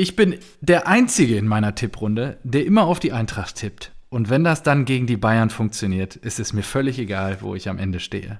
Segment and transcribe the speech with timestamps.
[0.00, 3.92] Ich bin der Einzige in meiner Tipprunde, der immer auf die Eintracht tippt.
[4.08, 7.68] Und wenn das dann gegen die Bayern funktioniert, ist es mir völlig egal, wo ich
[7.68, 8.38] am Ende stehe.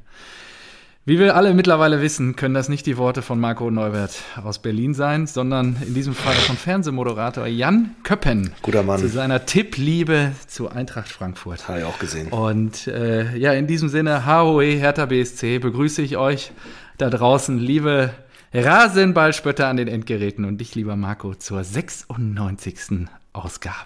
[1.04, 4.94] Wie wir alle mittlerweile wissen, können das nicht die Worte von Marco Neuwert aus Berlin
[4.94, 8.54] sein, sondern in diesem Fall von Fernsehmoderator Jan Köppen.
[8.62, 8.98] Guter Mann.
[8.98, 11.68] Zu seiner Tippliebe zu Eintracht Frankfurt.
[11.68, 12.28] Habe ich auch gesehen.
[12.28, 16.52] Und äh, ja, in diesem Sinne, HOE Hertha BSC, begrüße ich euch
[16.96, 18.14] da draußen, liebe
[18.52, 23.06] Rasenballspötter an den Endgeräten und dich, lieber Marco, zur 96.
[23.32, 23.76] Ausgabe.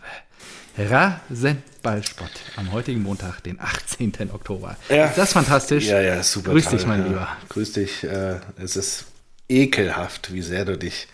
[0.78, 4.30] Rasenballspott am heutigen Montag, den 18.
[4.32, 4.76] Oktober.
[4.88, 5.06] Ja.
[5.06, 5.86] Ist das fantastisch?
[5.86, 6.52] Ja, ja, super.
[6.52, 7.06] Grüß toll, dich, mein ja.
[7.08, 7.28] Lieber.
[7.50, 8.04] Grüß dich.
[8.04, 9.04] Äh, es ist
[9.50, 11.08] ekelhaft, wie sehr du dich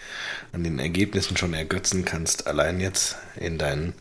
[0.53, 2.47] an den Ergebnissen schon ergötzen kannst.
[2.47, 3.95] Allein jetzt in deinen,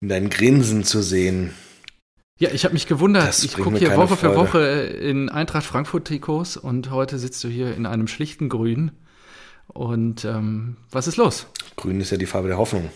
[0.00, 1.52] in deinen Grinsen zu sehen.
[2.38, 3.26] Ja, ich habe mich gewundert.
[3.26, 4.36] Das Ich gucke hier Woche für Freude.
[4.36, 8.92] Woche in Eintracht Frankfurt Trikots und heute sitzt du hier in einem schlichten Grün.
[9.66, 11.48] Und ähm, was ist los?
[11.76, 12.90] Grün ist ja die Farbe der Hoffnung.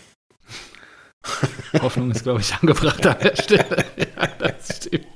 [1.81, 3.85] Hoffnung ist, glaube ich, angebracht an der Stelle.
[3.97, 5.07] ja, das stimmt.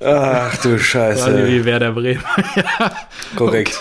[0.00, 1.46] Ach du Quasi Scheiße.
[1.46, 2.22] wie Werder Bremen.
[3.36, 3.80] Korrekt.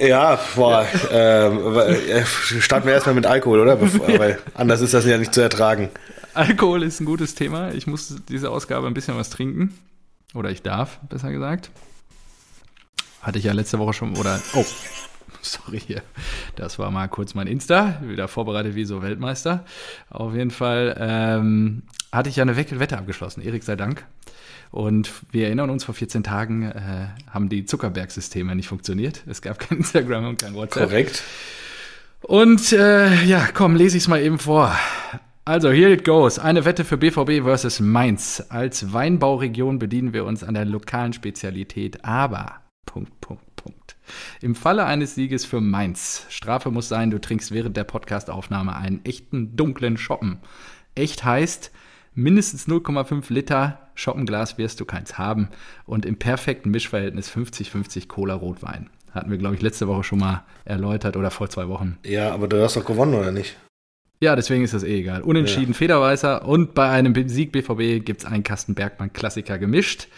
[0.00, 3.76] Ja, boah, ähm, äh, starten wir erstmal mit Alkohol, oder?
[3.76, 5.90] Bevor, weil anders ist das ja nicht zu ertragen.
[6.36, 7.72] Alkohol ist ein gutes Thema.
[7.72, 9.72] Ich muss diese Ausgabe ein bisschen was trinken.
[10.34, 11.70] Oder ich darf, besser gesagt.
[13.22, 14.64] Hatte ich ja letzte Woche schon, oder, oh,
[15.40, 16.02] sorry hier.
[16.54, 19.64] Das war mal kurz mein Insta, wieder vorbereitet wie so Weltmeister.
[20.10, 24.04] Auf jeden Fall ähm, hatte ich ja eine Wette abgeschlossen, Erik sei Dank.
[24.70, 29.22] Und wir erinnern uns, vor 14 Tagen äh, haben die Zuckerberg-Systeme nicht funktioniert.
[29.26, 30.90] Es gab kein Instagram und kein WhatsApp.
[30.90, 31.22] Korrekt.
[32.20, 34.76] Und äh, ja, komm, lese ich es mal eben vor.
[35.48, 36.40] Also, here it goes.
[36.40, 38.44] Eine Wette für BVB versus Mainz.
[38.48, 43.96] Als Weinbauregion bedienen wir uns an der lokalen Spezialität, aber Punkt, Punkt, Punkt.
[44.40, 49.04] Im Falle eines Sieges für Mainz, Strafe muss sein, du trinkst während der Podcastaufnahme einen
[49.04, 50.40] echten dunklen Schoppen.
[50.96, 51.70] Echt heißt,
[52.12, 55.50] mindestens 0,5 Liter Schoppenglas wirst du keins haben
[55.84, 58.90] und im perfekten Mischverhältnis 50-50 Cola-Rotwein.
[59.12, 61.98] Hatten wir, glaube ich, letzte Woche schon mal erläutert oder vor zwei Wochen.
[62.04, 63.56] Ja, aber du hast doch gewonnen, oder nicht?
[64.18, 65.22] Ja, deswegen ist das eh egal.
[65.22, 70.08] Unentschieden Federweißer und bei einem Sieg BVB gibt es einen Kasten Bergmann-Klassiker gemischt.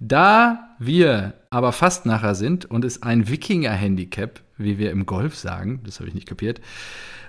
[0.00, 5.80] Da wir aber fast nachher sind und es ein Wikinger-Handicap, wie wir im Golf sagen,
[5.84, 6.60] das habe ich nicht kapiert,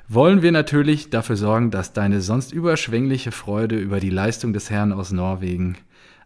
[0.07, 4.93] wollen wir natürlich dafür sorgen, dass deine sonst überschwängliche Freude über die Leistung des Herrn
[4.93, 5.77] aus Norwegen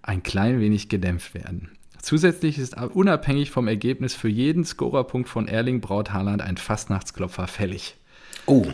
[0.01, 1.71] ein klein wenig gedämpft werden.
[2.01, 7.97] Zusätzlich ist unabhängig vom Ergebnis für jeden Scorerpunkt von Erling Braut Haaland ein Fastnachtsklopfer fällig
[8.45, 8.65] Oh,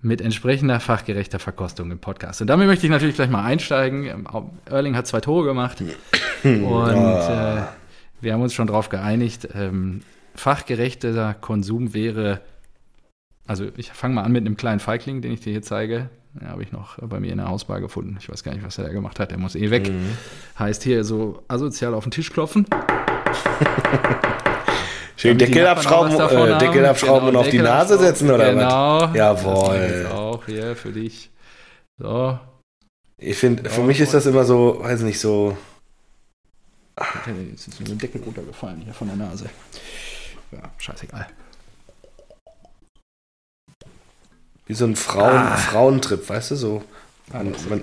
[0.00, 2.40] mit entsprechender fachgerechter Verkostung im Podcast.
[2.40, 4.04] Und damit möchte ich natürlich gleich mal einsteigen.
[4.06, 4.26] Ähm,
[4.66, 5.80] Erling hat zwei Tore gemacht
[6.42, 7.62] und äh,
[8.20, 10.02] wir haben uns schon darauf geeinigt, ähm,
[10.34, 12.40] fachgerechter Konsum wäre,
[13.46, 16.10] also ich fange mal an mit einem kleinen Feigling, den ich dir hier zeige.
[16.34, 18.16] Den habe ich noch bei mir in der Hausbar gefunden.
[18.20, 19.30] Ich weiß gar nicht, was er da gemacht hat.
[19.30, 19.90] Der muss eh weg.
[20.58, 22.66] Heißt hier so asozial auf den Tisch klopfen.
[25.18, 26.58] schön die Deckel abschrauben, äh.
[26.58, 28.06] Deckel abschrauben Genau, und auf die Deckel Nase abschrauben.
[28.14, 29.00] setzen, oder genau.
[29.02, 29.14] was?
[29.16, 30.02] Jawohl.
[30.04, 31.30] Das auch hier für dich.
[31.98, 32.38] So.
[33.18, 35.56] Ich finde, für mich ist das immer so, weiß nicht, so.
[37.50, 39.48] Jetzt ist mir ein Deckel runtergefallen hier von der Nase.
[40.50, 41.26] Ja, scheißegal.
[44.66, 45.56] Wie so ein Frauen, Ah.
[45.56, 46.84] Frauentrip, weißt du, so.
[47.32, 47.82] Ah, Man, man.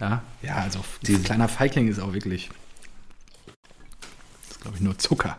[0.00, 2.50] Ja, ja, also Die- ein kleiner Feigling ist auch wirklich.
[3.46, 5.36] Das ist, glaube ich, nur Zucker.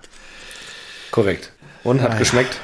[1.11, 1.51] Korrekt.
[1.83, 2.19] Und hat ja.
[2.19, 2.59] geschmeckt?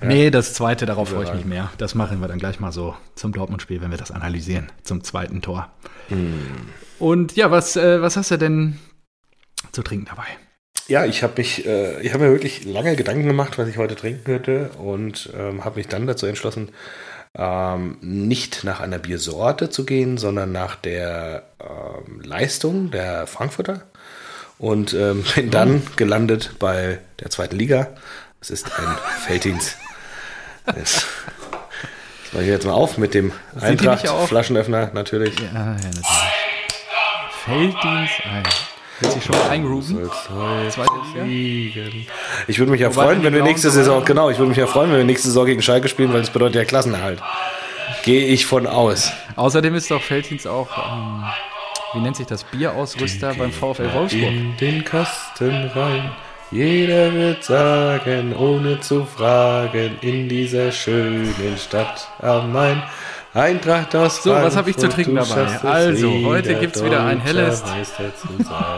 [0.00, 0.06] Ja.
[0.06, 1.70] Nee, das zweite, darauf freue ich mich mehr.
[1.78, 5.42] Das machen wir dann gleich mal so zum Dortmund-Spiel, wenn wir das analysieren, zum zweiten
[5.42, 5.70] Tor.
[6.08, 6.68] Hm.
[6.98, 8.78] Und ja, was, äh, was hast du denn
[9.72, 10.26] zu trinken dabei?
[10.86, 13.94] Ja, ich habe mich, äh, ich habe mir wirklich lange Gedanken gemacht, was ich heute
[13.94, 16.70] trinken könnte und ähm, habe mich dann dazu entschlossen,
[17.36, 23.82] ähm, nicht nach einer Biersorte zu gehen, sondern nach der ähm, Leistung der Frankfurter
[24.58, 27.88] und ähm, bin dann gelandet bei der zweiten Liga.
[28.40, 28.96] Es ist ein
[29.26, 29.76] Felddienst.
[30.66, 31.06] Das, das
[32.32, 35.38] mache ich jetzt mal auf mit dem Eintracht-Flaschenöffner natürlich.
[35.38, 36.06] Ja, ja, natürlich.
[37.44, 38.42] Felddienst ein.
[39.00, 40.10] Willst du schon mal eingrooven?
[42.48, 44.66] Ich würde mich ja Wobei freuen, wenn wir nächste Saison, genau, ich würde mich ja
[44.66, 47.22] freuen, wenn wir nächste Saison gegen Schalke spielen, weil das bedeutet ja Klassenerhalt.
[48.02, 49.12] Gehe ich von aus.
[49.36, 51.24] Außerdem ist doch Felddienst auch, ähm,
[51.98, 54.22] wie nennt sich das, Bierausrüster beim VfL Wolfsburg.
[54.22, 56.10] In den Kasten rein.
[56.50, 62.82] Jeder wird sagen, ohne zu fragen, in dieser schönen Stadt am Main.
[63.34, 65.42] Eintracht aus So, was hab ich zu trinken dabei?
[65.42, 67.62] es Also, heute gibt's wieder ein helles-.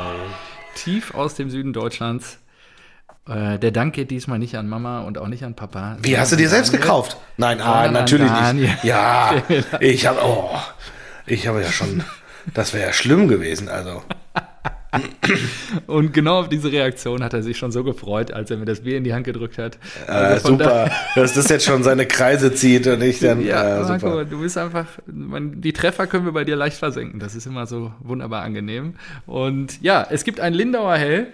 [0.74, 2.38] Tief aus dem Süden Deutschlands.
[3.28, 5.98] Äh, der Dank geht diesmal nicht an Mama und auch nicht an Papa.
[6.02, 6.82] Wie, hast du dir selbst Daniel.
[6.82, 7.16] gekauft?
[7.36, 8.82] Nein, ah, natürlich nicht.
[8.82, 9.34] Ja,
[9.80, 10.50] ich habe, oh,
[11.26, 12.02] ich habe ja schon,
[12.54, 14.02] das wäre ja schlimm gewesen, also.
[15.86, 18.80] Und genau auf diese Reaktion hat er sich schon so gefreut, als er mir das
[18.80, 19.78] Bier in die Hand gedrückt hat.
[20.08, 23.62] Äh, Also von super, dass das jetzt schon seine Kreise zieht und ich dann, Ja,
[23.62, 24.24] äh, Marco, super.
[24.24, 27.20] du bist einfach, man, die Treffer können wir bei dir leicht versenken.
[27.20, 28.94] Das ist immer so wunderbar angenehm.
[29.26, 31.28] Und ja, es gibt ein Lindauer Hell.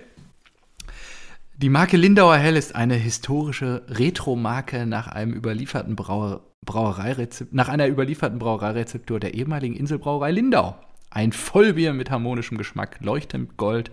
[1.56, 7.88] Die Marke Lindauer Hell ist eine historische Retro-Marke nach einem überlieferten Brauer, Brauereirezept, nach einer
[7.88, 10.76] überlieferten Brauereirezeptur der ehemaligen Inselbrauerei Lindau.
[11.10, 13.90] Ein Vollbier mit harmonischem Geschmack, leuchtend Gold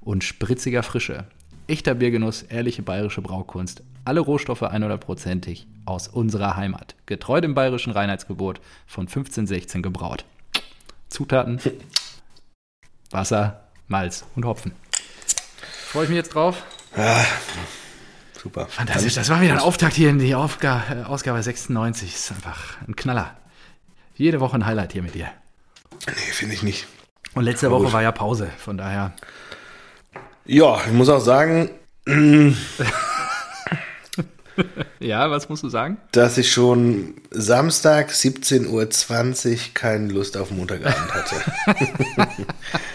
[0.00, 1.26] und spritziger Frische.
[1.66, 3.82] Echter Biergenuss, ehrliche bayerische Braukunst.
[4.04, 6.94] Alle Rohstoffe 100%ig aus unserer Heimat.
[7.06, 10.24] Getreu dem bayerischen Reinheitsgebot von 1516 gebraut.
[11.08, 11.60] Zutaten:
[13.10, 14.72] Wasser, Malz und Hopfen.
[15.88, 16.62] Freue ich mich jetzt drauf.
[18.42, 18.66] Super.
[18.66, 19.14] Fantastisch.
[19.14, 22.14] Das war wieder ein Auftakt hier in die Aufga äh, Ausgabe 96.
[22.14, 23.36] Ist einfach ein Knaller.
[24.16, 25.30] Jede Woche ein Highlight hier mit dir.
[26.06, 26.86] Nee, finde ich nicht.
[27.34, 27.92] Und letzte Woche gut.
[27.92, 28.48] war ja Pause.
[28.58, 29.12] Von daher.
[30.46, 31.70] Ja, ich muss auch sagen,
[35.00, 35.96] Ja, was musst du sagen?
[36.12, 41.36] dass ich schon Samstag 17.20 Uhr keine Lust auf Montagabend hatte.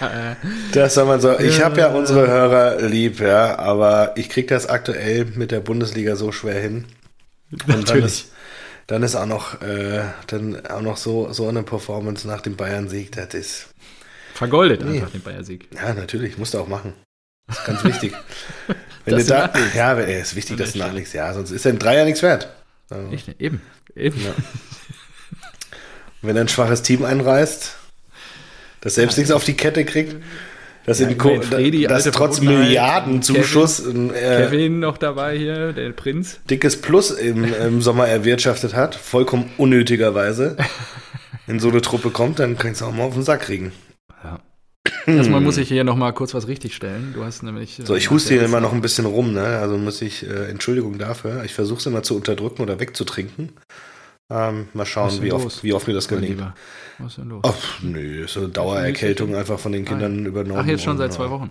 [0.72, 1.38] das soll man so.
[1.38, 6.16] Ich habe ja unsere Hörer lieb, ja, aber ich kriege das aktuell mit der Bundesliga
[6.16, 6.86] so schwer hin.
[7.52, 8.06] Und dann Natürlich.
[8.06, 8.32] ist,
[8.90, 13.12] dann ist auch noch, äh, dann auch noch so, so eine Performance nach dem Bayern-Sieg,
[13.14, 13.68] das ist,
[14.34, 15.68] Vergoldet einfach den Bayern-Sieg.
[15.76, 16.94] ja, natürlich, musst du auch machen.
[17.48, 18.14] Das ist ganz wichtig.
[19.06, 20.92] Wenn Dass du da, ja, wenn- es ist wichtig, dass du Natürlich.
[20.94, 22.50] nachlegst, ja, sonst ist ein Dreier nichts wert.
[22.90, 23.62] Also, Ich, eben.
[23.96, 24.20] Eben.
[26.22, 27.76] Wenn ein schwaches Team einreißt,
[28.82, 30.16] das selbst nichts auf die Kette kriegt,
[30.90, 35.74] das, in immerhin Ko- Fredi, das alte trotz Milliardenzuschuss ein äh, Kevin noch dabei hier,
[35.74, 36.40] der Prinz.
[36.50, 40.58] dickes Plus im, im Sommer erwirtschaftet hat, vollkommen unnötigerweise,
[41.48, 43.72] in so eine Truppe kommt, dann kannst du auch mal auf den Sack kriegen.
[44.24, 44.40] Ja.
[45.06, 47.14] Erstmal muss ich hier noch mal kurz was richtigstellen.
[47.14, 47.80] Du hast nämlich.
[47.84, 49.44] So, ich huste hier immer noch ein bisschen rum, ne?
[49.44, 53.50] Also muss ich, äh, Entschuldigung dafür, ich versuche es immer zu unterdrücken oder wegzutrinken.
[54.32, 56.44] Ähm, mal schauen, wie oft, wie oft mir das gelingt.
[57.00, 57.44] Was ist denn los?
[57.46, 60.62] Ach, nö, so eine Dauererkältung einfach von den Kindern übernommen.
[60.62, 61.30] Ach, jetzt schon seit zwei ja.
[61.32, 61.50] Wochen.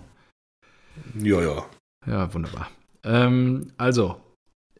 [1.21, 1.65] Ja, ja.
[2.07, 2.69] Ja, wunderbar.
[3.03, 4.21] Ähm, also,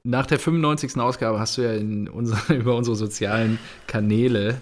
[0.04, 0.98] nach der 95.
[0.98, 4.62] Ausgabe hast du ja in unser, über unsere sozialen Kanäle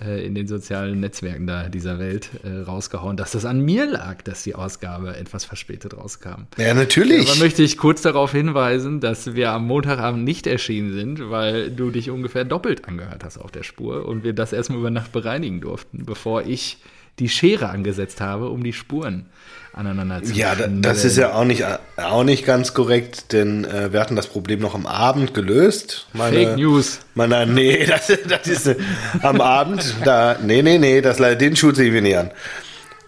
[0.00, 4.22] äh, in den sozialen Netzwerken da dieser Welt äh, rausgehauen, dass das an mir lag,
[4.22, 6.46] dass die Ausgabe etwas verspätet rauskam.
[6.56, 7.28] Ja, natürlich.
[7.28, 11.90] Aber möchte ich kurz darauf hinweisen, dass wir am Montagabend nicht erschienen sind, weil du
[11.90, 15.60] dich ungefähr doppelt angehört hast auf der Spur und wir das erstmal über Nacht bereinigen
[15.60, 16.78] durften, bevor ich
[17.18, 19.26] die Schere angesetzt habe, um die Spuren
[19.74, 21.64] aneinander zu Ja, da, das ist ja auch nicht,
[21.96, 26.06] auch nicht ganz korrekt, denn äh, wir hatten das Problem noch am Abend gelöst.
[26.12, 27.00] Meine, Fake News.
[27.14, 28.76] Meine, nee, das, das ist äh,
[29.22, 32.30] am Abend, da, nee, nee, nee, das, den Schuh ziehen wir nicht an.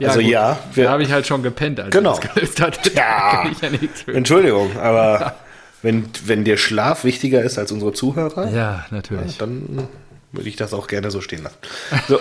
[0.02, 0.28] also gut.
[0.30, 2.14] ja, Da wir, habe ich halt schon gepennt, als Genau.
[2.14, 2.90] ich das gelöst hatte.
[2.94, 3.44] Ja.
[3.60, 4.14] Da kann ich ja.
[4.14, 5.34] Entschuldigung, aber
[5.82, 9.36] wenn, wenn dir Schlaf wichtiger ist als unsere Zuhörer, Ja, natürlich.
[9.38, 9.86] dann
[10.32, 11.56] würde ich das auch gerne so stehen lassen.
[12.08, 12.18] So,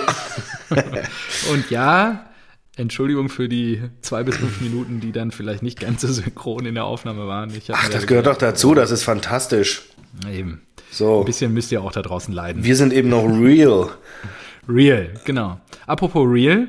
[1.51, 2.25] Und ja,
[2.75, 6.73] Entschuldigung für die zwei bis fünf Minuten, die dann vielleicht nicht ganz so synchron in
[6.75, 7.51] der Aufnahme waren.
[7.71, 9.83] Ach, das da gehört doch dazu, das ist fantastisch.
[10.31, 10.61] Eben.
[10.91, 12.63] So, Ein bisschen müsst ihr auch da draußen leiden.
[12.63, 13.89] wir sind eben noch real.
[14.67, 15.59] Real, genau.
[15.87, 16.67] Apropos Real,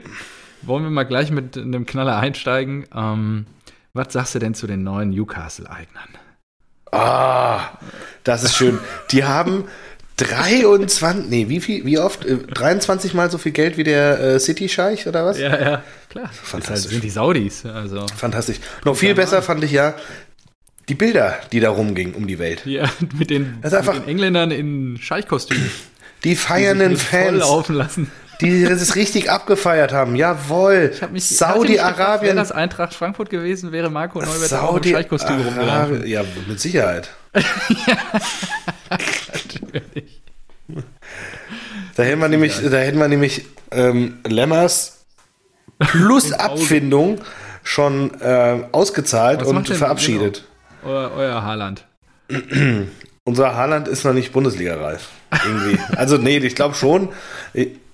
[0.62, 2.86] wollen wir mal gleich mit einem Knaller einsteigen.
[2.94, 3.46] Ähm,
[3.92, 6.08] was sagst du denn zu den neuen Newcastle-Eignern?
[6.90, 7.78] Ah,
[8.24, 8.78] das ist schön.
[9.10, 9.64] Die haben
[10.16, 12.24] 23, nee, wie viel, wie oft?
[12.24, 15.38] Äh, 23 mal so viel Geld wie der äh, City-Scheich oder was?
[15.38, 16.30] Ja, ja, klar.
[16.30, 16.92] Das halt, Fantastisch.
[16.92, 17.66] sind die Saudis.
[17.66, 18.58] Also Fantastisch.
[18.84, 19.94] Noch viel besser fand ich ja
[20.88, 22.60] die Bilder, die da rumgingen um die Welt.
[22.62, 25.70] hier mit den, Das mit den Engländern in Scheichkostümen.
[26.22, 28.10] Die feiernden die Fans, laufen lassen.
[28.40, 30.14] die es richtig abgefeiert haben.
[30.14, 30.92] Jawohl.
[31.16, 32.36] Saudi-Arabien.
[32.36, 36.06] das Eintracht Frankfurt gewesen, wäre Marco Neubert auch im Scheichkostüm rumgelaufen.
[36.06, 37.10] Ja, mit Sicherheit.
[37.32, 37.86] Natürlich.
[41.96, 45.04] Da hätten wir nämlich, da hätten wir nämlich ähm, Lemmers
[45.78, 47.20] plus Abfindung
[47.62, 50.44] schon ähm, ausgezahlt Was und verabschiedet.
[50.84, 51.86] Euer, euer Haaland.
[53.24, 55.08] Unser Haaland ist noch nicht Bundesliga-reif.
[55.44, 55.78] Irgendwie.
[55.96, 57.08] also, nee, ich glaube schon.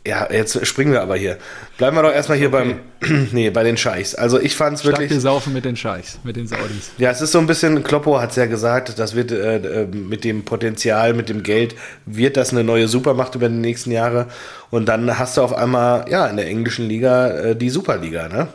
[0.06, 1.36] Ja, jetzt springen wir aber hier.
[1.76, 2.80] Bleiben wir doch erstmal hier beim,
[3.32, 4.14] nee, bei den Scheichs.
[4.14, 5.10] Also, ich fand es Stark wirklich.
[5.10, 6.92] wir saufen mit den Scheichs, mit den Saudis.
[6.96, 9.86] Ja, es ist so ein bisschen, Kloppo hat es ja gesagt, das wird äh, äh,
[9.86, 11.74] mit dem Potenzial, mit dem Geld,
[12.06, 14.28] wird das eine neue Supermacht über die nächsten Jahre.
[14.70, 18.48] Und dann hast du auf einmal, ja, in der englischen Liga äh, die Superliga, ne?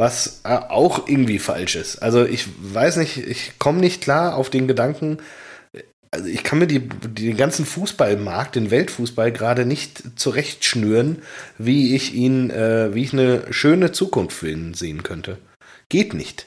[0.00, 2.02] was äh, auch irgendwie falsch ist.
[2.02, 5.18] Also ich weiß nicht, ich komme nicht klar auf den Gedanken,
[6.12, 11.22] also ich kann mir die, den ganzen Fußballmarkt, den Weltfußball gerade nicht zurechtschnüren,
[11.58, 15.38] wie ich ihn, äh, wie ich eine schöne Zukunft für ihn sehen könnte.
[15.88, 16.46] Geht nicht.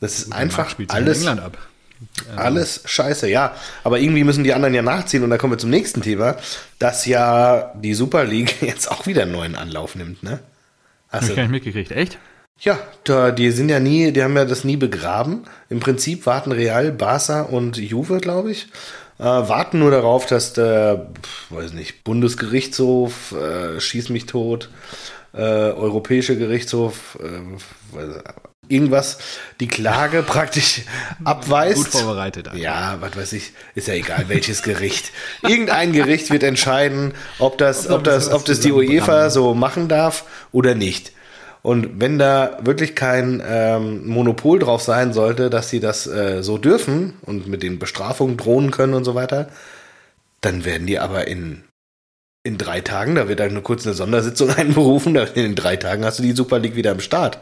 [0.00, 1.26] Das ist Gut, einfach alles,
[2.36, 3.54] alles scheiße, ja.
[3.84, 6.36] Aber irgendwie müssen die anderen ja nachziehen und da kommen wir zum nächsten Thema,
[6.78, 10.40] dass ja die Super League jetzt auch wieder einen neuen Anlauf nimmt, ne?
[11.08, 12.18] Hast Hab ich gar nicht mitgekriegt, echt?
[12.60, 15.44] Ja, da, die sind ja nie, die haben ja das nie begraben.
[15.70, 18.68] Im Prinzip warten Real, Barca und Juve, glaube ich,
[19.20, 21.08] äh, warten nur darauf, dass der,
[21.50, 24.70] weiß nicht, Bundesgerichtshof, äh, schieß mich tot,
[25.34, 28.04] äh, Europäische Gerichtshof, äh,
[28.68, 29.18] irgendwas,
[29.60, 30.82] die Klage praktisch
[31.24, 31.76] abweist.
[31.76, 32.48] Gut vorbereitet.
[32.48, 32.60] Einfach.
[32.60, 35.10] Ja, was weiß ich, ist ja egal, welches Gericht.
[35.42, 40.24] Irgendein Gericht wird entscheiden, ob das, ob das, ob das die UEFA so machen darf
[40.50, 41.12] oder nicht.
[41.62, 46.56] Und wenn da wirklich kein ähm, Monopol drauf sein sollte, dass sie das äh, so
[46.56, 49.50] dürfen und mit den Bestrafungen drohen können und so weiter,
[50.40, 51.64] dann werden die aber in,
[52.44, 56.22] in drei Tagen, da wird dann eine kurze Sondersitzung einberufen, in drei Tagen hast du
[56.22, 57.38] die Super League wieder am Start.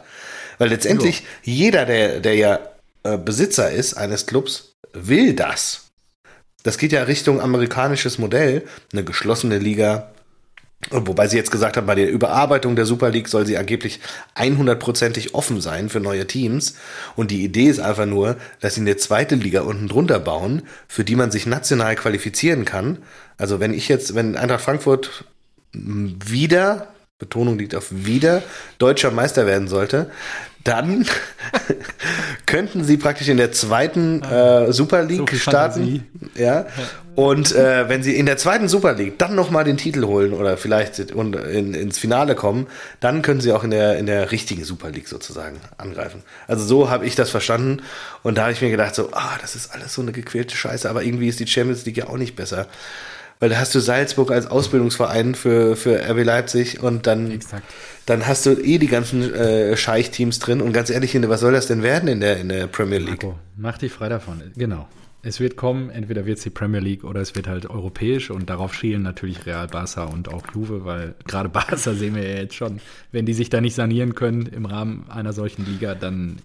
[0.57, 1.53] Weil letztendlich jo.
[1.53, 2.59] jeder, der, der ja
[3.03, 5.85] äh, Besitzer ist eines Clubs, will das.
[6.63, 10.11] Das geht ja Richtung amerikanisches Modell, eine geschlossene Liga,
[10.91, 13.99] Wobei sie jetzt gesagt haben, bei der Überarbeitung der Super League soll sie angeblich
[14.35, 16.75] 100%ig offen sein für neue Teams.
[17.15, 21.03] Und die Idee ist einfach nur, dass sie eine zweite Liga unten drunter bauen, für
[21.03, 22.99] die man sich national qualifizieren kann.
[23.37, 25.25] Also wenn ich jetzt, wenn Eintracht Frankfurt
[25.73, 26.87] wieder,
[27.19, 28.41] Betonung liegt auf wieder,
[28.79, 30.09] deutscher Meister werden sollte,
[30.63, 31.05] dann
[32.45, 36.05] könnten sie praktisch in der zweiten äh, Super League so starten.
[36.35, 36.67] Ja.
[37.15, 40.57] Und äh, wenn sie in der zweiten Super League dann nochmal den Titel holen oder
[40.57, 42.67] vielleicht in, in, ins Finale kommen,
[42.99, 46.23] dann können sie auch in der, in der richtigen Super League sozusagen angreifen.
[46.47, 47.81] Also so habe ich das verstanden.
[48.23, 50.89] Und da habe ich mir gedacht, so, ah, das ist alles so eine gequälte Scheiße,
[50.89, 52.67] aber irgendwie ist die Champions League ja auch nicht besser
[53.39, 57.63] weil da hast du Salzburg als Ausbildungsverein für, für RB Leipzig und dann, Exakt.
[58.05, 61.67] dann hast du eh die ganzen äh, Scheich-Teams drin und ganz ehrlich, was soll das
[61.67, 63.23] denn werden in der, in der Premier League?
[63.23, 64.87] Marco, mach dich frei davon, genau.
[65.21, 68.49] Es wird kommen, entweder wird es die Premier League oder es wird halt europäisch und
[68.49, 72.55] darauf schielen natürlich Real Barca und auch Juve, weil gerade Barca sehen wir ja jetzt
[72.55, 72.79] schon,
[73.11, 76.37] wenn die sich da nicht sanieren können im Rahmen einer solchen Liga, dann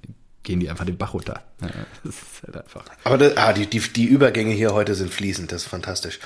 [0.44, 1.42] gehen die einfach den Bach runter.
[1.60, 1.68] Ja,
[2.04, 2.84] das ist halt einfach.
[3.02, 6.20] Aber das, ah, die, die, die Übergänge hier heute sind fließend, das ist fantastisch.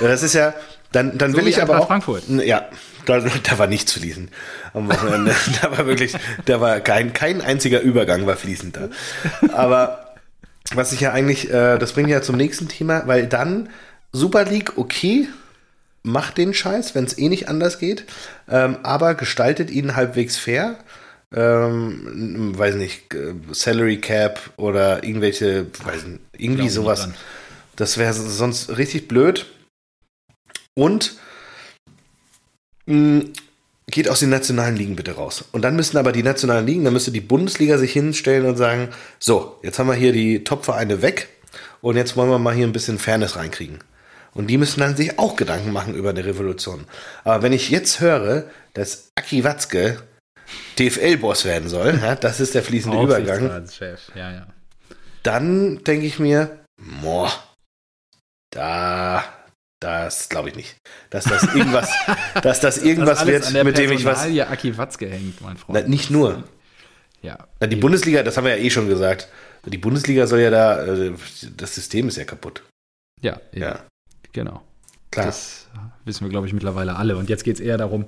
[0.00, 0.52] Das ist ja,
[0.92, 1.86] dann, dann so will ich aber auch.
[1.86, 2.24] Frankfurt.
[2.28, 2.68] Ja,
[3.06, 4.30] da, da war nichts fließend
[4.74, 5.34] am Wochenende.
[5.62, 8.88] da war wirklich, da war kein, kein einziger Übergang war fließend da.
[9.52, 10.14] Aber
[10.74, 13.70] was ich ja eigentlich, äh, das bringt ja zum nächsten Thema, weil dann
[14.12, 15.28] Super League, okay,
[16.02, 18.04] macht den Scheiß, wenn es eh nicht anders geht,
[18.48, 20.78] ähm, aber gestaltet ihn halbwegs fair
[21.34, 27.08] ähm, weiß nicht, äh, Salary Cap oder irgendwelche, weiß nicht, irgendwie sowas.
[27.76, 29.46] Das wäre sonst richtig blöd.
[30.74, 31.16] Und
[32.86, 33.32] mh, mm,
[33.86, 35.44] geht aus den nationalen Ligen bitte raus.
[35.52, 38.88] Und dann müssten aber die nationalen Ligen, dann müsste die Bundesliga sich hinstellen und sagen,
[39.18, 41.28] so, jetzt haben wir hier die Top-Vereine weg
[41.80, 43.78] und jetzt wollen wir mal hier ein bisschen Fairness reinkriegen.
[44.32, 46.84] Und die müssen dann sich auch Gedanken machen über eine Revolution.
[47.24, 48.44] Aber wenn ich jetzt höre,
[48.74, 50.00] dass Aki Watzke
[50.78, 53.66] DFL-Boss werden soll, ja, das ist der fließende Übergang.
[54.14, 54.46] Ja, ja.
[55.22, 56.64] Dann denke ich mir,
[57.02, 57.30] boah,
[58.50, 59.24] da,
[59.80, 60.76] das glaube ich nicht.
[61.10, 61.90] Dass das irgendwas,
[62.42, 64.28] dass das irgendwas das wird, mit dem ich was.
[64.28, 65.80] Ja, Aki Watzke hängt, mein Freund.
[65.82, 66.44] Na, nicht nur.
[67.22, 67.38] Ja.
[67.60, 67.80] Na, die eben.
[67.80, 69.28] Bundesliga, das haben wir ja eh schon gesagt.
[69.66, 71.12] Die Bundesliga soll ja da, äh,
[71.56, 72.62] das System ist ja kaputt.
[73.20, 73.62] Ja, eben.
[73.62, 73.84] ja.
[74.32, 74.62] Genau.
[75.10, 75.26] Klar.
[75.26, 75.68] Das
[76.04, 77.16] wissen wir, glaube ich, mittlerweile alle.
[77.16, 78.06] Und jetzt geht es eher darum,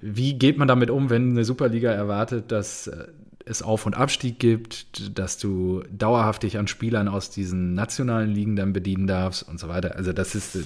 [0.00, 3.06] wie geht man damit um, wenn eine Superliga erwartet, dass äh,
[3.44, 8.56] es Auf- und Abstieg gibt, dass du dauerhaft dich an Spielern aus diesen nationalen Ligen
[8.56, 9.96] dann bedienen darfst und so weiter.
[9.96, 10.58] Also das ist,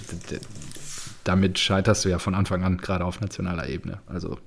[1.25, 4.01] damit scheiterst du ja von Anfang an, gerade auf nationaler Ebene.
[4.07, 4.39] Also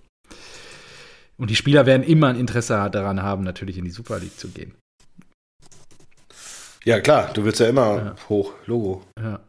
[1.37, 4.49] und die Spieler werden immer ein Interesse daran haben, natürlich in die Super League zu
[4.49, 4.73] gehen.
[6.83, 8.15] Ja, klar, du willst ja immer ja.
[8.29, 9.03] hoch, Logo.
[9.19, 9.39] Ja,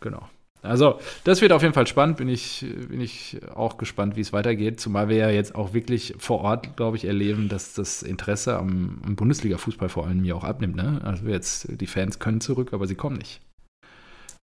[0.00, 0.28] genau.
[0.66, 2.16] Also, das wird auf jeden Fall spannend.
[2.16, 4.80] Bin ich, bin ich auch gespannt, wie es weitergeht.
[4.80, 9.00] Zumal wir ja jetzt auch wirklich vor Ort, glaube ich, erleben, dass das Interesse am,
[9.04, 10.76] am Bundesliga-Fußball vor allem ja auch abnimmt.
[10.76, 11.00] Ne?
[11.04, 13.40] Also, jetzt, die Fans können zurück, aber sie kommen nicht.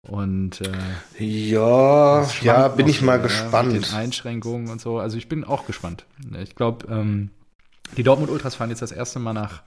[0.07, 3.73] Und äh, ja, ja, bin ich mal so, gespannt.
[3.73, 4.97] mit den Einschränkungen und so.
[4.97, 6.05] Also ich bin auch gespannt.
[6.41, 7.31] Ich glaube, ähm,
[7.97, 9.61] die Dortmund Ultras fahren jetzt das erste Mal nach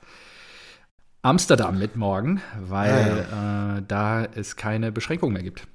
[1.23, 3.78] Amsterdam mit morgen, weil ah, ja.
[3.78, 5.66] äh, da es keine Beschränkungen mehr gibt.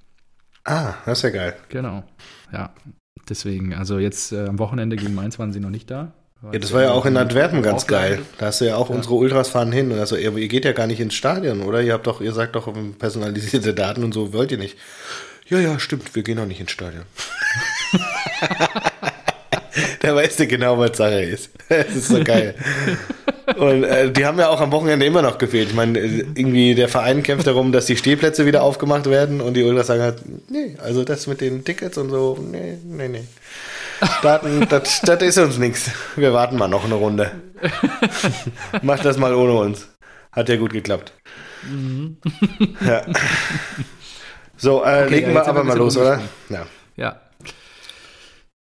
[0.67, 1.55] Ah, das ist ja geil.
[1.69, 2.03] Genau.
[2.51, 2.73] Ja.
[3.29, 6.11] Deswegen, also jetzt äh, am Wochenende gegen Mainz waren sie noch nicht da.
[6.51, 8.21] Ja, das war ja auch in Antwerpen ganz geil.
[8.37, 8.95] Da hast du ja auch ja.
[8.95, 11.81] unsere Ultras fahren hin also ihr, ihr geht ja gar nicht ins Stadion, oder?
[11.81, 14.77] Ihr habt doch, ihr sagt doch personalisierte Daten und so wollt ihr nicht.
[15.47, 17.05] Ja, ja, stimmt, wir gehen auch nicht ins Stadion.
[19.99, 21.49] da weißt du genau, was Sache ist.
[21.69, 22.55] Das ist so geil.
[23.57, 25.69] Und äh, die haben ja auch am Wochenende immer noch gefehlt.
[25.69, 29.63] Ich meine, irgendwie der Verein kämpft darum, dass die Stehplätze wieder aufgemacht werden und die
[29.63, 30.17] Ultras sagen halt,
[30.49, 33.23] nee, also das mit den Tickets und so, nee, nee, nee.
[34.21, 35.89] Daten, das, das ist uns nichts.
[36.15, 37.31] Wir warten mal noch eine Runde.
[38.81, 39.87] Macht das mal ohne uns.
[40.31, 41.13] Hat ja gut geklappt.
[41.69, 42.17] Mhm.
[42.85, 43.01] Ja.
[44.59, 46.19] So, äh, okay, legen wir aber mal los, oder?
[46.49, 46.65] Ja.
[46.95, 47.21] ja.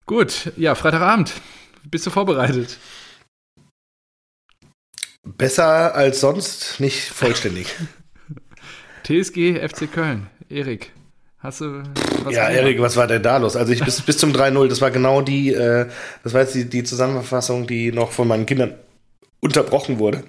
[0.08, 1.34] Gut, ja, Freitagabend.
[1.90, 2.78] Bist du vorbereitet?
[5.24, 7.74] Besser als sonst, nicht vollständig.
[9.04, 10.92] TSG FC Köln, Erik.
[11.40, 11.82] Hast du
[12.24, 13.56] was Ja, Erik, was war denn da los?
[13.56, 15.88] Also ich bis, bis zum 3-0, das war genau die, äh,
[16.24, 18.76] das war jetzt die, die Zusammenfassung, die noch von meinen Kindern
[19.40, 20.24] unterbrochen wurde.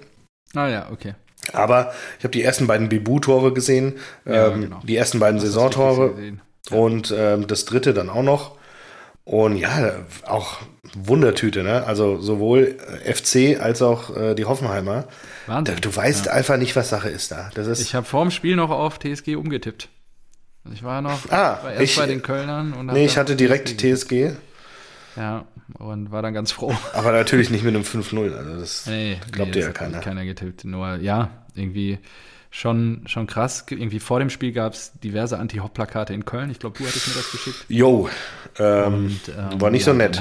[0.55, 1.13] Ah ja, okay.
[1.53, 3.93] Aber ich habe die ersten beiden Bibu-Tore gesehen,
[4.25, 4.79] ja, ähm, genau.
[4.83, 6.15] die ersten beiden Saisontore
[6.71, 8.56] und ähm, das dritte dann auch noch.
[9.27, 9.91] Und ja,
[10.25, 10.59] auch
[10.95, 11.85] Wundertüte, ne?
[11.85, 15.09] Also sowohl FC als auch äh, die Hoffenheimer.
[15.47, 15.75] Wahnsinn.
[15.81, 16.31] Du weißt ja.
[16.31, 17.49] einfach nicht, was Sache ist da.
[17.53, 19.89] Das ist ich habe vorm Spiel noch auf TSG umgetippt.
[20.63, 22.71] Also ich war noch ah, war erst ich, bei den Kölnern.
[22.71, 23.95] Und nee, ich hatte direkt TSG.
[23.95, 24.35] TSG.
[25.17, 25.43] Ja,
[25.77, 26.73] und war dann ganz froh.
[26.93, 28.33] Aber natürlich nicht mit einem 5-0.
[28.33, 29.99] Also das nee, glaubt nee, ja keiner.
[29.99, 30.63] keiner getippt.
[30.63, 31.99] Nur, ja, irgendwie
[32.57, 33.65] schon, schon krass.
[33.69, 36.49] Irgendwie vor dem Spiel gab es diverse Anti-Hop-Plakate in Köln.
[36.49, 37.65] Ich glaube, du hattest mir das geschickt.
[37.69, 38.09] Jo,
[38.57, 40.19] ähm, ähm, war nicht ja, so nett.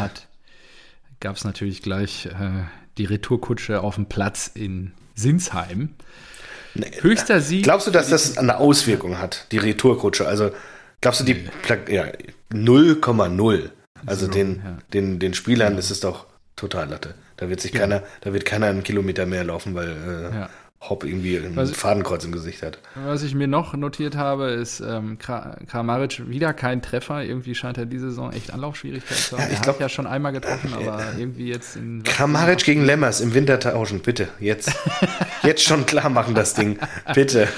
[1.20, 2.64] Gab es natürlich gleich äh,
[2.98, 5.94] die Retourkutsche auf dem Platz in Sinsheim.
[6.74, 6.90] Nee.
[7.00, 7.64] Höchster Sieg.
[7.64, 10.28] Glaubst du, dass das eine Auswirkung hat, die Retourkutsche?
[10.28, 10.50] Also
[11.00, 11.94] glaubst du, die nee.
[11.94, 12.04] ja,
[12.52, 13.70] 0,0.
[14.04, 14.78] Also den, ja.
[14.92, 15.78] den, den Spielern ja.
[15.78, 17.14] ist es doch total Latte.
[17.38, 20.46] Da wird sich keiner, da wird keiner einen Kilometer mehr laufen, weil äh,
[20.80, 22.78] Hopp irgendwie ein was, Fadenkreuz im Gesicht hat.
[22.94, 27.24] Was ich mir noch notiert habe, ist ähm, Kramaric wieder kein Treffer.
[27.24, 29.48] Irgendwie scheint er diese Saison echt Anlaufschwierigkeiten zu haben.
[29.48, 32.02] Ja, ich glaube ja schon einmal getroffen, aber irgendwie jetzt in.
[32.04, 34.28] Kramaric gegen Lemmers im Winter tauschen, bitte.
[34.38, 34.72] Jetzt.
[35.42, 36.78] jetzt schon klar machen das Ding.
[37.14, 37.48] Bitte.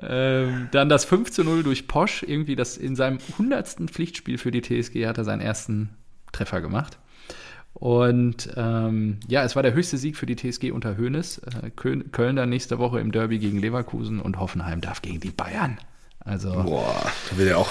[0.00, 2.22] Ähm, dann das 5 zu 0 durch Posch.
[2.22, 3.90] Irgendwie das in seinem 100.
[3.90, 5.90] Pflichtspiel für die TSG hat er seinen ersten
[6.32, 6.98] Treffer gemacht.
[7.78, 11.38] Und ähm, ja, es war der höchste Sieg für die TSG unter Hoeneß.
[11.38, 15.30] Äh, Köln, Köln dann nächste Woche im Derby gegen Leverkusen und Hoffenheim darf gegen die
[15.30, 15.78] Bayern.
[16.20, 17.70] Also, Boah, da wird ja auch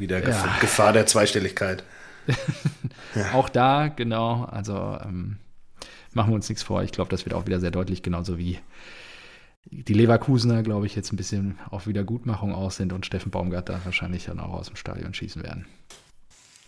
[0.00, 0.56] wieder ja.
[0.58, 1.84] Gefahr der Zweistelligkeit.
[3.14, 3.32] ja.
[3.34, 4.44] Auch da, genau.
[4.44, 5.36] Also ähm,
[6.14, 6.82] machen wir uns nichts vor.
[6.82, 8.58] Ich glaube, das wird auch wieder sehr deutlich, genauso wie
[9.66, 14.24] die Leverkusener, glaube ich, jetzt ein bisschen auf Wiedergutmachung aus sind und Steffen Baumgartner wahrscheinlich
[14.24, 15.66] dann auch aus dem Stadion schießen werden.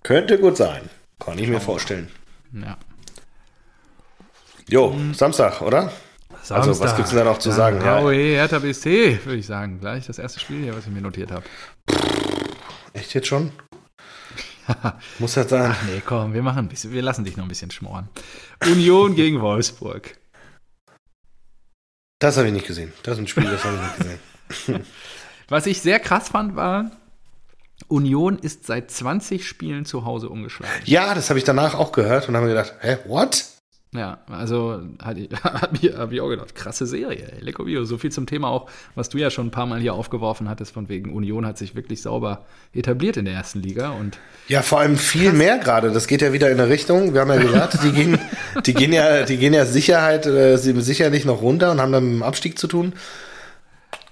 [0.03, 0.83] Könnte gut sein.
[1.19, 2.09] Kann ich mir vorstellen.
[2.55, 2.77] Ja.
[4.69, 5.15] Jo, mhm.
[5.15, 5.93] Samstag, oder?
[6.43, 6.57] Samstag.
[6.57, 7.81] Also, was gibt es denn da noch zu sagen?
[7.83, 9.81] Ja, oh, hey, Hertha BSC, würde ich sagen.
[9.81, 11.45] Gleich das erste Spiel hier, was ich mir notiert habe.
[12.93, 13.53] Echt jetzt schon?
[15.19, 15.75] Muss das sein?
[15.75, 18.09] Ach nee, komm, wir machen ein bisschen, wir lassen dich noch ein bisschen schmoren.
[18.65, 20.17] Union gegen Wolfsburg.
[22.19, 22.93] Das habe ich nicht gesehen.
[23.03, 24.87] Das ist ein Spiel, das habe ich nicht gesehen.
[25.49, 26.91] Was ich sehr krass fand, war,
[27.89, 30.75] Union ist seit 20 Spielen zu Hause ungeschlagen.
[30.85, 33.45] Ja, das habe ich danach auch gehört und habe mir gedacht, hä, what?
[33.95, 37.85] Ja, also hat, hat mir, hab ich auch gedacht, krasse Serie, ey, Lecco Bio.
[37.85, 40.73] So viel zum Thema auch, was du ja schon ein paar Mal hier aufgeworfen hattest,
[40.73, 43.91] von wegen Union hat sich wirklich sauber etabliert in der ersten Liga.
[43.91, 45.39] Und ja, vor allem viel krass.
[45.39, 45.93] mehr gerade.
[45.93, 47.15] Das geht ja wieder in eine Richtung.
[47.15, 48.19] Wir haben ja gesagt, die gehen,
[48.67, 52.15] die gehen ja, die gehen ja Sicherheit, äh, sicherlich noch runter und haben dann mit
[52.15, 52.95] dem Abstieg zu tun.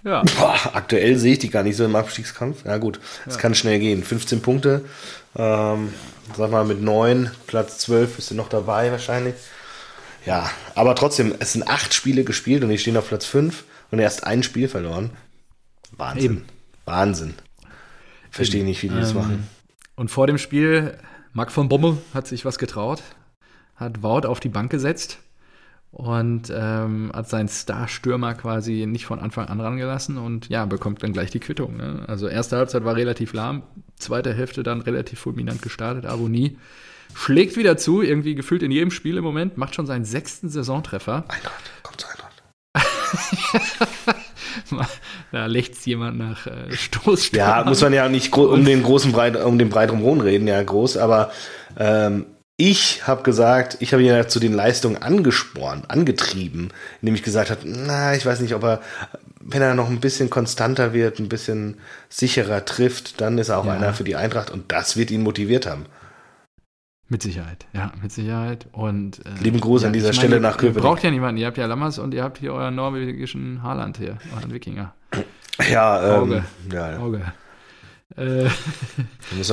[0.04, 0.22] Ja.
[0.38, 2.64] Boah, aktuell sehe ich die gar nicht so im Abstiegskampf.
[2.64, 3.40] Ja, gut, es ja.
[3.40, 4.02] kann schnell gehen.
[4.02, 4.84] 15 Punkte,
[5.36, 5.92] ähm,
[6.36, 9.34] sag mal mit 9, Platz 12 bist du noch dabei wahrscheinlich.
[10.26, 13.98] Ja, aber trotzdem, es sind acht Spiele gespielt und die stehen auf Platz 5 und
[13.98, 15.10] erst ein Spiel verloren.
[15.96, 16.24] Wahnsinn.
[16.24, 16.44] Eben.
[16.84, 17.34] Wahnsinn.
[18.30, 19.48] Verstehe nicht, wie die ähm, das machen.
[19.94, 20.96] Und vor dem Spiel,
[21.32, 23.02] Marc von Bommel hat sich was getraut,
[23.76, 25.18] hat Wout auf die Bank gesetzt
[25.92, 31.12] und ähm, hat seinen Starstürmer quasi nicht von Anfang an rangelassen und ja, bekommt dann
[31.12, 31.76] gleich die Quittung.
[31.76, 32.04] Ne?
[32.08, 33.62] Also erste Halbzeit war relativ lahm,
[33.98, 36.06] zweite Hälfte dann relativ fulminant gestartet.
[36.06, 36.56] Aboni
[37.14, 41.24] schlägt wieder zu, irgendwie gefühlt in jedem Spiel im Moment, macht schon seinen sechsten Saisontreffer.
[41.28, 42.42] Eintracht, kommt zu Eintracht.
[45.30, 47.46] da lächzt jemand nach äh, Stoßstürmer.
[47.46, 50.96] Ja, muss man ja nicht um den großen Breit, um den Breit reden, ja, groß,
[50.96, 51.32] aber
[51.78, 52.24] ähm,
[52.70, 56.68] ich habe gesagt, ich habe ihn ja zu den Leistungen angespornt, angetrieben,
[57.00, 58.80] indem ich gesagt habe, na, ich weiß nicht, ob er,
[59.40, 63.66] wenn er noch ein bisschen konstanter wird, ein bisschen sicherer trifft, dann ist er auch
[63.66, 63.72] ja.
[63.72, 65.86] einer für die Eintracht und das wird ihn motiviert haben.
[67.08, 68.68] Mit Sicherheit, ja, mit Sicherheit.
[68.70, 70.76] Und, äh, Lieben Gruß ja, an dieser Stelle nach Köpenick.
[70.76, 73.96] Ihr braucht ja niemanden, ihr habt ja Lammers und ihr habt hier euren norwegischen Haaland
[73.96, 74.94] hier, euren Wikinger.
[75.68, 76.44] Ja, ähm, Auge.
[76.72, 76.98] ja, ja.
[76.98, 77.32] Auge.
[78.16, 78.48] Äh,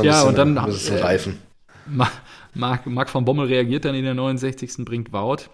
[0.04, 1.40] ja, und dann muss es reifen.
[2.54, 4.86] Marc, Marc von Bommel reagiert dann in der 69.
[4.86, 5.50] bringt Wout.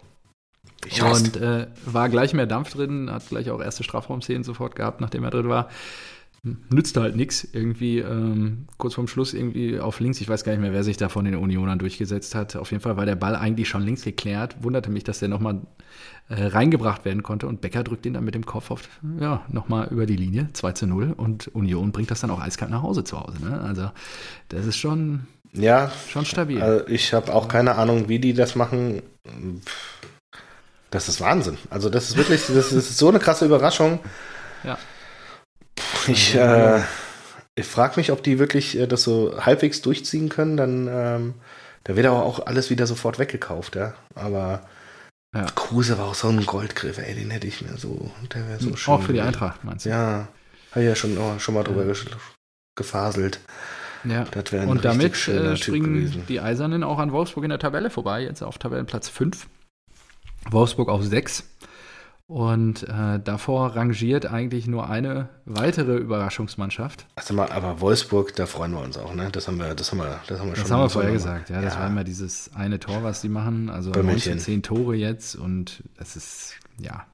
[1.02, 5.24] Und äh, war gleich mehr Dampf drin, hat gleich auch erste Strafraumszenen sofort gehabt, nachdem
[5.24, 5.70] er drin war.
[6.70, 7.48] Nützte halt nichts.
[7.54, 10.96] Irgendwie ähm, kurz vorm Schluss irgendwie auf links, ich weiß gar nicht mehr, wer sich
[10.96, 12.56] da von den Unionern durchgesetzt hat.
[12.56, 14.58] Auf jeden Fall war der Ball eigentlich schon links geklärt.
[14.62, 15.62] Wunderte mich, dass der nochmal
[16.30, 18.88] äh, reingebracht werden konnte und Becker drückt ihn dann mit dem Kopf auf,
[19.20, 22.72] ja, nochmal über die Linie, 2 zu 0 und Union bringt das dann auch eiskalt
[22.72, 23.44] nach Hause zu Hause.
[23.44, 23.60] Ne?
[23.62, 23.92] Also
[24.50, 26.62] das ist schon, ja, schon stabil.
[26.62, 29.02] Also ich habe auch keine Ahnung, wie die das machen.
[30.92, 31.58] Das ist Wahnsinn.
[31.70, 34.00] Also das ist wirklich, das ist so eine krasse Überraschung.
[34.64, 34.78] Ja.
[36.08, 36.82] Ich, äh,
[37.56, 40.58] ich frage mich, ob die wirklich äh, das so halbwegs durchziehen können.
[40.58, 41.34] Dann ähm,
[41.86, 43.94] da wird aber auch alles wieder sofort weggekauft, ja.
[44.16, 44.68] Aber
[45.36, 45.46] ja.
[45.54, 48.76] Kruse war auch so ein Goldgriff, ey, den hätte ich mir so, der wäre so
[48.76, 48.94] schön.
[48.94, 49.90] Auch für die Eintracht, meinst du?
[49.90, 50.28] Ja,
[50.72, 51.94] habe ich ja schon, oh, schon mal drüber ja.
[52.76, 53.40] gefaselt.
[54.08, 54.26] Ja.
[54.68, 58.58] Und damit äh, springen die Eisernen auch an Wolfsburg in der Tabelle vorbei, jetzt auf
[58.58, 59.48] Tabellenplatz 5.
[60.52, 61.44] Wolfsburg auf 6.
[62.28, 67.06] Und äh, davor rangiert eigentlich nur eine weitere Überraschungsmannschaft.
[67.16, 69.30] Ach mal, aber Wolfsburg, da freuen wir uns auch, ne?
[69.32, 70.64] Das haben wir, das haben wir, das haben wir das schon.
[70.64, 71.62] Das haben wir vorher gesagt, ja.
[71.62, 71.82] Das ja.
[71.82, 73.70] war immer dieses eine Tor, was die machen.
[73.70, 77.06] Also 19, 10 Tore jetzt und das ist, ja.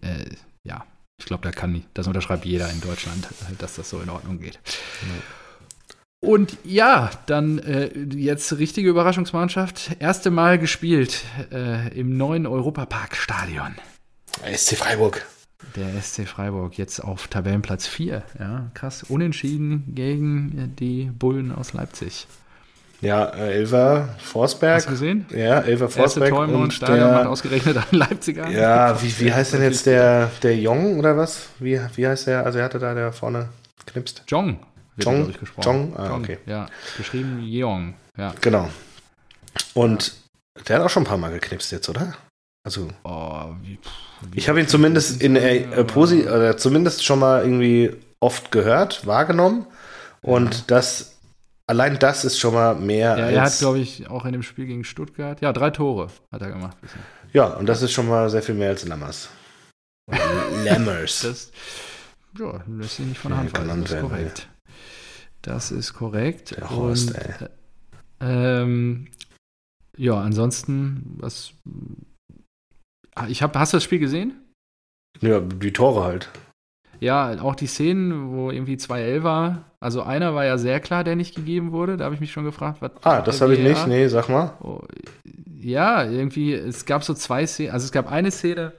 [0.00, 0.30] Äh,
[0.64, 0.86] ja,
[1.18, 3.28] ich glaube, da kann das unterschreibt jeder in Deutschland,
[3.58, 4.58] dass das so in Ordnung geht.
[5.02, 5.22] Ja.
[6.26, 9.92] Und ja, dann äh, jetzt richtige Überraschungsmannschaft.
[10.00, 13.76] Erste Mal gespielt äh, im neuen Europapark-Stadion.
[14.52, 15.24] SC Freiburg.
[15.76, 18.24] Der SC Freiburg jetzt auf Tabellenplatz 4.
[18.40, 19.04] Ja, krass.
[19.04, 22.26] Unentschieden gegen die Bullen aus Leipzig.
[23.00, 24.78] Ja, äh, Elva Forsberg.
[24.78, 25.26] Hast du gesehen?
[25.30, 26.30] Ja, Elva Forsberg.
[26.30, 28.48] Tor im neuen Stadion der, ausgerechnet an Leipziger.
[28.50, 31.50] Ja, wie, wie heißt denn jetzt der, der Jong oder was?
[31.60, 32.44] Wie, wie heißt der?
[32.44, 33.50] Also er hatte da der vorne
[33.86, 34.24] knipst.
[34.26, 34.58] Jong.
[34.98, 35.32] Jong,
[35.62, 36.38] Jong, ah, Jong, okay.
[36.46, 37.94] Ja, geschrieben Jeong.
[38.16, 38.34] Ja.
[38.40, 38.68] Genau.
[39.74, 40.14] Und
[40.56, 40.62] ja.
[40.64, 42.14] der hat auch schon ein paar Mal geknipst jetzt, oder?
[42.64, 42.88] Also.
[43.04, 43.78] Oh, wie,
[44.30, 49.06] wie ich habe ihn zumindest in äh, Posi oder zumindest schon mal irgendwie oft gehört,
[49.06, 49.66] wahrgenommen.
[50.22, 50.60] Und ja.
[50.66, 51.16] das,
[51.66, 53.16] allein das ist schon mal mehr.
[53.18, 56.42] Ja, er hat, glaube ich, auch in dem Spiel gegen Stuttgart, ja, drei Tore hat
[56.42, 56.80] er gemacht.
[56.80, 57.00] Bisschen.
[57.32, 59.28] Ja, und das ist schon mal sehr viel mehr als Lammers.
[60.64, 61.20] Lammers.
[61.22, 61.52] Das,
[62.38, 63.82] ja, lässt sich nicht von der Hand fallen.
[63.82, 64.48] Das ist korrekt.
[65.46, 66.56] Das ist korrekt.
[66.56, 67.48] Der Horst, und, ey.
[68.20, 69.08] Ähm,
[69.96, 71.54] ja, ansonsten, was
[73.16, 74.34] Ah, ich hab, hast du das Spiel gesehen?
[75.22, 76.28] Ja, die Tore halt.
[77.00, 81.16] Ja, auch die Szenen, wo irgendwie zwei Elfer, also einer war ja sehr klar, der
[81.16, 81.96] nicht gegeben wurde.
[81.96, 82.90] Da habe ich mich schon gefragt, was.
[83.02, 84.52] Ah, das habe ich nicht, nee, sag mal.
[84.60, 84.82] Oh,
[85.58, 88.72] ja, irgendwie, es gab so zwei Szenen, also es gab eine Szene,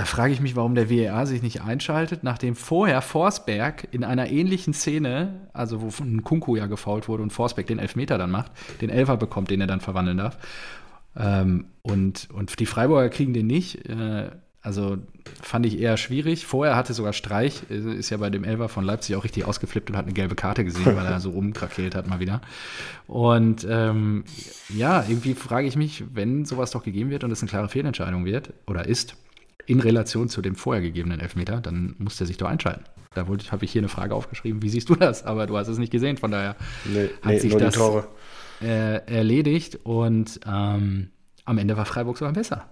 [0.00, 4.30] da frage ich mich, warum der WEA sich nicht einschaltet, nachdem vorher Forsberg in einer
[4.30, 8.88] ähnlichen Szene, also wo Kunku ja gefault wurde und Forsberg den Elfmeter dann macht, den
[8.88, 10.38] Elfer bekommt, den er dann verwandeln darf.
[11.14, 13.90] Ähm, und, und die Freiburger kriegen den nicht.
[13.90, 14.30] Äh,
[14.62, 14.96] also
[15.42, 16.46] fand ich eher schwierig.
[16.46, 19.90] Vorher hatte sogar Streich, äh, ist ja bei dem Elfer von Leipzig auch richtig ausgeflippt
[19.90, 22.40] und hat eine gelbe Karte gesehen, weil er so rumkrakelt hat mal wieder.
[23.06, 24.24] Und ähm,
[24.70, 28.24] ja, irgendwie frage ich mich, wenn sowas doch gegeben wird und es eine klare Fehlentscheidung
[28.24, 29.14] wird oder ist,
[29.66, 32.84] in Relation zu dem vorher gegebenen Elfmeter, dann muss der sich doch einschalten.
[33.14, 35.24] Da habe ich hier eine Frage aufgeschrieben, wie siehst du das?
[35.24, 37.76] Aber du hast es nicht gesehen, von daher nee, hat nee, sich das
[38.62, 41.10] äh, erledigt und ähm,
[41.44, 42.68] am Ende war Freiburg sogar besser.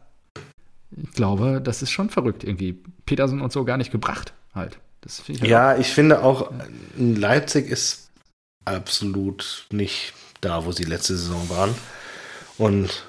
[0.96, 2.79] Ich glaube, das ist schon verrückt irgendwie.
[3.05, 4.79] Petersen und so gar nicht gebracht halt.
[5.05, 5.79] Ich halt ja, auch.
[5.79, 6.53] ich finde auch,
[6.96, 8.11] Leipzig ist
[8.64, 11.74] absolut nicht da, wo sie letzte Saison waren.
[12.59, 13.05] Und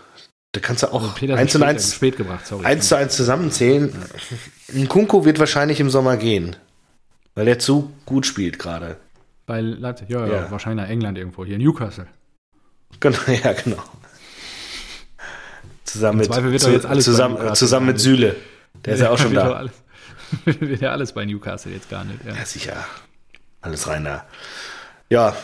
[0.51, 2.65] da kannst du auch also eins und eins, spät gebracht, sorry.
[2.65, 3.93] eins zu eins zusammenzählen.
[4.73, 6.55] Ein Kunko wird wahrscheinlich im Sommer gehen,
[7.35, 8.97] weil er zu gut spielt gerade.
[9.45, 12.07] Bei Leipzig, ja, ja, ja, wahrscheinlich nach England irgendwo, hier in Newcastle.
[12.99, 13.83] Genau, ja, genau.
[15.83, 18.35] Zusammen mit, zu, zusammen, zusammen mit Süle.
[18.85, 19.53] Der ist ja auch schon da.
[19.53, 19.71] Alles,
[20.45, 22.23] wird ja alles bei Newcastle jetzt gar nicht.
[22.25, 22.85] Ja, ja sicher.
[23.61, 24.25] Alles rein da.
[25.09, 25.35] Ja.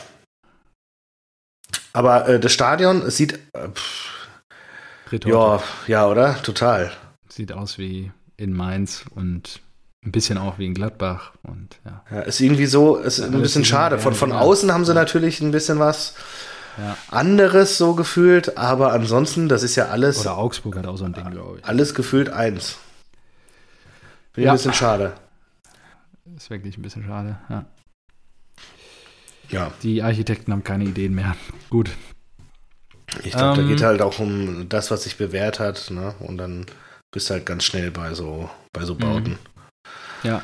[1.94, 3.34] Aber äh, das Stadion, es sieht.
[3.54, 3.70] Äh,
[5.26, 6.42] ja, ja, oder?
[6.42, 6.92] Total.
[7.30, 9.62] Sieht aus wie in Mainz und
[10.04, 12.04] ein bisschen auch wie in Gladbach und ja.
[12.12, 13.98] Ja, ist irgendwie so, ist ja, ein bisschen schade.
[13.98, 16.16] Von, von außen haben sie natürlich ein bisschen was
[17.10, 20.20] anderes so gefühlt, aber ansonsten, das ist ja alles.
[20.20, 21.66] Oder Augsburg hat auch so ein Ding, glaube ich.
[21.66, 22.78] Alles gefühlt eins.
[24.34, 24.52] Finde ja.
[24.52, 25.14] ein bisschen schade.
[26.36, 27.66] Ist wirklich ein bisschen schade, ja.
[29.50, 29.72] Ja.
[29.84, 31.36] Die Architekten haben keine Ideen mehr.
[31.70, 31.92] Gut.
[33.24, 36.16] Ich glaube, ähm, da geht halt auch um das, was sich bewährt hat, ne?
[36.20, 36.66] Und dann
[37.12, 39.32] bist du halt ganz schnell bei so, bei so Bauten.
[39.32, 39.38] Mhm.
[40.24, 40.42] Ja.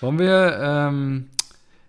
[0.00, 1.30] Wollen wir ähm,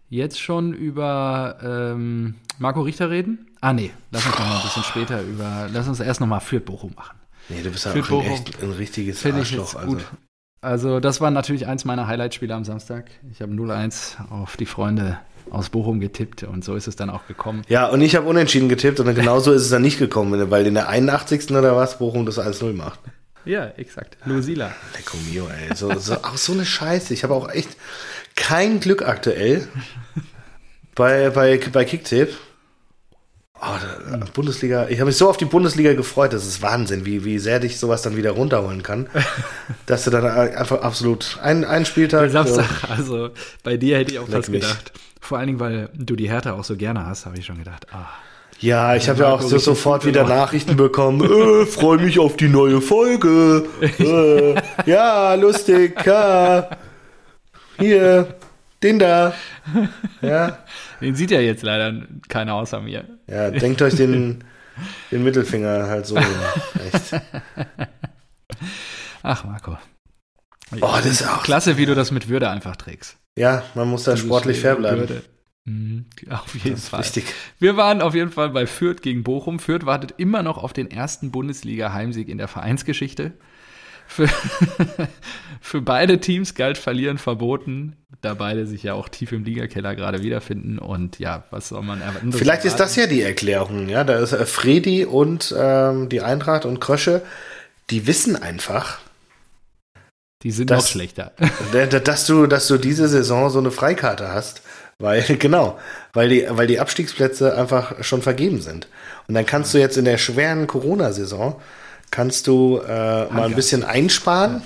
[0.09, 3.47] jetzt schon über ähm, Marco Richter reden?
[3.61, 6.39] Ah, nee, lass uns noch mal ein bisschen später über, lass uns erst noch mal
[6.39, 7.19] Fürth Bochum machen.
[7.49, 9.75] Nee, du bist ja auch ein, echt ein richtiges Arschloch.
[9.75, 9.97] Also.
[10.61, 13.09] also, das war natürlich eins meiner Highlight-Spiele am Samstag.
[13.31, 15.19] Ich habe 0-1 auf die Freunde
[15.51, 17.63] aus Bochum getippt und so ist es dann auch gekommen.
[17.67, 20.67] Ja, und ich habe unentschieden getippt und dann genauso ist es dann nicht gekommen, weil
[20.67, 21.51] in der 81.
[21.51, 22.99] oder was Bochum das 1-0 macht.
[23.45, 24.17] Ja, exakt.
[24.25, 24.71] Lusila.
[24.95, 25.75] Lecco mio, ey.
[25.75, 27.13] So, so, auch so eine Scheiße.
[27.13, 27.69] Ich habe auch echt
[28.35, 29.67] kein Glück aktuell
[30.95, 32.35] bei, bei, bei Kicktip.
[33.61, 37.39] Oh, Bundesliga, ich habe mich so auf die Bundesliga gefreut, das ist Wahnsinn, wie, wie
[37.39, 39.09] sehr dich sowas dann wieder runterholen kann.
[39.85, 42.31] dass du dann einfach absolut einen, einen Spieltag.
[42.31, 43.29] Samstag, so, also
[43.63, 44.93] bei dir hätte ich auch fast gedacht.
[45.19, 47.87] Vor allen Dingen, weil du die Härte auch so gerne hast, habe ich schon gedacht,
[47.93, 48.07] ah.
[48.61, 51.21] Ja, ich habe ja auch so sofort wieder Nachrichten bekommen.
[51.23, 53.67] äh, Freue mich auf die neue Folge.
[53.99, 54.55] Äh,
[54.85, 56.05] ja, lustig.
[56.05, 56.69] Ja.
[57.77, 58.35] Hier,
[58.83, 59.33] den da.
[60.21, 60.57] Ja.
[60.99, 61.93] Den sieht ja jetzt leider
[62.27, 63.05] keiner außer mir.
[63.27, 64.43] Ja, denkt euch den,
[65.11, 66.17] den Mittelfinger halt so.
[66.17, 67.21] Echt.
[69.23, 69.77] Ach, Marco.
[70.81, 73.15] Oh, das ist auch klasse, wie du das mit Würde einfach trägst.
[73.39, 74.99] Ja, man muss da sportlich fair bleiben.
[74.99, 75.21] Würde.
[75.63, 76.99] Mhm, auf jeden Fall.
[76.99, 77.23] Richtig.
[77.57, 79.59] Wir waren auf jeden Fall bei Fürth gegen Bochum.
[79.59, 83.31] Fürth wartet immer noch auf den ersten Bundesliga-Heimsieg in der Vereinsgeschichte.
[84.07, 84.27] Für,
[85.61, 90.21] für beide Teams galt Verlieren verboten, da beide sich ja auch tief im Ligakeller gerade
[90.21, 90.77] wiederfinden.
[90.77, 92.33] Und ja, was soll man erwarten?
[92.33, 93.87] Vielleicht ist das ja die Erklärung.
[93.87, 97.21] Ja, da ist äh, Fredi und ähm, die Eintracht und Krösche,
[97.89, 98.99] die wissen einfach.
[100.43, 101.33] Die sind dass, noch schlechter.
[102.05, 104.61] Dass du, dass du diese Saison so eine Freikarte hast.
[104.97, 105.77] Weil, genau,
[106.13, 108.87] weil die, weil die Abstiegsplätze einfach schon vergeben sind.
[109.27, 111.59] Und dann kannst du jetzt in der schweren Corona-Saison
[112.11, 114.61] kannst du äh, mal ein bisschen einsparen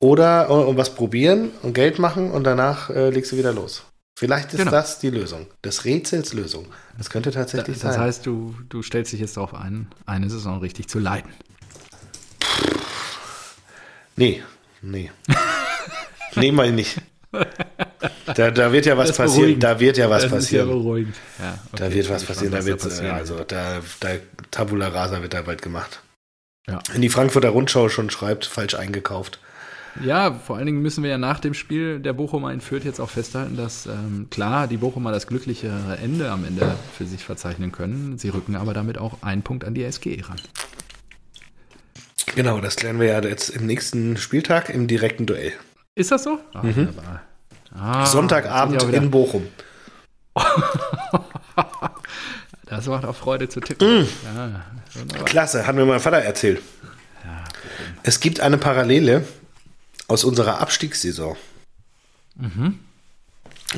[0.00, 3.84] oder uh, was probieren und Geld machen und danach äh, legst du wieder los.
[4.18, 4.70] Vielleicht ist genau.
[4.70, 6.66] das die Lösung, des Rätsels Lösung.
[6.96, 7.92] Das könnte tatsächlich das, sein.
[7.92, 11.30] Das heißt, du, du stellst dich jetzt darauf ein, eine Saison richtig zu leiden.
[14.18, 14.42] Nee,
[14.82, 15.10] nee.
[16.36, 17.00] nee, mal nicht.
[18.34, 19.60] Da, da wird ja was passieren.
[19.60, 20.68] Da wird ja was das passieren.
[20.68, 21.16] Ist ja beruhigend.
[21.38, 22.52] Ja, okay, da wird was passieren.
[22.52, 23.14] Da wird, passieren.
[23.14, 24.08] also da, da
[24.50, 26.02] Tabula Rasa wird da bald gemacht.
[26.66, 26.80] Ja.
[26.92, 29.38] Wenn die Frankfurter Rundschau schon schreibt, falsch eingekauft.
[30.04, 33.00] Ja, vor allen Dingen müssen wir ja nach dem Spiel der Bochumer in Fürth jetzt
[33.00, 37.72] auch festhalten, dass ähm, klar die Bochumer das glücklichere Ende am Ende für sich verzeichnen
[37.72, 38.18] können.
[38.18, 40.38] Sie rücken aber damit auch einen Punkt an die SG ran.
[42.38, 45.54] Genau, das klären wir ja jetzt im nächsten Spieltag im direkten Duell.
[45.96, 46.38] Ist das so?
[46.52, 46.90] Ah, mhm.
[47.74, 49.48] ah, Sonntagabend in Bochum.
[52.66, 54.02] das macht auch Freude zu tippen.
[54.02, 54.08] Mhm.
[54.22, 54.62] Ja,
[55.24, 56.62] Klasse, hat mir mein Vater erzählt.
[57.24, 57.42] Ja,
[58.04, 59.26] es gibt eine Parallele
[60.06, 61.36] aus unserer Abstiegssaison.
[62.36, 62.78] Mhm.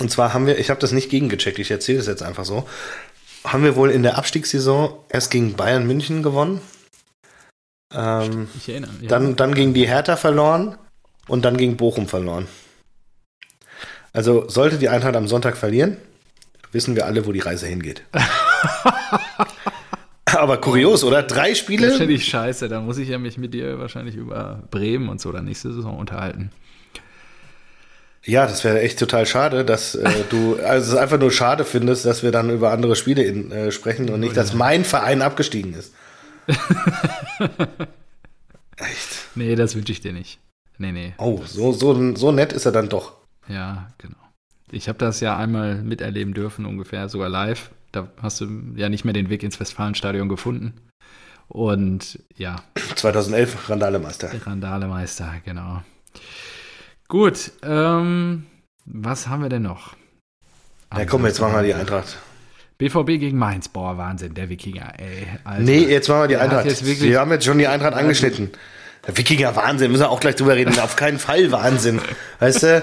[0.00, 2.68] Und zwar haben wir, ich habe das nicht gegengecheckt, ich erzähle das jetzt einfach so,
[3.42, 6.60] haben wir wohl in der Abstiegssaison erst gegen Bayern München gewonnen.
[7.92, 8.90] Ähm, ich erinnere.
[9.00, 9.08] Ja.
[9.08, 10.76] Dann, dann gegen die Hertha verloren
[11.28, 12.46] und dann gegen Bochum verloren.
[14.12, 15.96] Also sollte die Eintracht am Sonntag verlieren,
[16.72, 18.02] wissen wir alle, wo die Reise hingeht.
[20.24, 21.22] Aber kurios, oder?
[21.22, 21.88] Drei Spiele?
[21.88, 22.68] Das finde ich scheiße.
[22.68, 25.98] Da muss ich ja mich mit dir wahrscheinlich über Bremen und so dann nächste Saison
[25.98, 26.50] unterhalten.
[28.24, 32.04] Ja, das wäre echt total schade, dass äh, du, also es einfach nur schade findest,
[32.04, 35.72] dass wir dann über andere Spiele in, äh, sprechen und nicht, dass mein Verein abgestiegen
[35.74, 35.94] ist.
[38.76, 39.28] echt?
[39.34, 40.40] Nee, das wünsche ich dir nicht.
[40.78, 41.14] Nee, nee.
[41.18, 43.12] Oh, so, so, so nett ist er dann doch.
[43.48, 44.16] Ja, genau.
[44.70, 47.70] Ich habe das ja einmal miterleben dürfen, ungefähr, sogar live.
[47.92, 50.74] Da hast du ja nicht mehr den Weg ins Westfalenstadion gefunden.
[51.48, 52.62] Und ja.
[52.94, 54.30] 2011 Randalemeister.
[54.46, 55.82] Randalemeister, genau.
[57.08, 58.46] Gut, ähm,
[58.86, 59.96] was haben wir denn noch?
[60.96, 62.18] Ja, komm, jetzt machen wir die Eintracht.
[62.80, 65.26] BVB gegen Mainz, boah, Wahnsinn, der Wikinger, ey.
[65.44, 65.62] Alter.
[65.62, 66.66] Nee, jetzt machen wir die Eintracht.
[67.02, 68.50] Wir haben jetzt schon die Eintracht angeschnitten.
[69.06, 70.78] Der Wikinger Wahnsinn, müssen wir auch gleich drüber reden.
[70.78, 72.00] Auf keinen Fall Wahnsinn.
[72.38, 72.82] Weißt du, er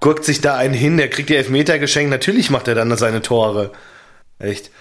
[0.00, 2.10] guckt sich da einen hin, der kriegt die Elfmeter geschenkt.
[2.10, 3.70] Natürlich macht er dann seine Tore.
[4.40, 4.72] Echt.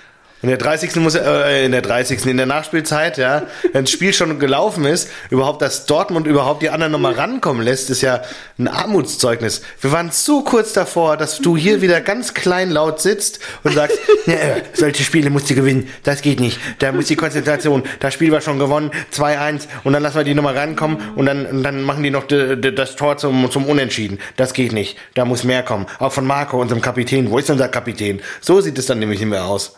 [0.43, 0.95] In der 30.
[0.97, 2.23] muss äh, in der 30.
[2.27, 6.69] in der Nachspielzeit, ja, wenn das Spiel schon gelaufen ist, überhaupt, dass Dortmund überhaupt die
[6.69, 8.21] anderen nochmal rankommen lässt, ist ja
[8.59, 9.63] ein Armutszeugnis.
[9.81, 13.97] Wir waren so kurz davor, dass du hier wieder ganz klein laut sitzt und sagst,
[14.27, 14.35] ja,
[14.73, 18.41] solche Spiele musst du gewinnen, das geht nicht, da muss die Konzentration, das Spiel war
[18.41, 22.03] schon gewonnen, 2-1 und dann lassen wir die nochmal rankommen und dann, und dann machen
[22.03, 24.19] die noch de, de, das Tor zum, zum Unentschieden.
[24.35, 25.87] Das geht nicht, da muss mehr kommen.
[25.97, 27.31] Auch von Marco, unserem Kapitän.
[27.31, 28.21] Wo ist unser Kapitän?
[28.39, 29.75] So sieht es dann nämlich nicht mehr aus.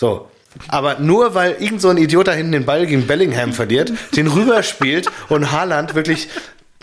[0.00, 0.30] So,
[0.68, 4.28] Aber nur weil irgend so ein Idiot da hinten den Ball gegen Bellingham verliert, den
[4.28, 6.30] rüberspielt und Haaland wirklich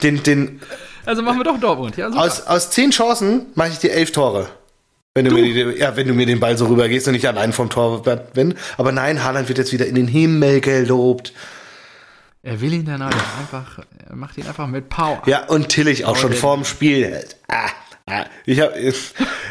[0.03, 0.62] den, den
[1.03, 1.97] Also machen wir doch Dortmund.
[1.97, 2.21] Ja, super.
[2.21, 4.49] aus, aus zehn Chancen mache ich dir elf Tore.
[5.15, 7.39] Wenn du, mir die, ja, wenn du mir den Ball so rübergehst und nicht an
[7.39, 8.03] einen vom Tor
[8.36, 8.53] bin.
[8.77, 11.34] Aber nein, Haaland wird jetzt wieder in den Himmel gelobt.
[12.43, 15.23] er will ihn dann halt einfach, er macht ihn einfach mit Power.
[15.25, 17.25] Ja, und Tillich auch schon vorm Spiel.
[17.47, 17.71] Ah,
[18.46, 18.72] ich hab,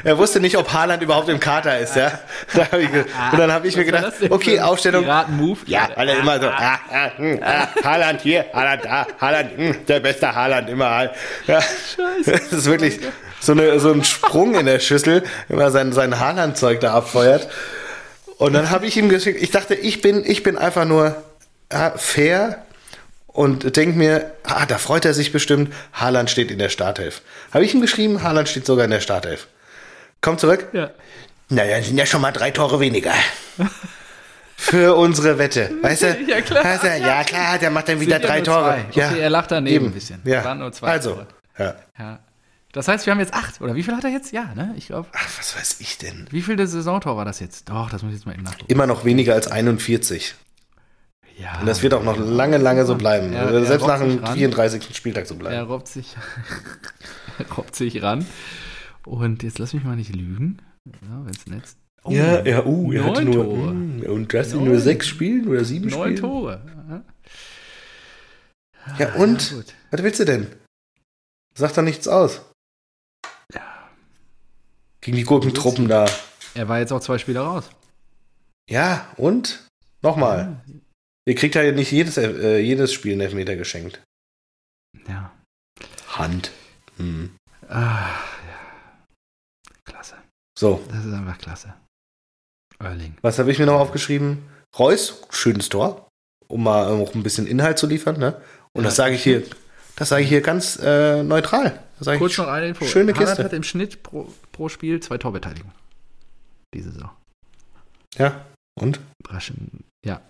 [0.02, 2.18] er wusste nicht, ob Haaland überhaupt im Kater ist, ja.
[2.54, 5.04] Da hab ich, und dann habe ich mir gedacht, okay, Aufstellung.
[5.04, 5.60] Piraten-Move?
[5.66, 9.86] Ja, weil er immer so, ah, ah, hm, ah, Haaland hier, Haaland da, Haaland, hm,
[9.86, 11.10] der beste Haaland immer.
[11.46, 11.60] Ja.
[11.60, 12.32] Scheiße.
[12.32, 12.98] Das ist wirklich
[13.40, 17.48] so, eine, so ein Sprung in der Schüssel, wenn man sein, sein Haaland-Zeug da abfeuert.
[18.38, 21.22] Und dann habe ich ihm geschickt, ich dachte, ich bin, ich bin einfach nur
[21.72, 22.65] ja, fair
[23.36, 27.22] und denke mir, ah, da freut er sich bestimmt, Haaland steht in der Startelf.
[27.52, 29.46] Habe ich ihm geschrieben, Haaland steht sogar in der Startelf.
[30.20, 30.68] Komm zurück.
[30.72, 30.90] Ja.
[31.48, 33.12] Naja, sind ja schon mal drei Tore weniger.
[34.56, 35.70] Für unsere Wette.
[35.82, 36.18] Weißt du?
[36.26, 36.64] Ja, klar.
[36.64, 36.88] Weißt du?
[36.98, 38.84] Ja, klar, der macht dann wieder drei Tore.
[38.90, 39.00] zwei.
[39.00, 39.86] Ja, Okay, er lacht daneben eben.
[39.86, 40.22] ein bisschen.
[40.24, 40.42] Ja.
[40.44, 41.26] Waren nur zwei also, Tore.
[41.58, 41.74] ja.
[41.98, 42.18] ja.
[42.72, 43.60] Das heißt, wir haben jetzt acht.
[43.60, 44.32] Oder wie viel hat er jetzt?
[44.32, 44.74] Ja, ne?
[44.76, 45.08] Ich glaube.
[45.12, 46.26] Ach, was weiß ich denn?
[46.30, 47.68] Wie viel der Saisontor war das jetzt?
[47.70, 48.70] Doch, das muss ich jetzt mal eben nachgucken.
[48.70, 50.34] Immer noch weniger als 41.
[51.38, 51.60] Ja.
[51.60, 53.32] Und das wird auch noch lange, lange so bleiben.
[53.32, 54.34] Er- Also er Selbst nach dem ran.
[54.34, 54.96] 34.
[54.96, 55.66] Spieltag so Er bleiben.
[55.70, 56.16] robbt sich,
[57.38, 58.26] er robbt sich ran.
[59.04, 60.62] Und jetzt lass mich mal nicht lügen.
[60.86, 61.76] Ja, wenn's Netz.
[62.04, 63.72] Oh, ja, ja, uh, er neun nur, Tore.
[63.74, 64.64] mm, und ihn Neun.
[64.64, 66.16] nur sechs Spielen oder sieben Neun Spielen?
[66.16, 66.62] Tore.
[66.88, 67.04] Ja.
[68.98, 69.50] Ja, und?
[69.50, 69.56] Ja.
[69.90, 70.46] Was willst du denn?
[71.54, 72.40] Sag doch nichts aus.
[73.52, 73.62] Ja.
[75.00, 76.06] Gegen die Gurkentruppen da.
[76.54, 77.68] Er war jetzt auch zwei Spiele raus.
[78.70, 79.66] Ja, und?
[80.02, 80.60] Nochmal.
[81.28, 84.00] Ihr kriegt ja nicht jedes, äh, jedes Spiel einen Elfmeter geschenkt.
[85.08, 85.32] Ja.
[86.08, 86.52] Hand.
[86.98, 87.36] Hm.
[87.68, 88.08] Ah,
[88.48, 89.04] ja.
[89.84, 90.16] Klasse.
[90.58, 91.74] So, Das ist einfach klasse.
[92.78, 93.16] Erling.
[93.22, 94.46] was habe ich mir noch aufgeschrieben?
[94.78, 96.08] Reus, schönes Tor,
[96.46, 98.18] um mal auch ein bisschen Inhalt zu liefern.
[98.18, 98.40] Ne?
[98.74, 98.88] Und Ja.
[98.88, 99.42] das sage ich hier,
[99.96, 101.82] das sage ich hier ganz äh, neutral.
[102.18, 102.84] Kurz ich, noch eine Info.
[102.84, 103.44] schöne Haaland Kiste.
[103.44, 105.74] hat im Schnitt pro, pro Spiel zwei Torbeteiligungen.
[106.74, 107.10] Diese Saison.
[108.18, 108.44] Ja,
[108.78, 109.00] und?
[109.22, 109.84] Braschen.
[110.06, 110.20] Ja,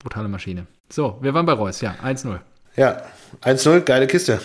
[0.00, 0.66] brutale Maschine.
[0.90, 1.80] So, wir waren bei Reus.
[1.80, 2.38] Ja, 1-0.
[2.76, 3.02] Ja,
[3.42, 4.40] 1-0, geile Kiste.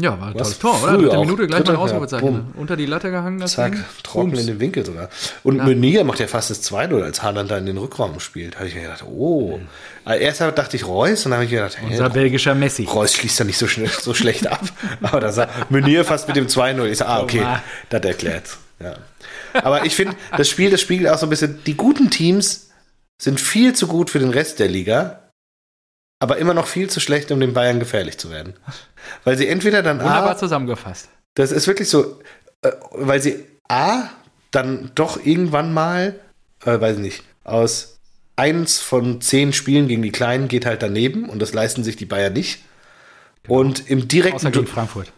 [0.00, 0.98] Ja, war ein Was tolles Tor, oder?
[0.98, 1.24] Dritte auch.
[1.24, 2.32] Minute gleich mal Ausrufezeichen.
[2.32, 2.60] ja?
[2.60, 3.84] Unter die Latte gehangen, das Zack, Ding.
[4.04, 4.40] trocken Bums.
[4.42, 5.08] in den Winkel sogar.
[5.42, 5.64] Und Ja.
[5.64, 8.56] Meunier macht ja fast das 2-0, als Haaland da in den Rückraum spielt.
[8.56, 9.58] Habe ich mir gedacht, oh.
[10.04, 12.84] Also Erst dachte ich Reus und dann habe ich mir gedacht, Unser hey, belgischer Messi.
[12.84, 14.60] Reus schließt da nicht so, schnell, so schlecht ab.
[15.02, 16.84] Aber da sah Meunier fast mit dem 2-0.
[16.84, 17.44] Ich sage, ah, okay,
[17.88, 18.58] das erklärt's.
[18.80, 18.94] Ja.
[19.54, 22.67] Aber ich finde, das Spiel, das spiegelt auch so ein bisschen, die guten Teams
[23.20, 25.30] sind viel zu gut für den Rest der Liga,
[26.20, 28.54] aber immer noch viel zu schlecht, um den Bayern gefährlich zu werden.
[29.24, 31.08] Weil sie entweder dann Wunderbar A, zusammengefasst.
[31.34, 32.20] das ist wirklich so,
[32.62, 34.10] äh, weil sie A,
[34.50, 36.18] dann doch irgendwann mal,
[36.64, 37.98] äh, weiß ich nicht, aus
[38.36, 42.06] eins von zehn Spielen gegen die Kleinen geht halt daneben und das leisten sich die
[42.06, 42.62] Bayern nicht.
[43.46, 45.12] Und im direkten Außer gegen Frankfurt.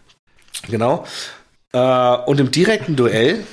[0.68, 1.04] genau.
[1.72, 3.44] Äh, und im direkten Duell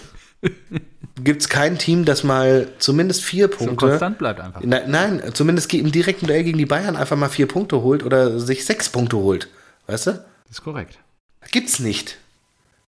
[1.23, 3.75] gibt es kein Team, das mal zumindest vier So Punkte.
[3.87, 4.61] konstant bleibt einfach.
[4.63, 8.39] Na, nein, zumindest im direkten Duell gegen die Bayern einfach mal vier Punkte holt oder
[8.39, 9.47] sich sechs Punkte holt.
[9.87, 10.11] Weißt du?
[10.11, 10.97] Das ist korrekt.
[11.51, 12.17] Gibt's nicht.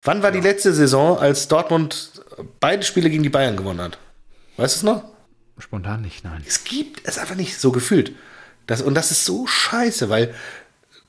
[0.03, 2.11] Wann war die letzte Saison, als Dortmund
[2.59, 3.97] beide Spiele gegen die Bayern gewonnen hat?
[4.57, 5.03] Weißt du es noch?
[5.57, 6.43] Spontan nicht, nein.
[6.47, 8.11] Es gibt es einfach nicht so gefühlt.
[8.67, 10.33] Das, und das ist so scheiße, weil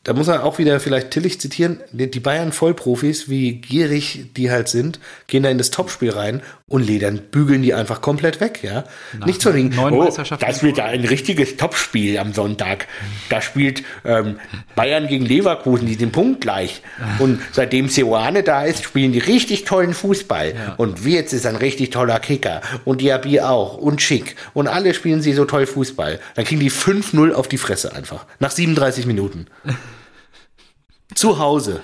[0.05, 4.53] da muss man auch wieder vielleicht Tillich zitieren, die die Bayern Vollprofis, wie gierig die
[4.53, 8.65] halt sind, gehen da in das Topspiel rein und ledern, bügeln die einfach komplett weg,
[8.65, 8.83] ja.
[9.25, 10.05] Nicht so wegen, oh,
[10.41, 12.89] das wird ja ein richtiges Topspiel am Sonntag.
[13.29, 14.41] Da spielt ähm,
[14.75, 16.83] Bayern gegen Leverkusen, die sind punktgleich.
[17.21, 20.55] Und seitdem Seoane da ist, spielen die richtig tollen Fußball.
[20.55, 20.75] Ja.
[20.77, 22.63] Und Wirtz ist ein richtig toller Kicker.
[22.85, 23.77] Und Diaby auch.
[23.77, 24.35] Und Schick.
[24.53, 26.19] Und alle spielen sie so toll Fußball.
[26.35, 28.27] Dann kriegen die 5-0 auf die Fresse einfach.
[28.41, 29.47] Nach 37 Minuten.
[31.15, 31.81] Zu Hause.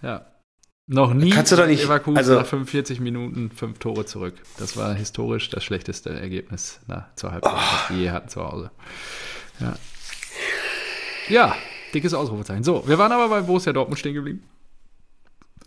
[0.00, 0.26] Ja.
[0.88, 4.34] Noch nie Kannst du doch nicht- Leverkusen also- nach 45 Minuten fünf Tore zurück.
[4.58, 8.70] Das war historisch das schlechteste Ergebnis na, zur Halbzeit, was die je hatten zu Hause.
[9.60, 9.76] Ja.
[11.28, 11.56] ja,
[11.94, 12.64] dickes Ausrufezeichen.
[12.64, 14.42] So, wir waren aber bei Borussia Dortmund stehen geblieben.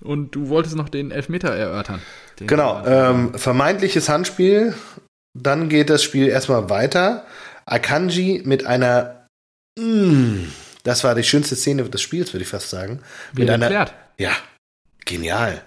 [0.01, 2.01] Und du wolltest noch den Elfmeter erörtern.
[2.39, 2.85] Den Genau.
[2.85, 4.75] Ähm, vermeintliches Handspiel.
[5.33, 7.25] Dann geht das Spiel erstmal weiter.
[7.65, 9.27] Akanji mit einer.
[9.79, 10.47] Mm,
[10.83, 12.99] das war die schönste Szene des Spiels, würde ich fast sagen.
[13.33, 13.65] Wie mit er einer.
[13.65, 13.93] erklärt.
[14.17, 14.31] Ja,
[15.05, 15.61] genial.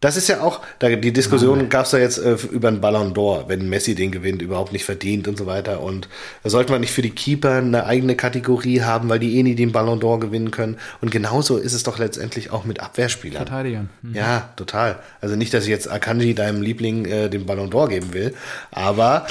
[0.00, 3.14] Das ist ja auch, da, die Diskussion gab es ja jetzt äh, über den Ballon
[3.14, 5.80] d'Or, wenn Messi den gewinnt, überhaupt nicht verdient und so weiter.
[5.80, 6.10] Und
[6.42, 9.54] da sollte man nicht für die Keeper eine eigene Kategorie haben, weil die eh nie
[9.54, 10.76] den Ballon d'Or gewinnen können.
[11.00, 13.38] Und genauso ist es doch letztendlich auch mit Abwehrspielern.
[13.38, 13.88] Verteidigern.
[14.02, 14.14] Mhm.
[14.14, 14.98] Ja, total.
[15.22, 18.34] Also nicht, dass ich jetzt Akanji, deinem Liebling, äh, den Ballon d'Or geben will,
[18.72, 19.26] aber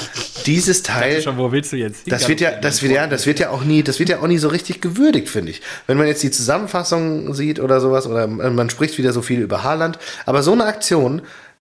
[0.48, 1.22] dieses Teil.
[1.22, 2.12] Schon, wo willst du jetzt?
[2.12, 4.28] Das wird ja, das wird ja, das wird ja auch nie, das wird ja auch
[4.28, 5.62] nie so richtig gewürdigt, finde ich.
[5.86, 9.64] Wenn man jetzt die Zusammenfassung sieht oder sowas, oder man spricht wieder so viel über
[9.64, 11.22] Haaland, aber so eine Aktion,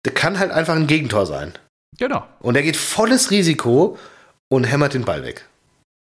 [0.03, 1.53] das kann halt einfach ein Gegentor sein.
[1.99, 2.25] Genau.
[2.41, 3.99] Und er geht volles Risiko
[4.49, 5.47] und hämmert den Ball weg.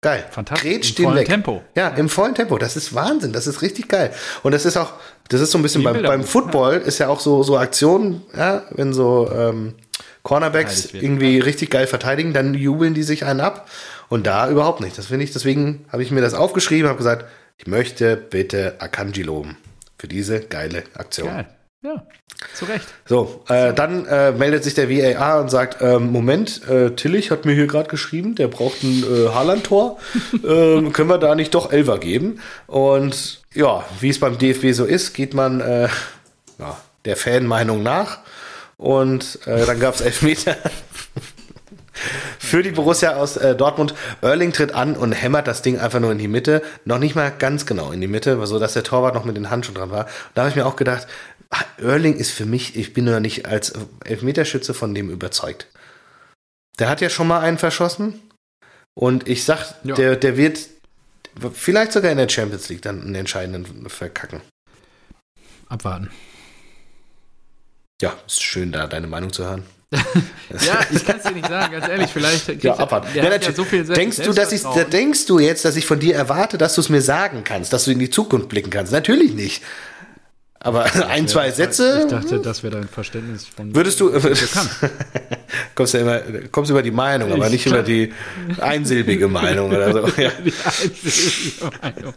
[0.02, 0.24] Geil.
[0.30, 0.70] Fantastisch.
[0.70, 1.26] Grätscht Im vollen weg.
[1.26, 1.62] Tempo.
[1.74, 2.58] Ja, im vollen Tempo.
[2.58, 3.32] Das ist Wahnsinn.
[3.32, 4.12] Das ist richtig geil.
[4.42, 4.92] Und das ist auch,
[5.28, 8.62] das ist so ein bisschen beim, beim Football ist ja auch so, so Aktionen, ja,
[8.70, 9.74] wenn so ähm,
[10.22, 11.02] Cornerbacks wird.
[11.02, 13.68] irgendwie richtig geil verteidigen, dann jubeln die sich einen ab.
[14.08, 14.96] Und da überhaupt nicht.
[14.96, 17.24] Das finde ich, deswegen habe ich mir das aufgeschrieben, habe gesagt,
[17.56, 19.56] ich möchte bitte Akanji loben
[19.98, 21.28] für diese geile Aktion.
[21.28, 21.48] Geil.
[21.86, 22.02] Ja,
[22.52, 22.84] zu Recht.
[23.04, 27.44] So, äh, dann äh, meldet sich der VAR und sagt, ähm, Moment, äh, Tillich hat
[27.44, 29.96] mir hier gerade geschrieben, der braucht ein äh, Haaland-Tor.
[30.44, 32.40] ähm, können wir da nicht doch Elfer geben?
[32.66, 35.88] Und ja, wie es beim DFB so ist, geht man äh,
[36.58, 38.18] ja, der Fanmeinung nach.
[38.78, 40.56] Und äh, dann gab es Elfmeter.
[42.38, 43.94] Für die Borussia aus äh, Dortmund.
[44.20, 46.62] Erling tritt an und hämmert das Ding einfach nur in die Mitte.
[46.84, 49.50] Noch nicht mal ganz genau in die Mitte, so dass der Torwart noch mit den
[49.50, 50.04] Handschuhen dran war.
[50.04, 51.06] Und da habe ich mir auch gedacht,
[51.78, 53.72] Erling ist für mich, ich bin ja nicht als
[54.04, 55.66] Elfmeterschütze von dem überzeugt.
[56.78, 58.20] Der hat ja schon mal einen verschossen.
[58.94, 59.94] Und ich sag, Ja.
[59.94, 60.58] der, der wird
[61.52, 64.40] vielleicht sogar in der Champions League dann einen entscheidenden verkacken.
[65.68, 66.10] Abwarten.
[68.00, 69.64] Ja, ist schön, da deine Meinung zu hören.
[70.64, 72.10] Ja, ich kann es dir nicht sagen, ganz ehrlich.
[72.10, 73.08] Vielleicht Ja, abwarten.
[73.14, 75.74] der Ja, ja so viel Selbst- denkst du, dass ich, da denkst du jetzt, dass
[75.76, 78.48] ich von dir erwarte, dass du es mir sagen kannst, dass du in die Zukunft
[78.48, 78.92] blicken kannst?
[78.92, 79.62] Natürlich nicht.
[80.60, 83.74] Aber ein, zwei Sätze Ich dachte, das wäre dein Verständnis von.
[83.74, 84.10] würdest du.
[85.74, 88.12] kommst ja immer, kommst über die Meinung, aber Ich nicht über die
[88.60, 90.06] einsilbige Meinung oder so.
[90.16, 90.30] Ja.
[90.44, 92.14] Die einzige Meinung.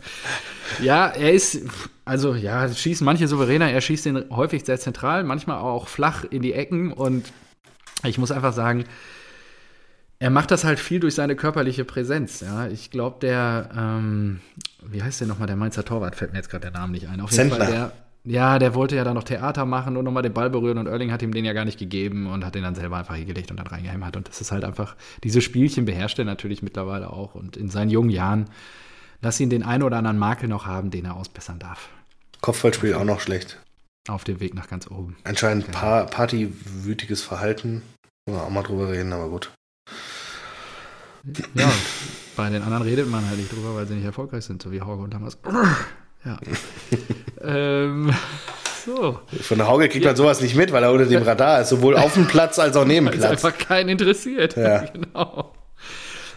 [0.81, 1.61] Ja, er ist,
[2.05, 6.41] also ja, schießen manche souveräner, er schießt den häufig sehr zentral, manchmal auch flach in
[6.41, 7.25] die Ecken und
[8.03, 8.85] ich muss einfach sagen,
[10.19, 12.41] er macht das halt viel durch seine körperliche Präsenz.
[12.41, 14.41] Ja, ich glaube, der, ähm,
[14.83, 17.21] wie heißt der nochmal, der Mainzer Torwart, fällt mir jetzt gerade der Name nicht ein.
[17.21, 17.65] Auf jeden Sendler.
[17.65, 17.91] Fall, der,
[18.24, 21.11] ja, der wollte ja dann noch Theater machen und nochmal den Ball berühren und Erling
[21.11, 23.57] hat ihm den ja gar nicht gegeben und hat den dann selber einfach hingelegt und
[23.57, 24.17] dann reingehämmert.
[24.17, 27.89] Und das ist halt einfach, diese Spielchen beherrscht er natürlich mittlerweile auch und in seinen
[27.89, 28.49] jungen Jahren,
[29.22, 31.89] lass ihn den einen oder anderen Makel noch haben, den er ausbessern darf.
[32.41, 33.59] Kopfballspiel auch noch schlecht.
[34.07, 35.17] Auf dem Weg nach ganz oben.
[35.24, 37.82] Anscheinend pa partywütiges Verhalten.
[38.26, 39.51] Müssen wir auch mal drüber reden, aber gut.
[41.53, 41.72] Ja,
[42.36, 44.82] bei den anderen redet man halt nicht drüber, weil sie nicht erfolgreich sind, so wie
[44.82, 45.38] Hauge und damals.
[46.26, 46.38] Ja.
[47.41, 48.13] ähm,
[48.86, 49.20] so.
[49.41, 51.95] Von der Hauge kriegt man sowas nicht mit, weil er unter dem Radar ist, sowohl
[51.95, 53.24] auf dem Platz als auch neben Platz.
[53.24, 54.55] einfach keinen interessiert.
[54.55, 54.80] Ja.
[54.93, 55.53] genau.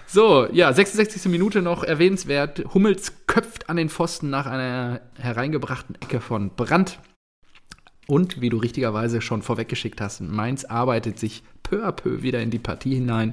[0.07, 1.24] So, ja, 66.
[1.26, 2.64] Minute noch erwähnenswert.
[2.74, 6.99] Hummels köpft an den Pfosten nach einer hereingebrachten Ecke von Brandt.
[8.07, 11.43] Und wie du richtigerweise schon vorweggeschickt hast, Mainz arbeitet sich
[11.73, 13.33] peu à peu wieder in die Partie hinein.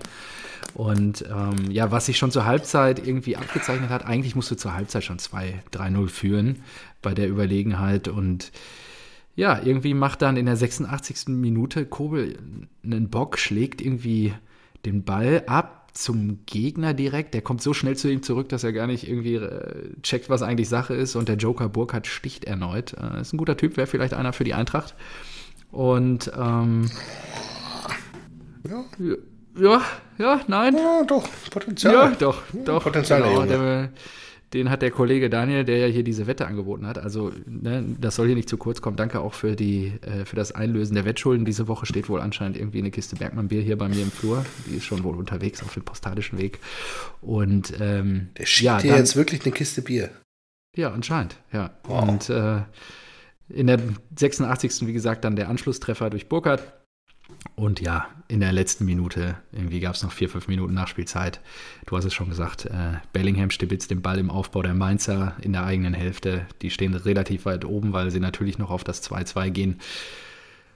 [0.74, 4.74] Und ähm, ja, was sich schon zur Halbzeit irgendwie abgezeichnet hat, eigentlich musst du zur
[4.74, 6.64] Halbzeit schon 2-3-0 führen
[7.02, 8.08] bei der Überlegenheit.
[8.08, 8.52] Und
[9.36, 11.30] ja, irgendwie macht dann in der 86.
[11.30, 12.38] Minute Kobel
[12.84, 14.34] einen Bock, schlägt irgendwie
[14.86, 17.34] den Ball ab zum Gegner direkt.
[17.34, 20.44] Der kommt so schnell zu ihm zurück, dass er gar nicht irgendwie äh, checkt, was
[20.44, 21.16] eigentlich Sache ist.
[21.16, 22.94] Und der Joker Burkhardt sticht erneut.
[22.94, 24.96] Äh, ist ein guter Typ, wäre vielleicht einer für die Eintracht.
[25.72, 26.90] Und ähm,
[28.68, 28.84] Ja.
[29.60, 29.82] ja,
[30.18, 30.76] ja, nein.
[30.76, 31.94] Ja, doch, Potenzial.
[31.94, 32.84] Ja, doch, doch.
[32.84, 33.92] Potenzial, genau, der,
[34.54, 36.98] den hat der Kollege Daniel, der ja hier diese Wette angeboten hat.
[36.98, 38.98] Also, ne, das soll hier nicht zu kurz kommen.
[38.98, 41.46] Danke auch für, die, äh, für das Einlösen der Wettschulden.
[41.46, 44.44] Diese Woche steht wohl anscheinend irgendwie eine Kiste Bergmann-Bier hier bei mir im Flur.
[44.68, 46.60] Die ist schon wohl unterwegs auf dem postalischen Weg.
[47.22, 50.10] Und ähm, Der schickt ja, dir dann- jetzt wirklich eine Kiste Bier.
[50.76, 51.70] ja, anscheinend, ja.
[51.84, 52.10] Wow.
[52.10, 52.62] Und äh,
[53.50, 53.80] in der
[54.18, 54.86] 86.
[54.88, 56.64] wie gesagt, dann der Anschlusstreffer durch Burkhardt.
[57.56, 61.42] Und ja, in der letzten Minute, irgendwie gab es noch vier, fünf Minuten Nachspielzeit.
[61.88, 65.52] Du hast es schon gesagt, äh, Bellingham stibitzt den Ball im Aufbau der Mainzer in
[65.52, 66.46] der eigenen Hälfte.
[66.62, 69.80] Die stehen relativ weit oben, weil sie natürlich noch auf das 2-2 gehen.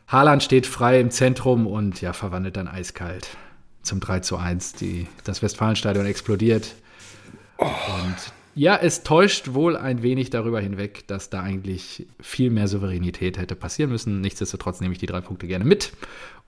[0.08, 3.38] Haaland steht frei im Zentrum und ja, verwandelt dann eiskalt
[3.84, 4.74] zum 3 zu 1.
[4.74, 6.74] Die, das Westfalenstadion explodiert.
[7.58, 13.38] Und ja, es täuscht wohl ein wenig darüber hinweg, dass da eigentlich viel mehr Souveränität
[13.38, 14.22] hätte passieren müssen.
[14.22, 15.94] Nichtsdestotrotz nehme ich die drei Punkte gerne mit.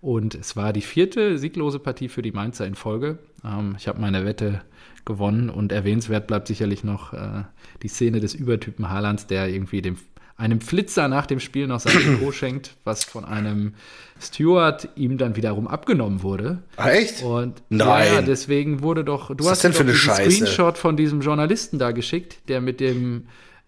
[0.05, 3.17] Und es war die vierte sieglose Partie für die Mainzer in Folge.
[3.43, 4.61] Ähm, ich habe meine Wette
[5.03, 7.45] gewonnen und erwähnenswert bleibt sicherlich noch äh,
[7.81, 9.97] die Szene des Übertypen Haalands, der irgendwie dem
[10.37, 13.73] einem Flitzer nach dem Spiel noch sein Trikot schenkt, was von einem
[14.21, 16.61] Steward ihm dann wiederum abgenommen wurde.
[16.77, 17.23] Ah, echt?
[17.23, 18.13] Und Nein.
[18.13, 19.35] Ja, deswegen wurde doch.
[19.35, 20.31] Du Was hast denn doch für eine diesen Scheiße?
[20.31, 23.23] Screenshot von diesem Journalisten da geschickt, der mit dem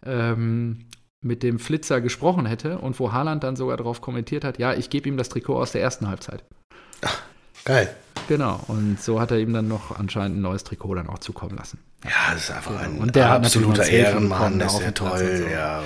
[0.06, 0.86] ähm,
[1.28, 4.90] mit dem Flitzer gesprochen hätte und wo Haaland dann sogar darauf kommentiert hat, ja, ich
[4.90, 6.44] gebe ihm das Trikot aus der ersten Halbzeit.
[7.66, 7.94] Geil.
[8.28, 8.60] Genau.
[8.68, 11.80] Und so hat er ihm dann noch anscheinend ein neues Trikot dann auch zukommen lassen.
[12.04, 14.60] Ja, das ist einfach ein Und der hat absoluter Selfie Ehrenmann.
[14.60, 15.10] Das ist ja toll.
[15.12, 15.48] und so.
[15.48, 15.84] Ja.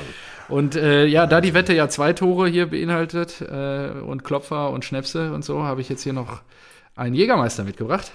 [0.48, 4.84] Und äh, ja, da die Wette ja zwei Tore hier beinhaltet äh, und Klopfer und
[4.84, 6.42] Schnäpse und so, habe ich jetzt hier noch
[6.96, 8.12] einen Jägermeister mitgebracht.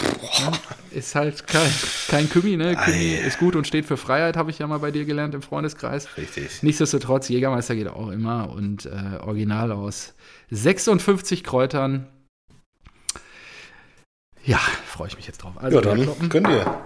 [0.00, 0.52] Ja,
[0.90, 1.70] ist halt kein,
[2.08, 2.74] kein Kümi, ne?
[2.76, 5.42] Kümi ist gut und steht für Freiheit, habe ich ja mal bei dir gelernt im
[5.42, 6.16] Freundeskreis.
[6.16, 6.62] Richtig.
[6.62, 10.14] Nichtsdestotrotz, Jägermeister geht auch immer und äh, original aus
[10.50, 12.08] 56 Kräutern.
[14.44, 15.54] Ja, freue ich mich jetzt drauf.
[15.56, 16.28] Also, Ja, dann kloppen.
[16.28, 16.80] gönn dir.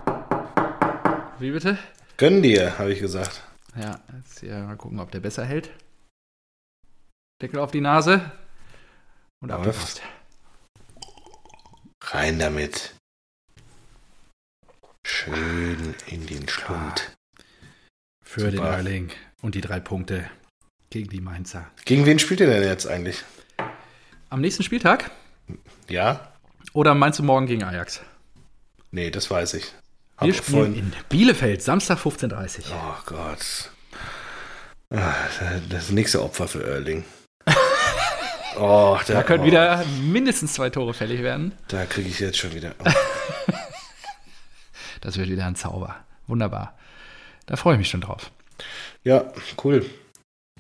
[1.39, 1.79] Wie bitte?
[2.17, 3.43] Gönn dir, habe ich gesagt.
[3.81, 5.71] Ja, jetzt hier mal gucken, ob der besser hält.
[7.43, 8.31] Deckel auf die Nase
[9.41, 9.61] und Läuft.
[9.61, 10.03] abgepasst.
[12.03, 12.95] Rein damit.
[15.11, 17.17] Schön in den Schlund.
[18.25, 18.71] Für den Super.
[18.71, 20.29] Erling und die drei Punkte
[20.91, 21.71] gegen die Mainzer.
[21.85, 23.23] Gegen wen spielt ihr denn jetzt eigentlich?
[24.31, 25.13] Am nächsten Spieltag?
[25.89, 26.33] Ja?
[26.73, 28.01] Oder meinst du morgen gegen Ajax?
[28.91, 29.73] Nee, das weiß ich.
[30.21, 32.75] Wir Hab spielen vorhin- in Bielefeld, Samstag 15.30 Uhr.
[32.75, 33.71] Oh Gott.
[34.91, 35.15] Ah,
[35.71, 37.05] Das nächste Opfer für Erling.
[38.59, 41.53] Oh, Da können oh, wieder mindestens zwei Tore fällig werden.
[41.69, 42.75] Da kriege ich jetzt schon wieder.
[42.83, 42.91] Oh.
[45.07, 45.95] Das wird wieder ein Zauber.
[46.27, 46.77] Wunderbar.
[47.47, 48.33] Da freue ich mich schon drauf.
[49.05, 49.33] Ja,
[49.63, 49.89] cool.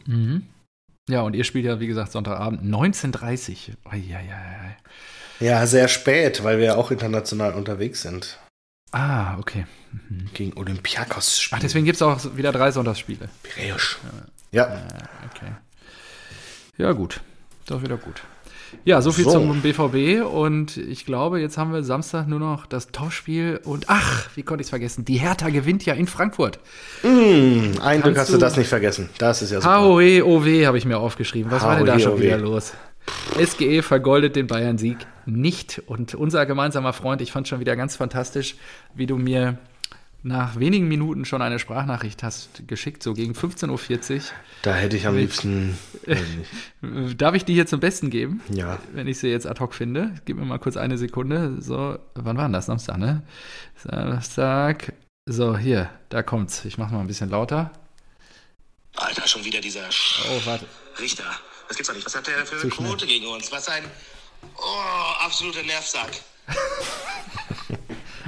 [0.07, 0.47] Mhm.
[1.09, 4.71] Ja, und ihr spielt ja, wie gesagt, Sonntagabend 19.30 Uhr.
[5.41, 8.39] Ja, sehr spät, weil wir ja auch international unterwegs sind.
[8.93, 9.67] Ah, okay.
[10.09, 10.31] Mhm.
[10.33, 11.61] Gegen Olympiakos Ach, spielen.
[11.63, 13.29] deswegen gibt es auch wieder drei Sonntagsspiele.
[13.43, 13.99] Piräusch.
[14.53, 14.87] Ja,
[15.35, 15.51] Okay.
[16.79, 17.21] Ja, gut.
[17.67, 18.23] Doch wieder gut.
[18.85, 19.33] Ja, so viel So.
[19.33, 20.25] zum BVB.
[20.25, 23.61] Und ich glaube, jetzt haben wir Samstag nur noch das Topspiel.
[23.65, 25.05] Und ach, wie konnte ich es vergessen?
[25.05, 26.59] Die Hertha gewinnt ja in Frankfurt.
[27.03, 29.09] Mmh, ein Glück hast du das nicht vergessen.
[29.19, 29.81] Das ist ja super.
[29.83, 31.51] HOE OW habe ich mir aufgeschrieben.
[31.51, 32.21] Was war denn da schon OW.
[32.21, 32.73] wieder los?
[33.41, 35.83] SGE vergoldet den Bayern-Sieg nicht.
[35.87, 38.57] Und unser gemeinsamer Freund, ich fand schon wieder ganz fantastisch,
[38.95, 39.59] wie du mir
[40.27, 44.23] nach wenigen Minuten schon eine Sprachnachricht hast geschickt, so gegen 15.40
[44.63, 45.79] Da hätte ich am liebsten.
[46.83, 47.15] Uhr.
[47.15, 48.43] Darf ich die hier zum Besten geben?
[48.51, 48.79] Ja.
[48.93, 50.15] wenn ich sie jetzt ad hoc finde.
[50.25, 51.63] Gib mir mal kurz eine Sekunde.
[51.63, 52.67] So, wann war denn das?
[52.67, 53.23] Samstag, ne?
[53.77, 54.93] Samstag.
[55.27, 56.65] So, hier, da kommt's.
[56.65, 57.71] Ich mach's mal ein bisschen lauter.
[58.97, 60.67] Alter, schon wieder dieser Sch Oh, warte.
[60.99, 61.25] Richter.
[61.69, 62.07] Das gibt's doch nicht.
[62.07, 62.89] Was hat der für Zu eine schnell.
[62.89, 63.53] Quote gegen uns?
[63.53, 63.85] Was ein.
[64.57, 66.11] Oh, absoluter Nervsack.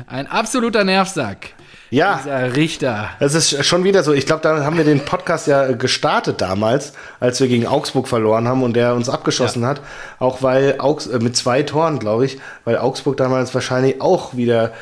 [0.07, 1.55] Ein absoluter Nervsack.
[1.91, 3.11] Ja, Dieser Richter.
[3.18, 4.12] es ist schon wieder so.
[4.12, 8.47] Ich glaube, da haben wir den Podcast ja gestartet damals, als wir gegen Augsburg verloren
[8.47, 9.80] haben und der uns abgeschossen hat.
[10.18, 14.72] Auch weil Augs äh, mit zwei Toren, glaube ich, weil Augsburg damals wahrscheinlich auch wieder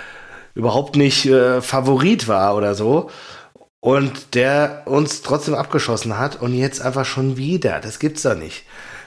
[0.54, 3.10] überhaupt nicht äh, Favorit war oder so.
[3.78, 7.78] Und der uns trotzdem abgeschossen hat und jetzt einfach schon wieder.
[7.80, 8.64] Das gibt's doch nicht.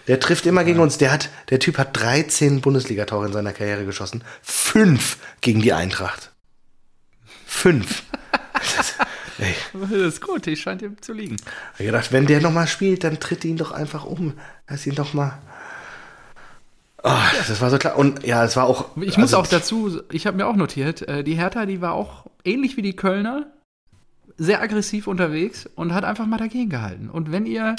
[0.07, 0.97] Der trifft immer gegen uns.
[0.97, 4.23] Der hat, der Typ hat 13 Bundesligatore in seiner Karriere geschossen.
[4.41, 6.31] Fünf gegen die Eintracht.
[7.49, 8.03] Fünf.
[8.53, 8.93] Das,
[9.39, 11.35] ey, Das ist gut, ich scheint ihm zu liegen.
[11.79, 14.35] ich gedacht, wenn der nochmal spielt, dann tritt ihn doch einfach um.
[14.69, 15.39] Lass ihn doch mal.
[17.03, 17.09] Oh,
[17.47, 17.97] das war so klar.
[17.97, 18.95] Und ja, es war auch.
[18.97, 21.93] Ich muss also, auch dazu, ich habe mir auch notiert, äh, die Hertha, die war
[21.93, 23.47] auch ähnlich wie die Kölner
[24.39, 27.09] sehr aggressiv unterwegs und hat einfach mal dagegen gehalten.
[27.09, 27.75] Und wenn ihr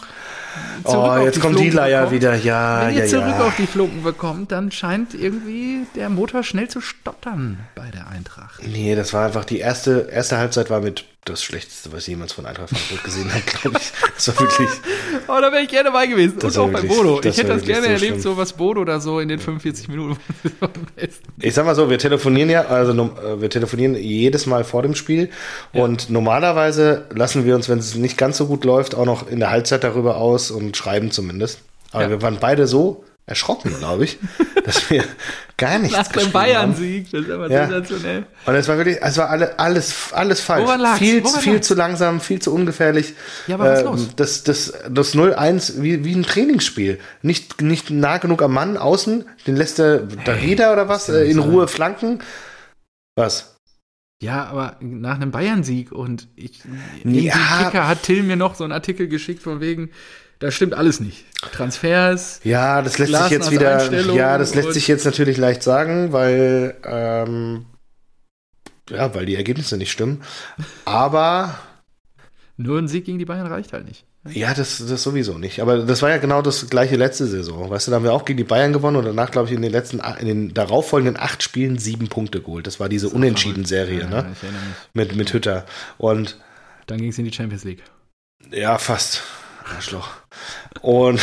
[0.84, 2.34] zurück Oh, auf jetzt die kommt die Floken Leier bekommt, wieder.
[2.36, 3.44] Ja, Wenn ihr ja, zurück ja.
[3.46, 8.60] auf die Flunken bekommt, dann scheint irgendwie der Motor schnell zu stottern bei der Eintracht.
[8.66, 12.32] Nee, das war einfach die erste, erste Halbzeit war mit das Schlechteste, was ich jemals
[12.32, 13.92] von Eintracht Frankfurt gesehen habe, glaube ich.
[14.14, 14.68] Das war wirklich.
[15.28, 16.38] Oh, da wäre ich gerne bei gewesen.
[16.40, 17.20] Das Und auch war bei wirklich- Bodo.
[17.22, 18.20] Ich hätte das wirklich gerne so erlebt, schlimm.
[18.22, 20.18] so was Bodo da so in den 45 Minuten.
[21.40, 24.94] Ich sag mal so, wir telefonieren ja, also äh, wir telefonieren jedes Mal vor dem
[24.94, 25.30] Spiel
[25.72, 29.40] und normalerweise lassen wir uns, wenn es nicht ganz so gut läuft, auch noch in
[29.40, 31.60] der Halbzeit darüber aus und schreiben zumindest.
[31.92, 32.10] Aber Ja.
[32.10, 34.18] wir waren beide so erschrocken, glaube ich,
[34.64, 35.04] dass wir
[35.60, 36.32] gar nichts Nach dem.
[36.32, 37.68] Bayern-Sieg, das ist aber Ja.
[37.68, 38.26] sensationell.
[38.46, 40.64] Und es war wirklich, es war alle, alles, alles falsch.
[40.66, 40.98] Woran lag's?
[40.98, 41.66] Viel, Woran viel lag's?
[41.68, 43.14] zu langsam, viel zu ungefährlich.
[43.46, 44.08] Ja, aber was Ähm, los?
[44.16, 46.98] Das, das, das 0-1 wie, wie ein Trainingsspiel.
[47.22, 51.24] Nicht, nicht nah genug am Mann außen, den lässt der Darida oder was, das kann
[51.26, 52.20] äh, in nicht Ruhe flanken.
[53.16, 53.56] Was?
[54.22, 56.62] Ja, aber nach einem Bayern-Sieg und ich,
[57.04, 57.34] ja.
[57.64, 59.90] Kicker hat Till mir noch so einen Artikel geschickt von wegen,
[60.40, 61.24] da stimmt alles nicht.
[61.52, 66.12] Transfers, Ja, das lässt sich jetzt wieder, ja, das lässt sich jetzt natürlich leicht sagen,
[66.12, 67.66] weil, ähm,
[68.90, 70.22] ja, weil die Ergebnisse nicht stimmen.
[70.84, 71.54] Aber
[72.56, 74.04] nur ein Sieg gegen die Bayern reicht halt nicht.
[74.28, 75.60] Ja, das, das sowieso nicht.
[75.62, 77.70] Aber das war ja genau das gleiche letzte Saison.
[77.70, 79.62] Weißt du, da haben wir auch gegen die Bayern gewonnen und danach, glaube ich, in
[79.62, 82.66] den letzten, in den darauffolgenden acht Spielen sieben Punkte geholt.
[82.66, 84.22] Das war diese Unentschieden-Serie, Ja, ne?
[84.28, 84.38] mich.
[84.92, 85.64] Mit, mit Hütter.
[85.96, 86.38] Und
[86.86, 87.82] Dann ging es in die Champions League.
[88.52, 89.22] ja, fast.
[89.74, 90.08] Arschloch.
[90.80, 91.20] Und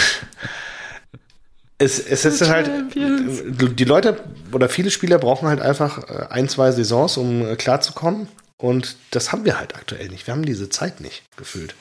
[1.77, 3.41] es, es ist halt, Champions.
[3.75, 4.19] die Leute
[4.51, 8.27] oder viele Spieler brauchen halt einfach äh, ein, zwei Saisons, um äh, klarzukommen.
[8.59, 10.25] Und das haben wir halt aktuell nicht.
[10.25, 11.75] Wir haben diese Zeit nicht gefühlt.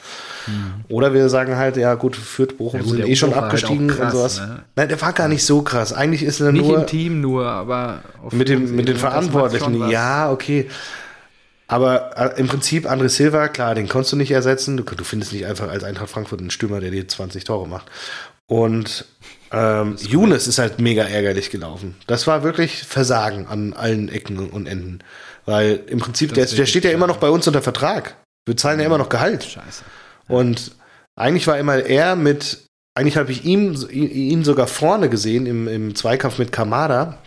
[0.91, 3.91] Oder wir sagen halt, ja gut, Fürth, Bochum Ja gut, sind eh schon halt abgestiegen
[3.91, 4.41] auch krass, und sowas.
[4.41, 4.63] ne?
[4.77, 5.95] Nein, der war gar nicht so krass.
[5.95, 9.89] Eigentlich ist er Nicht nur im Team nur, aber auf mit, dem, mit den Verantwortlichen.
[9.89, 10.69] Ja, okay.
[11.69, 14.77] Aber äh, im Prinzip André Silva, klar, den konntest du nicht ersetzen.
[14.77, 17.87] Du, du findest nicht einfach als Eintracht Frankfurt einen Stürmer, der dir 20 Tore macht.
[18.49, 19.05] Und
[19.51, 21.97] ähm, Younes ist halt mega ärgerlich gelaufen.
[22.07, 25.01] Das war wirklich Versagen an allen Ecken und Enden.
[25.45, 28.17] Weil im Prinzip, der, ist der steht ja immer noch bei uns unter Vertrag.
[28.47, 29.45] Wir zahlen ja immer noch Gehalt.
[29.45, 29.83] Scheiße.
[30.29, 30.73] Und
[31.17, 35.95] eigentlich war immer er mit, eigentlich habe ich ihm, ihn sogar vorne gesehen im, im
[35.95, 37.19] Zweikampf mit Kamada.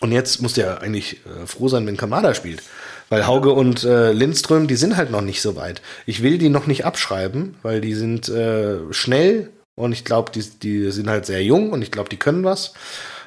[0.00, 2.62] Und jetzt muss der eigentlich äh, froh sein, wenn Kamada spielt.
[3.10, 5.82] Weil Hauge und äh, Lindström, die sind halt noch nicht so weit.
[6.06, 10.42] Ich will die noch nicht abschreiben, weil die sind äh, schnell und ich glaube, die,
[10.42, 12.72] die sind halt sehr jung und ich glaube, die können was.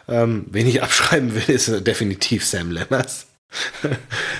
[0.07, 3.27] Ähm, wen ich abschreiben will, ist äh, definitiv Sam Lemmers.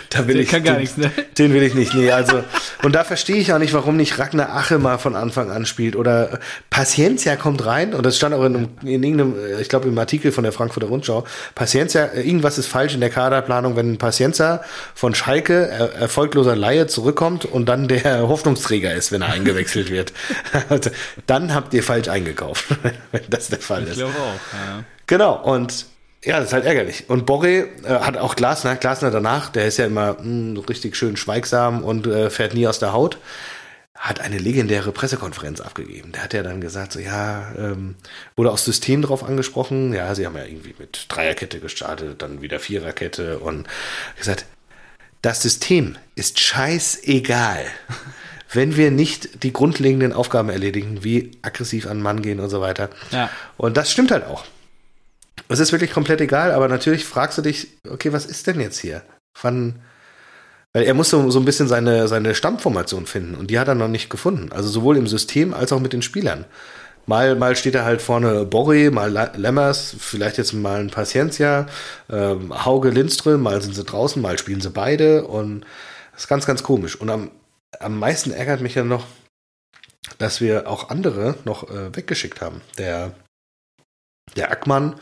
[0.09, 1.11] Da will Der ich kann gar den, nichts, ne?
[1.37, 1.93] Den will ich nicht.
[1.93, 2.43] Nee, also
[2.83, 5.95] und da verstehe ich auch nicht, warum nicht Ragnar Ache mal von Anfang an spielt
[5.95, 6.37] oder äh,
[6.69, 9.97] Paciencia kommt rein und das stand auch in, einem, in irgendeinem, äh, ich glaube im
[9.97, 11.25] Artikel von der Frankfurter Rundschau.
[11.55, 14.61] Paciencia, äh, irgendwas ist falsch in der Kaderplanung, wenn Paciencia
[14.93, 20.13] von Schalke er, erfolgloser Laie zurückkommt und dann der Hoffnungsträger ist, wenn er eingewechselt wird.
[20.69, 20.89] Also,
[21.27, 22.65] dann habt ihr falsch eingekauft,
[23.11, 23.97] wenn das der Fall Ich ist.
[23.97, 24.53] glaube auch.
[24.53, 24.83] Ja.
[25.05, 25.85] Genau, und
[26.27, 27.05] ja, das ist halt ärgerlich.
[27.07, 31.15] Und Borre äh, hat auch Glasner, Glasner danach, der ist ja immer mh, richtig schön
[31.15, 33.17] schweigsam und äh, fährt nie aus der Haut,
[33.95, 36.11] hat eine legendäre Pressekonferenz abgegeben.
[36.11, 37.95] Der hat ja dann gesagt, so ja, ähm,
[38.35, 42.59] wurde aus System drauf angesprochen, ja, sie haben ja irgendwie mit Dreierkette gestartet, dann wieder
[42.59, 43.65] Viererkette und
[44.17, 44.45] gesagt,
[45.21, 47.65] das System ist scheißegal.
[48.51, 52.89] Wenn wir nicht die grundlegenden Aufgaben erledigen, wie aggressiv an Mann gehen und so weiter.
[53.11, 53.29] Ja.
[53.57, 54.45] Und das stimmt halt auch.
[55.49, 58.79] Es ist wirklich komplett egal, aber natürlich fragst du dich, okay, was ist denn jetzt
[58.79, 59.03] hier?
[59.41, 59.81] Wann,
[60.73, 63.87] weil er musste so ein bisschen seine, seine Stammformation finden und die hat er noch
[63.87, 64.51] nicht gefunden.
[64.51, 66.45] Also sowohl im System als auch mit den Spielern.
[67.05, 71.67] Mal, mal steht er halt vorne Borri, mal Lemmers, vielleicht jetzt mal ein Paciencia,
[72.09, 75.61] ähm, Hauge Lindström, mal sind sie draußen, mal spielen sie beide und
[76.11, 76.99] das ist ganz, ganz komisch.
[76.99, 77.31] Und am,
[77.79, 79.05] am meisten ärgert mich ja noch,
[80.17, 82.61] dass wir auch andere noch äh, weggeschickt haben.
[82.77, 83.13] Der,
[84.35, 84.95] der Ackmann,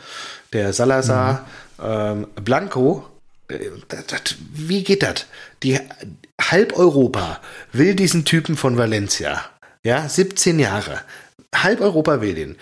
[0.52, 1.46] der Salazar,
[1.82, 3.06] ähm, Blanco.
[3.48, 4.20] Äh, das, das,
[4.52, 5.26] wie geht das?
[5.62, 5.78] Die
[6.40, 7.40] halb Europa
[7.72, 9.44] will diesen Typen von Valencia.
[9.82, 11.00] Ja, 17 Jahre.
[11.54, 12.56] Halb Europa will den.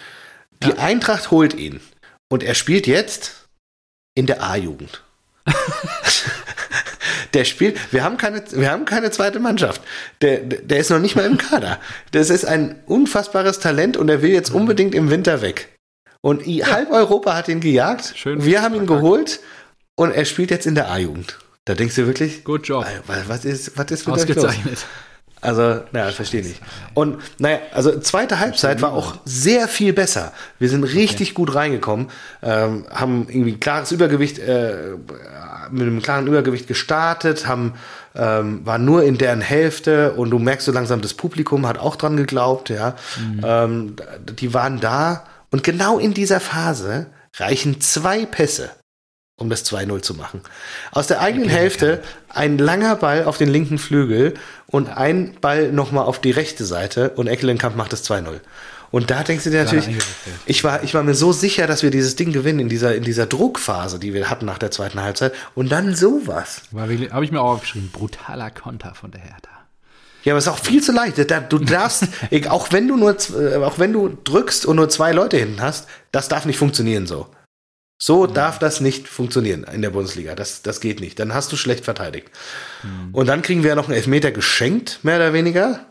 [0.62, 1.81] Die Eintracht holt ihn.
[2.29, 3.47] Und er spielt jetzt
[4.15, 5.03] in der A-Jugend.
[7.35, 9.83] Der spielt, wir haben keine, wir haben keine zweite Mannschaft.
[10.23, 11.81] Der, der ist noch nicht mal im Kader.
[12.12, 15.74] Das ist ein unfassbares Talent und er will jetzt unbedingt im Winter weg.
[16.25, 18.14] Und i- halb Europa hat ihn gejagt.
[18.16, 19.41] Schön wir haben ihn geholt
[19.95, 21.39] und er spielt jetzt in der A-Jugend.
[21.66, 22.87] Da denkst du wirklich, Good job.
[23.27, 24.37] Was ist, was ist mit euch los?
[24.39, 24.79] Ausgezeichnet.
[25.43, 26.62] Also, naja, verstehe nicht.
[26.95, 30.33] Und naja, also zweite Halbzeit war auch sehr viel besser.
[30.59, 32.07] Wir sind richtig gut reingekommen,
[32.43, 34.93] ähm, haben irgendwie ein klares Übergewicht, äh,
[35.70, 37.75] mit einem klaren Übergewicht gestartet, haben
[38.16, 41.97] ähm, war nur in deren Hälfte und du merkst so langsam, das Publikum hat auch
[41.97, 42.95] dran geglaubt, ja.
[43.45, 43.97] Ähm,
[44.39, 45.25] die waren da
[45.55, 48.71] und genau in dieser Phase reichen zwei Pässe
[49.37, 50.41] um das 2-0 zu machen.
[50.91, 54.35] Aus der eigenen Hälfte ein langer Ball auf den linken Flügel
[54.67, 58.41] und ein Ball nochmal auf die rechte Seite und Eckelenkamp macht das 2-0.
[58.91, 59.91] Und da denkst du dir natürlich,
[60.45, 63.05] ich war, ich war mir so sicher, dass wir dieses Ding gewinnen in dieser, in
[63.05, 65.35] dieser Druckphase, die wir hatten nach der zweiten Halbzeit.
[65.55, 66.63] Und dann sowas.
[66.77, 67.91] Habe ich mir auch aufgeschrieben.
[67.93, 69.54] Brutaler Konter von der Hertha.
[70.25, 71.18] Ja, aber es ist auch viel zu leicht.
[71.18, 72.09] Du darfst,
[72.49, 75.87] auch wenn du nur, äh, auch wenn du drückst und nur zwei Leute hinten hast,
[76.12, 77.29] das darf nicht funktionieren so.
[78.03, 80.35] So darf das nicht funktionieren in der Bundesliga.
[80.35, 81.18] Das, das geht nicht.
[81.20, 82.29] Dann hast du schlecht verteidigt.
[83.12, 85.87] Und dann kriegen wir ja noch einen Elfmeter geschenkt, mehr oder weniger.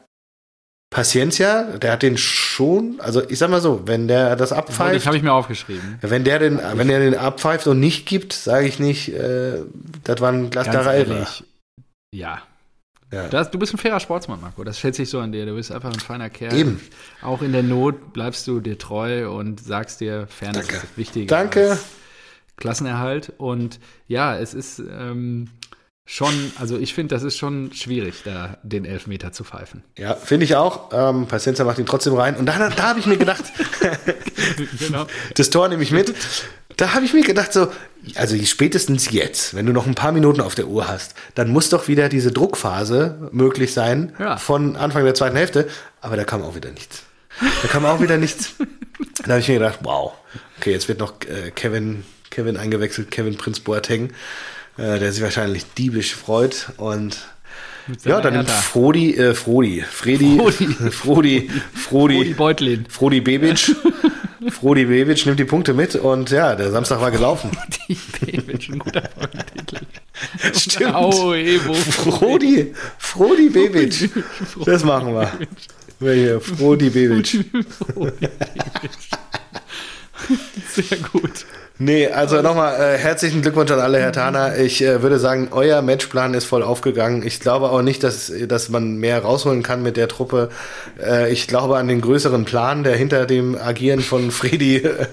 [0.92, 5.08] Paciencia, der hat den schon, also ich sag mal so, wenn der das Das abpfeift,
[5.08, 5.98] habe ich mir aufgeschrieben.
[6.02, 9.62] wenn der den, wenn der den abpfeift und nicht gibt, sage ich nicht, äh,
[10.04, 11.28] das war ein Ganz glaskarer Elfer.
[12.14, 12.44] Ja.
[13.14, 13.28] Ja.
[13.28, 14.64] Das, du bist ein fairer Sportsmann, Marco.
[14.64, 15.46] Das schätze ich so an dir.
[15.46, 16.56] Du bist einfach ein feiner Kerl.
[16.56, 16.82] Eben.
[17.22, 20.86] Auch in der Not bleibst du dir treu und sagst dir, Fairness Danke.
[20.86, 21.28] ist wichtiger.
[21.28, 21.78] Danke.
[22.58, 23.34] Klassenerhalt.
[23.38, 25.50] Und ja, es ist, ähm,
[26.06, 29.84] schon, also ich finde, das ist schon schwierig, da den Elfmeter zu pfeifen.
[29.98, 30.90] Ja, finde ich auch.
[30.92, 32.36] Ähm, Pacienza macht ihn trotzdem rein.
[32.36, 33.44] Und da, da habe ich mir gedacht,
[34.80, 35.08] genau.
[35.36, 36.14] das Tor nehme ich mit.
[36.78, 37.68] Da habe ich mir gedacht, so,
[38.16, 41.70] also spätestens jetzt, wenn du noch ein paar Minuten auf der Uhr hast, dann muss
[41.70, 44.38] doch wieder diese Druckphase möglich sein Ja.
[44.38, 45.68] von Anfang der zweiten Hälfte.
[46.02, 47.04] Aber da kam auch wieder nichts.
[47.62, 48.56] Da kam auch wieder nichts.
[49.26, 50.14] Da habe ich mir gedacht, wow,
[50.58, 54.10] okay, jetzt wird noch äh, Kevin, Kevin eingewechselt, Kevin Prinz Boateng,
[54.78, 56.68] äh, der sich wahrscheinlich diebisch freut.
[56.78, 57.18] Und
[58.06, 58.62] ja, dann nimmt Hertha.
[58.62, 60.68] Frodi, äh, Frodi, Fredi, Frodi.
[60.92, 62.86] Frodi, Frodi, Rudi Beutlin.
[62.90, 63.76] Frodi Bebic.
[64.52, 67.52] Frodi Bebic nimmt die Punkte mit und ja, der Samstag war gelaufen.
[67.90, 69.86] Die Bebic, ein guter Folgentitel.
[70.54, 70.96] Stimmt.
[70.96, 71.74] Au, Evo.
[71.74, 74.10] Frodi, Frodi Bebic.
[74.66, 75.32] Das machen wir.
[76.00, 77.28] Wir hier, Frodi Bebic.
[80.74, 81.46] Sehr gut.
[81.80, 84.58] Nee, also nochmal äh, herzlichen Glückwunsch an alle, Herr Thaner.
[84.58, 87.26] Ich äh, würde sagen, euer Matchplan ist voll aufgegangen.
[87.26, 90.50] Ich glaube auch nicht, dass, dass man mehr rausholen kann mit der Truppe.
[91.04, 95.08] Äh, ich glaube an den größeren Plan, der hinter dem Agieren von Fredi äh,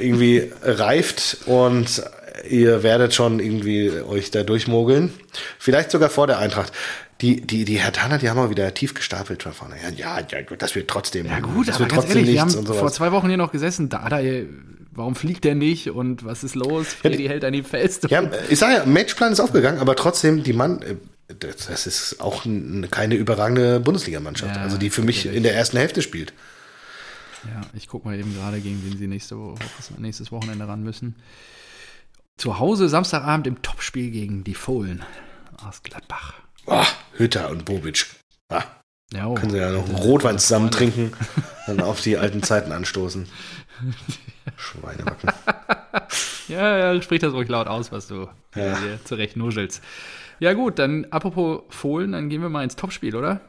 [0.00, 2.02] irgendwie reift und
[2.48, 5.12] ihr werdet schon irgendwie euch da durchmogeln.
[5.58, 6.72] Vielleicht sogar vor der Eintracht.
[7.20, 9.76] Die, die, die Herr Thaner, die haben auch wieder tief gestapelt von vorne.
[9.82, 11.26] Ja, ja, ja das wird trotzdem.
[11.26, 14.06] Ja gut, aber ganz trotzdem ehrlich, wir haben vor zwei Wochen hier noch gesessen, da,
[14.08, 14.20] da,
[14.96, 16.88] warum fliegt der nicht und was ist los?
[16.88, 18.06] Freddy hält an ihm fest.
[18.10, 20.96] Ja, ich sage ja, Matchplan ist aufgegangen, aber trotzdem, die Mann, äh,
[21.38, 22.44] das ist auch
[22.90, 24.56] keine überragende Bundesligamannschaft.
[24.56, 26.32] Ja, also die für mich in der ersten Hälfte spielt.
[27.44, 29.58] Ja, ich gucke mal eben gerade, gegen wen sie nächste Woche,
[29.98, 31.16] nächstes Wochenende ran müssen.
[32.36, 35.04] Zu Hause Samstagabend im Topspiel gegen die Fohlen
[35.66, 36.34] aus Gladbach.
[36.66, 36.84] Oh,
[37.14, 38.06] Hütter und Bobic.
[38.48, 38.64] Ah,
[39.12, 39.34] Ja, oh.
[39.34, 41.12] können sie ja noch einen Rotwein zusammen trinken,
[41.66, 43.28] dann auf die alten Zeiten anstoßen.
[44.56, 45.30] Schweinebacken.
[46.48, 48.78] Ja, ja, sprich das ruhig laut aus, was du Ja.
[48.78, 49.82] dir zurecht nuschelst.
[50.38, 53.40] Ja, gut, dann apropos Fohlen, dann gehen wir mal ins Topspiel, oder?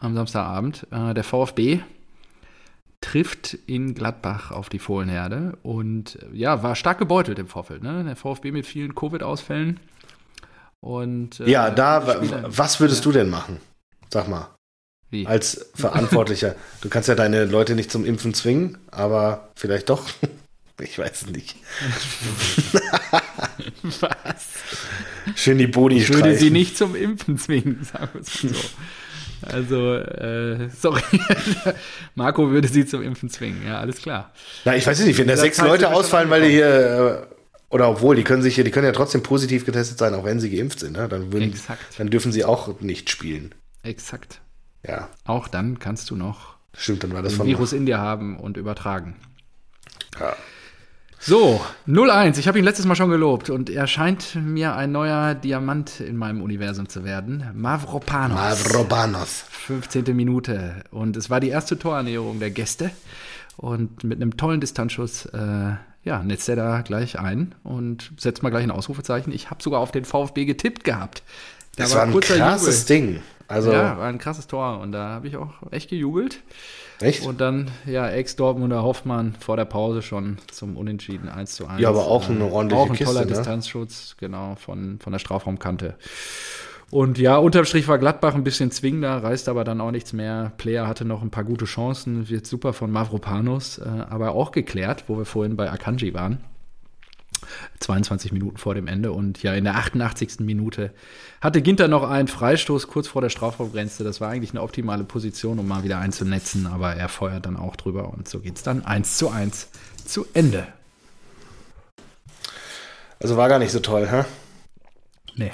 [0.00, 0.86] Am Samstagabend.
[0.90, 1.80] Äh, der VfB
[3.02, 7.82] trifft in Gladbach auf die Fohlenherde und äh, ja, war stark gebeutelt im Vorfeld.
[7.82, 8.02] Ne?
[8.04, 9.78] Der VfB mit vielen Covid-Ausfällen.
[10.80, 12.06] Und, äh, Ja, da,
[12.46, 13.58] was würdest du denn machen?
[14.10, 14.53] Sag mal,
[15.14, 15.26] Wie?
[15.28, 16.56] als Verantwortlicher.
[16.80, 20.06] Du kannst ja deine Leute nicht zum Impfen zwingen, aber vielleicht doch.
[20.82, 21.54] Ich weiß es nicht.
[24.00, 25.36] Was?
[25.36, 28.60] Schön die Boni Ich würde sie nicht zum Impfen zwingen, sagen wir es mal so.
[29.42, 31.00] Also, äh, sorry.
[32.16, 34.32] Marco würde sie zum Impfen zwingen, ja, alles klar.
[34.64, 38.16] Na, ich weiß nicht, wenn da sechs Leute ausfallen, weil die hier, äh, oder obwohl,
[38.16, 40.80] die können sich hier, die können ja trotzdem positiv getestet sein, auch wenn sie geimpft
[40.80, 41.06] sind, ne?
[41.08, 41.54] dann, würden,
[41.98, 43.54] dann dürfen sie auch nicht spielen.
[43.84, 44.40] Exakt.
[44.86, 47.42] Ja, Auch dann kannst du noch stimmt, dann war das.
[47.42, 49.16] Virus in dir haben und übertragen.
[50.20, 50.34] Ja.
[51.26, 51.58] So,
[51.88, 52.38] 0-1.
[52.38, 56.18] Ich habe ihn letztes Mal schon gelobt und er scheint mir ein neuer Diamant in
[56.18, 57.48] meinem Universum zu werden.
[57.54, 58.36] Mavropanos.
[58.36, 59.44] Mavrobanos.
[59.48, 60.14] 15.
[60.14, 60.84] Minute.
[60.90, 62.90] Und es war die erste Torannäherung der Gäste.
[63.56, 68.50] Und mit einem tollen Distanzschuss, äh, ja, netzt er da gleich ein und setzt mal
[68.50, 69.32] gleich ein Ausrufezeichen.
[69.32, 71.22] Ich habe sogar auf den VfB getippt gehabt.
[71.76, 73.22] Da Das war ein kurzer krasses Ding.
[73.48, 74.80] Also, Ja, war ein krasses Tor.
[74.80, 76.40] Und da habe ich auch echt gejubelt.
[77.00, 77.26] echt?
[77.26, 81.80] Und dann, ja, Ex-Dortmunder Hoffmann vor der Pause schon zum Unentschieden 1 zu 1.
[81.80, 83.32] Ja, aber auch eine ordentliche Auch ein Kiste, toller ne?
[83.32, 85.96] Distanzschutz, genau, von, von der Strafraumkante.
[86.90, 90.52] Und ja, unterm Strich war Gladbach ein bisschen zwingender, reißt aber dann auch nichts mehr.
[90.58, 95.04] Player hatte noch ein paar gute Chancen, wird super von Mavropanos, äh, aber auch geklärt,
[95.08, 96.38] wo wir vorhin bei Akanji waren.
[97.80, 100.40] 22 Minuten vor dem Ende und ja, in der 88.
[100.40, 100.92] Minute
[101.40, 104.04] hatte Ginter noch einen Freistoß kurz vor der Strafraumgrenze.
[104.04, 107.76] Das war eigentlich eine optimale Position, um mal wieder einzunetzen, aber er feuert dann auch
[107.76, 109.68] drüber und so geht es dann 1 zu 1
[110.04, 110.66] zu Ende.
[113.20, 114.24] Also war gar nicht so toll, hä?
[115.36, 115.52] Nee.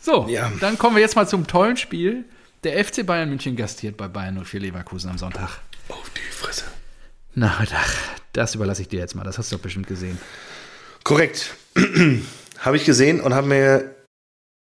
[0.00, 0.50] So, Ja.
[0.60, 2.24] dann kommen wir jetzt mal zum tollen Spiel.
[2.64, 5.60] Der FC Bayern München gastiert bei Bayern 04 Leverkusen am Sonntag.
[7.38, 7.86] Nachmittag.
[8.32, 9.24] Das überlasse ich dir jetzt mal.
[9.24, 10.18] Das hast du doch bestimmt gesehen.
[11.04, 11.54] Korrekt.
[12.58, 13.94] habe ich gesehen und habe mir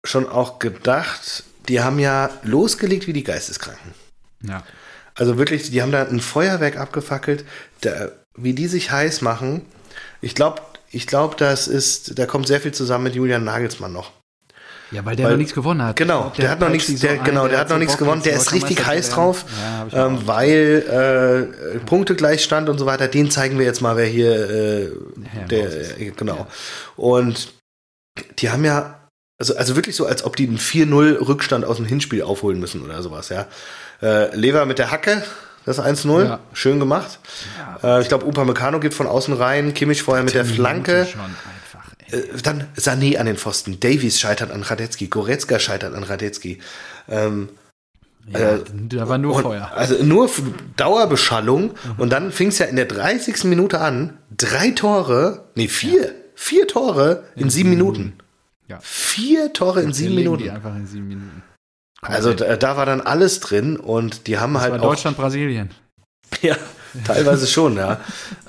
[0.05, 3.93] schon auch gedacht, die haben ja losgelegt wie die Geisteskranken.
[4.43, 4.63] Ja.
[5.15, 7.43] Also wirklich, die haben da ein Feuerwerk abgefackelt,
[7.81, 9.65] da, wie die sich heiß machen.
[10.21, 10.61] Ich glaube,
[10.91, 14.11] ich glaub, das ist, da kommt sehr viel zusammen mit Julian Nagelsmann noch.
[14.91, 15.95] Ja, weil der Weil- noch nichts gewonnen hat.
[15.97, 18.07] Genau, Ich glaub, der, hat noch nichts, so der, genau, der, hat noch nichts Bock,
[18.07, 19.45] gewonnen, der ist richtig heiß drauf.
[19.91, 24.49] Ja, ähm, weil äh, Punktegleichstand und so weiter, den zeigen wir jetzt mal, wer hier
[24.49, 24.91] äh,
[25.49, 26.47] der, äh, genau.
[26.95, 27.49] Und
[28.39, 28.95] die haben ja,
[29.39, 32.81] also, also wirklich so, als ob die einen 4-0 Rückstand aus dem Hinspiel aufholen müssen
[32.81, 33.47] oder sowas, ja.
[34.01, 35.23] Äh, Lever mit der Hacke,
[35.65, 36.23] das 1-0.
[36.23, 36.39] Ja.
[36.53, 37.19] Schön gemacht.
[37.83, 41.05] Äh, ich glaube, Upamecano geht von außen rein, Kimmich vorher mit der Flanke.
[41.11, 41.21] Schon.
[42.11, 46.59] Äh, dann Sané an den Pfosten, Davies scheitert an Radetzky, Goretzka scheitert an Radetzky.
[47.09, 47.49] Ähm,
[48.29, 49.71] Ja, äh, da war nur und- Feuer.
[49.73, 50.29] Also nur
[50.75, 53.45] Dauerbeschallung und dann fing es ja in der 30.
[53.45, 54.17] Minute an.
[54.35, 58.13] Drei Tore, nee, vier, vier Tore in sieben Minuten.
[58.67, 58.79] Ja.
[58.81, 60.49] Vier Tore in sieben Minuten.
[60.49, 61.43] einfach in sieben Minuten.
[62.01, 65.17] Also da, da war dann alles drin und die haben das halt war auch Deutschland,
[65.17, 65.71] Brasilien.
[66.41, 66.57] Ja,
[67.05, 67.99] teilweise schon, ja.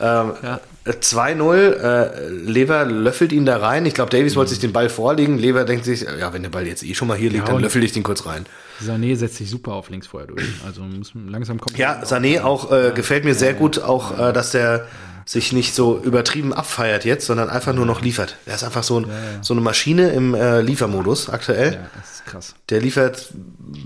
[0.00, 0.60] Ähm, Ja.
[0.84, 3.84] äh, 2-0, äh, Lever löffelt ihn da rein.
[3.86, 5.38] Ich glaube, Davies wollte sich den Ball vorlegen.
[5.38, 7.62] Lever denkt sich, ja, wenn der Ball jetzt eh schon mal hier liegt, Ja, dann
[7.62, 8.46] löffel ich den kurz rein.
[8.84, 10.44] Sané setzt sich super auf links vorher durch.
[10.64, 11.76] Also muss langsam kommen.
[11.76, 14.86] Ja, Sané auch äh, gefällt mir sehr gut, auch äh, dass der
[15.26, 18.36] sich nicht so übertrieben abfeiert jetzt, sondern einfach nur noch liefert.
[18.46, 19.06] Er ist einfach so, ein,
[19.42, 21.74] so eine Maschine im äh, Liefermodus aktuell.
[21.74, 22.54] Ja, das ist krass.
[22.70, 23.26] Der liefert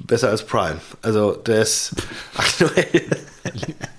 [0.06, 0.76] besser als Prime.
[1.00, 1.94] Also der ist
[2.36, 2.86] aktuell.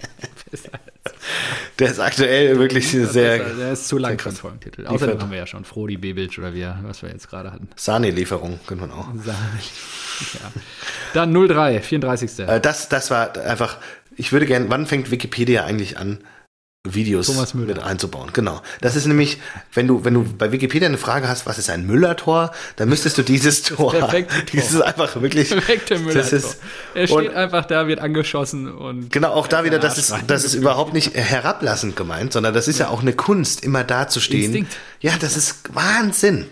[1.80, 3.38] der ist aktuell wirklich sehr.
[3.38, 4.34] Der, der ist zu lang für krass.
[4.34, 4.86] einen Folgentitel.
[4.86, 5.22] Außerdem Liefert.
[5.22, 7.68] haben wir ja schon Frodi Bebic oder wir, was wir jetzt gerade hatten.
[7.76, 9.08] Sahne-Lieferung, könnte man auch.
[9.26, 10.52] ja.
[11.14, 12.40] Dann 0-3, 34.
[12.40, 13.78] Äh, das, das war einfach,
[14.16, 16.20] ich würde gerne, wann fängt Wikipedia eigentlich an,
[16.86, 18.32] Videos mit einzubauen?
[18.34, 18.62] Genau.
[18.82, 19.40] Das ist nämlich,
[19.74, 23.18] wenn du, wenn du bei Wikipedia eine Frage hast, was ist ein Müller-Tor, dann müsstest
[23.18, 24.44] du dieses Tor, perfekte Tor.
[24.52, 26.16] dieses einfach wirklich, Perfekte Müller.
[26.16, 26.58] das ist,
[26.94, 29.10] er steht und- einfach da, wird angeschossen und.
[29.14, 32.80] Genau, auch da wieder, das ist, das ist überhaupt nicht herablassend gemeint, sondern das ist
[32.80, 34.44] ja auch eine Kunst, immer dazustehen.
[34.44, 34.76] Instinkt.
[35.00, 36.48] Ja, das ist Wahnsinn.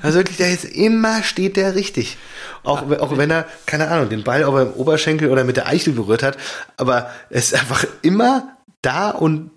[0.00, 2.16] Also wirklich, der ist immer steht der richtig.
[2.64, 5.66] Auch, auch wenn er, keine Ahnung, den Ball ob er im Oberschenkel oder mit der
[5.66, 6.38] Eichel berührt hat,
[6.78, 8.48] aber er ist einfach immer
[8.80, 9.50] da und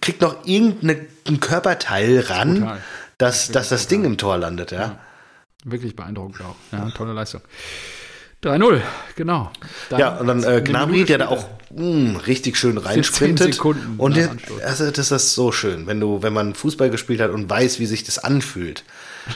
[0.00, 1.08] kriegt noch irgendein
[1.40, 2.80] Körperteil ran, Brutal.
[3.18, 4.98] dass, dass das Ding im Tor landet, ja.
[5.64, 6.56] Wirklich beeindruckend auch.
[6.72, 7.42] Ja, tolle Leistung.
[8.42, 8.80] 3-0,
[9.16, 9.50] genau.
[9.90, 13.54] Dann Ja, und dann äh, Gnabry, der da auch mh, richtig schön reinsprintet.
[13.54, 14.30] Sekunden und der,
[14.64, 17.86] also das ist so schön, wenn du, wenn man Fußball gespielt hat und weiß, wie
[17.86, 18.84] sich das anfühlt.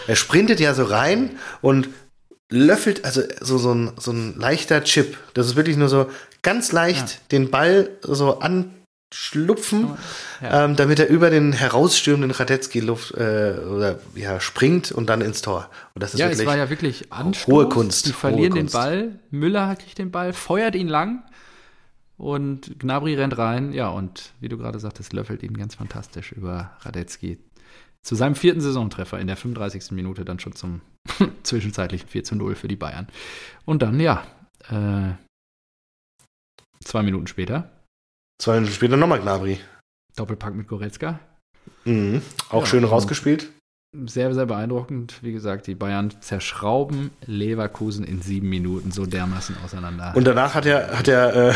[0.07, 1.91] Er sprintet ja so rein und
[2.49, 5.19] löffelt, also so, so, ein, so ein leichter Chip.
[5.35, 6.09] Das ist wirklich nur so
[6.41, 8.39] ganz leicht den Ball so
[9.15, 9.97] anschlupfen,
[10.43, 10.65] Ja.
[10.65, 15.41] ähm, damit er über den herausstürmenden Radetzky Luft äh, oder ja springt und dann ins
[15.43, 15.71] Tor.
[15.95, 17.47] Und das ist Ja, wirklich es war ja wirklich Anstoß.
[17.55, 18.75] hohe Kunst, Die verlieren den Kunst.
[18.75, 19.19] Ball.
[19.31, 21.23] Müller kriegt den Ball, feuert ihn lang.
[22.17, 23.73] Und Gnabry rennt rein.
[23.73, 27.39] Ja, und wie du gerade sagtest, löffelt ihn ganz fantastisch über Radetzky.
[28.03, 29.93] Zu seinem vierten Saisontreffer in der 35.
[29.93, 30.81] Minute dann schon zum
[31.43, 33.09] zwischenzeitlichen 4 zu 0 für die Bayern.
[33.65, 34.23] Und dann, ja,
[34.69, 35.15] äh,
[36.85, 37.71] zwei Minuten später,
[38.39, 39.59] zwei Minuten später nochmal Gnabry.
[40.17, 41.19] Doppelpack mit Goretzka.
[41.85, 42.23] Mhm.
[42.51, 43.51] Auch Ja, schön also- rausgespielt.
[44.07, 45.23] Sehr, sehr beeindruckend.
[45.23, 50.13] Wie gesagt, die Bayern zerschrauben Leverkusen in sieben Minuten so dermaßen auseinander.
[50.17, 51.55] Und danach hat er, hat er äh,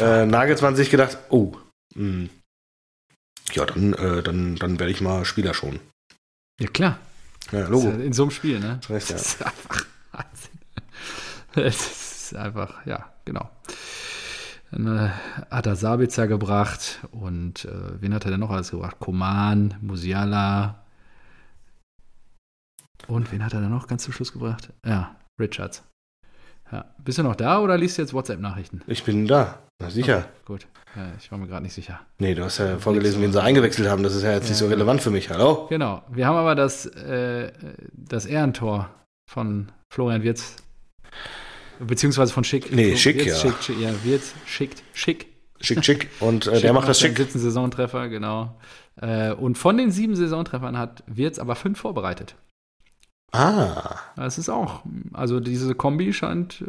[0.00, 1.56] äh, Nagelsmann sich gedacht, oh,
[1.96, 2.28] mh,
[3.52, 5.80] ja, dann, äh, dann, dann werde ich mal Spieler schon.
[6.60, 6.98] ja, klar.
[7.50, 7.88] Ja, Das Logo.
[7.88, 8.78] ja In so einem Spiel, ne?
[8.88, 9.16] Recht, ja.
[9.16, 10.58] Das ist einfach Wahnsinn.
[11.66, 13.50] Es ist einfach, ja, genau.
[14.74, 15.08] Äh,
[15.50, 18.96] hat er Sabitzer gebracht und äh, wen hat er denn noch alles gebracht?
[18.98, 20.84] Koman, Musiala
[23.06, 24.72] und wen hat er dann noch ganz zum Schluss gebracht?
[24.84, 25.84] Ja, Richards.
[26.72, 26.86] Ja.
[26.98, 28.82] Bist du noch da oder liest du jetzt WhatsApp-Nachrichten?
[28.86, 29.58] Ich bin da.
[29.80, 30.18] Na sicher.
[30.18, 30.66] Okay, gut.
[30.96, 32.00] Ja, ich war mir gerade nicht sicher.
[32.18, 34.02] Nee, du hast ja vorgelesen, wen sie eingewechselt haben.
[34.02, 35.30] Das ist ja jetzt nicht so relevant für mich.
[35.30, 35.66] Hallo?
[35.68, 36.02] Genau.
[36.10, 37.52] Wir haben aber das, äh,
[37.92, 38.90] das Ehrentor
[39.30, 40.56] von Florian Wirz.
[41.80, 42.72] Beziehungsweise von Schick.
[42.72, 43.36] Nee, Flo- Schick, Wirtz ja.
[43.50, 43.90] Schickt, Schick, ja.
[44.04, 45.26] Wirz schickt Schick.
[45.60, 46.10] Schick, schick.
[46.20, 47.16] Und äh, Schick der macht das schick.
[47.16, 48.58] siebten Saisontreffer, genau.
[49.00, 52.36] Äh, und von den sieben Saisontreffern hat Wirz aber fünf vorbereitet.
[53.32, 53.96] Ah.
[54.14, 56.66] Das ist auch, also diese Kombi scheint äh,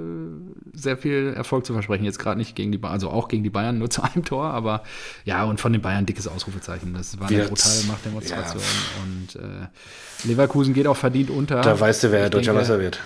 [0.74, 2.06] sehr viel Erfolg zu versprechen.
[2.06, 4.46] Jetzt gerade nicht gegen die Bayern, also auch gegen die Bayern, nur zu einem Tor,
[4.46, 4.82] aber
[5.26, 6.96] ja, und von den Bayern dickes Ausrufezeichen.
[6.96, 7.50] Das war eine Wirtz.
[7.50, 8.64] brutale Machtdemonstration.
[9.04, 11.62] Und äh, Leverkusen geht auch verdient unter.
[11.62, 13.00] Da weißt du, wer deutscher Meister wird.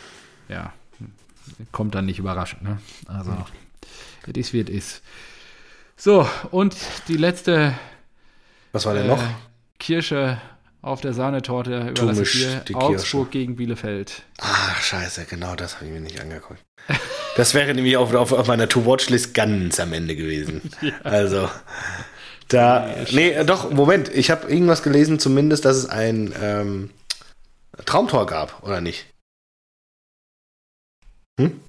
[0.48, 0.72] Ja,
[1.72, 2.80] kommt dann nicht überraschend, ne?
[3.08, 3.32] Also,
[4.28, 5.02] es ist, wie es ist.
[5.98, 6.76] So, und
[7.08, 7.74] die letzte
[8.72, 9.24] Was war denn äh, noch?
[9.80, 10.40] Kirsche
[10.82, 12.62] auf der Sahnetorte überlasse ich dir.
[12.68, 12.86] die Kirsche.
[12.88, 14.24] Augsburg gegen Bielefeld.
[14.40, 16.62] Ach, scheiße, genau das habe ich mir nicht angeguckt.
[17.36, 20.62] Das wäre nämlich auf, auf, auf meiner To-Watch-List ganz am Ende gewesen.
[21.04, 21.50] Also,
[22.48, 26.90] da, nee, äh, doch, Moment, ich habe irgendwas gelesen, zumindest, dass es ein ähm,
[27.86, 29.06] Traumtor gab, oder nicht?
[31.40, 31.60] Hm?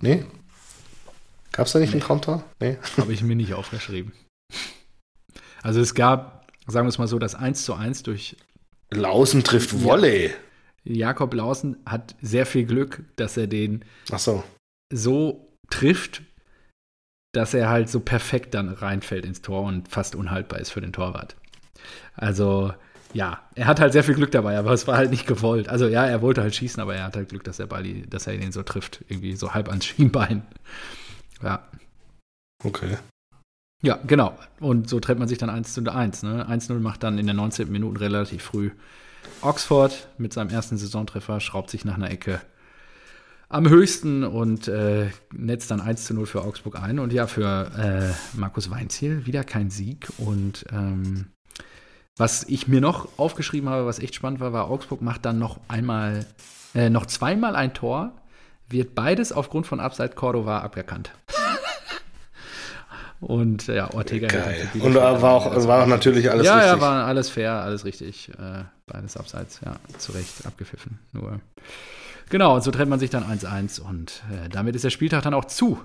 [0.00, 0.24] Nee?
[1.52, 2.44] Gab es da nicht ein Traumtor?
[2.60, 2.76] Nee.
[2.98, 4.12] Habe ich mir nicht aufgeschrieben.
[5.62, 8.36] Also es gab, sagen wir es mal so, das 1 zu 1 durch
[8.90, 10.32] Lausen trifft Volley.
[10.84, 14.44] Jakob Lausen hat sehr viel Glück, dass er den Ach so.
[14.92, 16.22] so trifft,
[17.32, 20.92] dass er halt so perfekt dann reinfällt ins Tor und fast unhaltbar ist für den
[20.92, 21.36] Torwart.
[22.14, 22.74] Also,
[23.12, 25.68] ja, er hat halt sehr viel Glück dabei, aber es war halt nicht gewollt.
[25.68, 28.26] Also ja, er wollte halt schießen, aber er hat halt Glück, dass der Ball, dass
[28.26, 30.42] er ihn so trifft, irgendwie so halb ans Schienbein.
[31.42, 31.66] Ja.
[32.64, 32.96] Okay.
[33.82, 34.38] Ja, genau.
[34.60, 36.22] Und so trennt man sich dann 1 zu 1.
[36.22, 36.48] Ne?
[36.48, 37.70] 1-0 macht dann in der 19.
[37.70, 38.70] Minute relativ früh
[39.40, 42.40] Oxford mit seinem ersten Saisontreffer, schraubt sich nach einer Ecke
[43.48, 46.98] am höchsten und äh, netzt dann 1 zu 0 für Augsburg ein.
[46.98, 50.08] Und ja, für äh, Markus Weinziel wieder kein Sieg.
[50.18, 51.26] Und ähm,
[52.16, 55.60] was ich mir noch aufgeschrieben habe, was echt spannend war, war, Augsburg macht dann noch
[55.68, 56.26] einmal,
[56.74, 58.12] äh, noch zweimal ein Tor,
[58.68, 61.12] wird beides aufgrund von Abseit Cordova abgekannt.
[63.20, 64.68] Und ja, Ortega Geil.
[64.80, 66.72] Und da war auch, war auch natürlich alles ja, richtig.
[66.72, 68.30] Ja, war alles fair, alles richtig.
[68.30, 70.98] Äh, beides abseits, ja, zu Recht abgepfiffen.
[71.12, 71.40] Nur.
[72.30, 75.34] Genau, und so trennt man sich dann 1-1 und äh, damit ist der Spieltag dann
[75.34, 75.78] auch zu.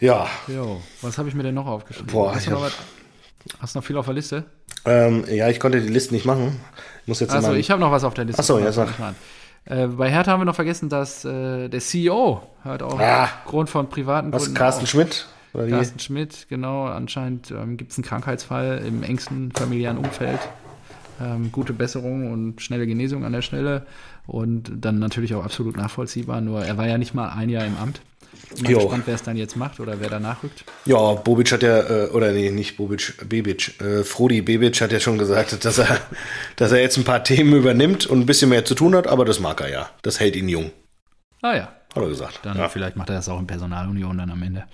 [0.00, 0.26] Ja.
[0.46, 2.12] Jo, was habe ich mir denn noch aufgeschrieben?
[2.12, 2.72] Boah, hast, du noch was,
[3.60, 4.44] hast du noch viel auf der Liste?
[4.84, 6.60] Ähm, ja, ich konnte die Liste nicht machen.
[7.02, 8.40] Ich muss jetzt Achso, ich habe noch was auf der Liste.
[8.40, 8.88] Achso, ja, sag.
[9.64, 13.24] Äh, bei Hertha haben wir noch vergessen, dass äh, der CEO hat auch Ah.
[13.44, 14.56] aufgrund von privaten Was, Gründen.
[14.58, 15.26] Carsten auch, Schmidt?
[15.52, 15.70] Oder wie?
[15.70, 16.84] Carsten Schmidt, genau.
[16.86, 20.38] Anscheinend ähm, gibt es einen Krankheitsfall im engsten familiären Umfeld.
[21.20, 23.84] Ähm, gute Besserung und schnelle Genesung an der Stelle.
[24.26, 26.40] Und dann natürlich auch absolut nachvollziehbar.
[26.40, 28.00] Nur er war ja nicht mal ein Jahr im Amt.
[28.54, 28.78] Ich bin Jo.
[28.78, 30.64] gespannt, wer es dann jetzt macht oder wer danach rückt.
[30.84, 33.80] Ja, Bobic hat ja, äh, oder nee, nicht Bobic, Bebic.
[33.80, 36.00] Äh, Frodi Bebic hat ja schon gesagt, dass er,
[36.56, 39.24] dass er jetzt ein paar Themen übernimmt und ein bisschen mehr zu tun hat, aber
[39.24, 39.90] das mag er ja.
[40.02, 40.70] Das hält ihn jung,
[41.42, 42.40] Ah ja, hat er gesagt.
[42.42, 42.68] Dann ja.
[42.68, 44.64] vielleicht macht er das auch in Personalunion dann am Ende.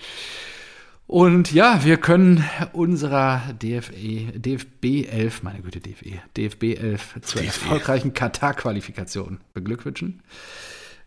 [1.07, 2.43] Und ja, wir können
[2.73, 7.47] unserer DFE, DFB 11, meine Güte, DFE, DFB 11 zur DFE.
[7.47, 10.23] erfolgreichen Katar-Qualifikation beglückwünschen.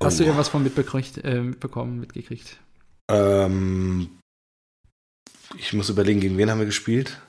[0.03, 0.17] Hast Oh.
[0.19, 2.57] du irgendwas von mitbekriegt, äh, mitbekommen, mitgekriegt?
[3.09, 4.09] Ähm,
[5.57, 7.19] ich muss überlegen, gegen wen haben wir gespielt?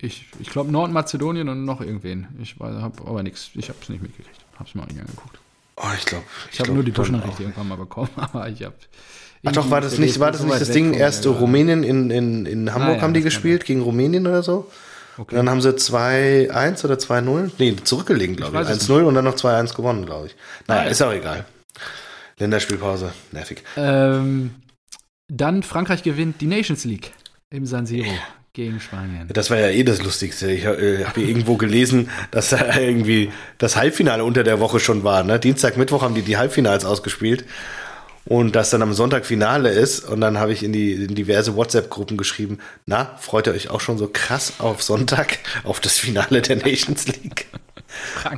[0.00, 2.28] Ich, ich glaube Nordmazedonien und noch irgendwen.
[2.40, 4.38] Ich habe aber nichts, ich habe es nicht mitgekriegt.
[4.56, 5.38] Habe es mir auch nicht angeguckt.
[5.76, 6.24] Oh, ich glaube.
[6.52, 8.74] Ich habe nur die Push-Nachricht irgendwann mal bekommen, aber ich habe.
[9.44, 10.94] Ach doch, war das nicht, war das nicht das Ding?
[10.94, 14.68] Erst so Rumänien in, in, in Hamburg ja, haben die gespielt, gegen Rumänien oder so.
[15.16, 15.30] Okay.
[15.34, 17.52] Und dann haben sie 2-1 oder 2-0?
[17.58, 18.68] Nee, zurückgelegen, glaube ich.
[18.68, 20.36] es 1-0 und dann noch 2-1 gewonnen, glaube ich.
[20.66, 20.90] Naja, Naja.
[20.90, 21.44] ist auch egal.
[22.38, 23.62] Länderspielpause, nervig.
[23.76, 24.54] Ähm,
[25.28, 27.12] dann Frankreich gewinnt die Nations League
[27.50, 28.10] im San Siro
[28.52, 29.28] gegen Spanien.
[29.32, 30.50] Das war ja eh das Lustigste.
[30.50, 35.04] Ich äh, habe hier irgendwo gelesen, dass da irgendwie das Halbfinale unter der Woche schon
[35.04, 35.22] war.
[35.22, 35.38] Ne?
[35.38, 37.44] Dienstag, Mittwoch haben die die Halbfinals ausgespielt.
[38.24, 40.00] Und dass dann am Sonntag Finale ist.
[40.00, 43.80] Und dann habe ich in die in diverse WhatsApp-Gruppen geschrieben, na, freut ihr euch auch
[43.80, 47.46] schon so krass auf Sonntag, auf das Finale der Nations League?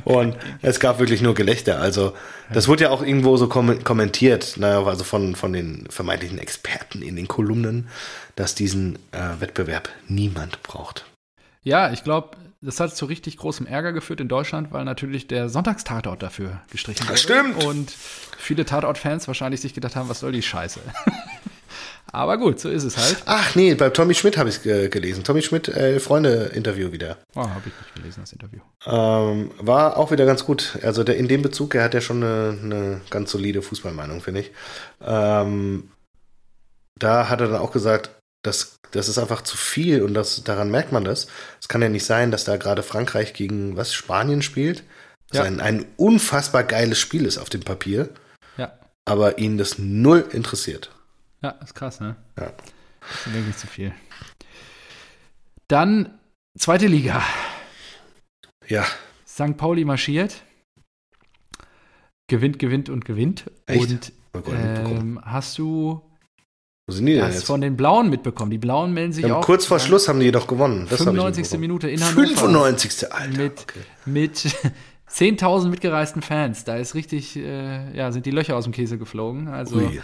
[0.03, 1.79] Und es gab wirklich nur Gelächter.
[1.79, 2.13] Also,
[2.53, 7.01] das wurde ja auch irgendwo so kom kommentiert, naja, also von, von den vermeintlichen Experten
[7.01, 7.87] in den Kolumnen,
[8.35, 11.05] dass diesen äh, Wettbewerb niemand braucht.
[11.63, 15.49] Ja, ich glaube, das hat zu richtig großem Ärger geführt in Deutschland, weil natürlich der
[15.49, 17.17] Sonntagstatort dafür gestrichen wurde.
[17.17, 17.63] stimmt.
[17.63, 17.91] Und
[18.37, 20.79] viele Tatort-Fans wahrscheinlich sich gedacht haben, was soll die Scheiße?
[22.13, 23.17] Aber gut, so ist es halt.
[23.25, 25.23] Ach nee, bei Tommy Schmidt habe ich es äh, gelesen.
[25.23, 27.17] Tommy Schmidt, äh, Freunde-Interview wieder.
[27.35, 28.59] Oh, habe ich nicht gelesen, das Interview.
[28.85, 30.77] Ähm, war auch wieder ganz gut.
[30.83, 34.41] Also der, in dem Bezug, er hat ja schon eine, eine ganz solide Fußballmeinung, finde
[34.41, 34.51] ich.
[35.01, 35.89] Ähm,
[36.99, 38.11] da hat er dann auch gesagt,
[38.43, 41.27] das, das ist einfach zu viel und das, daran merkt man das.
[41.61, 44.83] Es kann ja nicht sein, dass da gerade Frankreich gegen was Spanien spielt.
[45.29, 45.43] Das Ja.
[45.45, 48.09] ein, ein unfassbar geiles Spiel ist auf dem Papier,
[48.57, 48.73] Ja,
[49.05, 50.91] aber ihn das null interessiert.
[51.41, 52.15] Ja, ist krass, ne?
[52.37, 52.51] Ja.
[53.01, 53.91] Das ist wirklich zu viel.
[55.67, 56.19] Dann
[56.57, 57.21] zweite Liga.
[58.67, 58.85] Ja,
[59.27, 59.57] St.
[59.57, 60.43] Pauli marschiert.
[62.27, 63.49] Gewinnt, gewinnt und gewinnt.
[63.65, 63.81] Echt?
[63.91, 66.01] Und Oh Gott, ähm, hast du
[66.87, 67.45] Wo sind die denn das jetzt?
[67.47, 68.49] von den Blauen mitbekommen?
[68.49, 69.45] Die Blauen melden sich Ja, auch.
[69.45, 70.87] kurz vor Schluss haben die jedoch gewonnen.
[70.89, 71.41] Das habe ich 95.
[71.43, 71.61] mitbekommen.
[71.61, 72.27] Minute in Hannover.
[72.37, 73.11] 95.
[73.13, 73.37] Alter.
[73.37, 73.79] Mit, okay.
[74.05, 74.37] mit
[75.11, 76.63] 10.000 mitgereisten Fans.
[76.63, 79.49] Da ist richtig, äh, ja, sind die Löcher aus dem Käse geflogen.
[79.49, 80.01] Also Ui.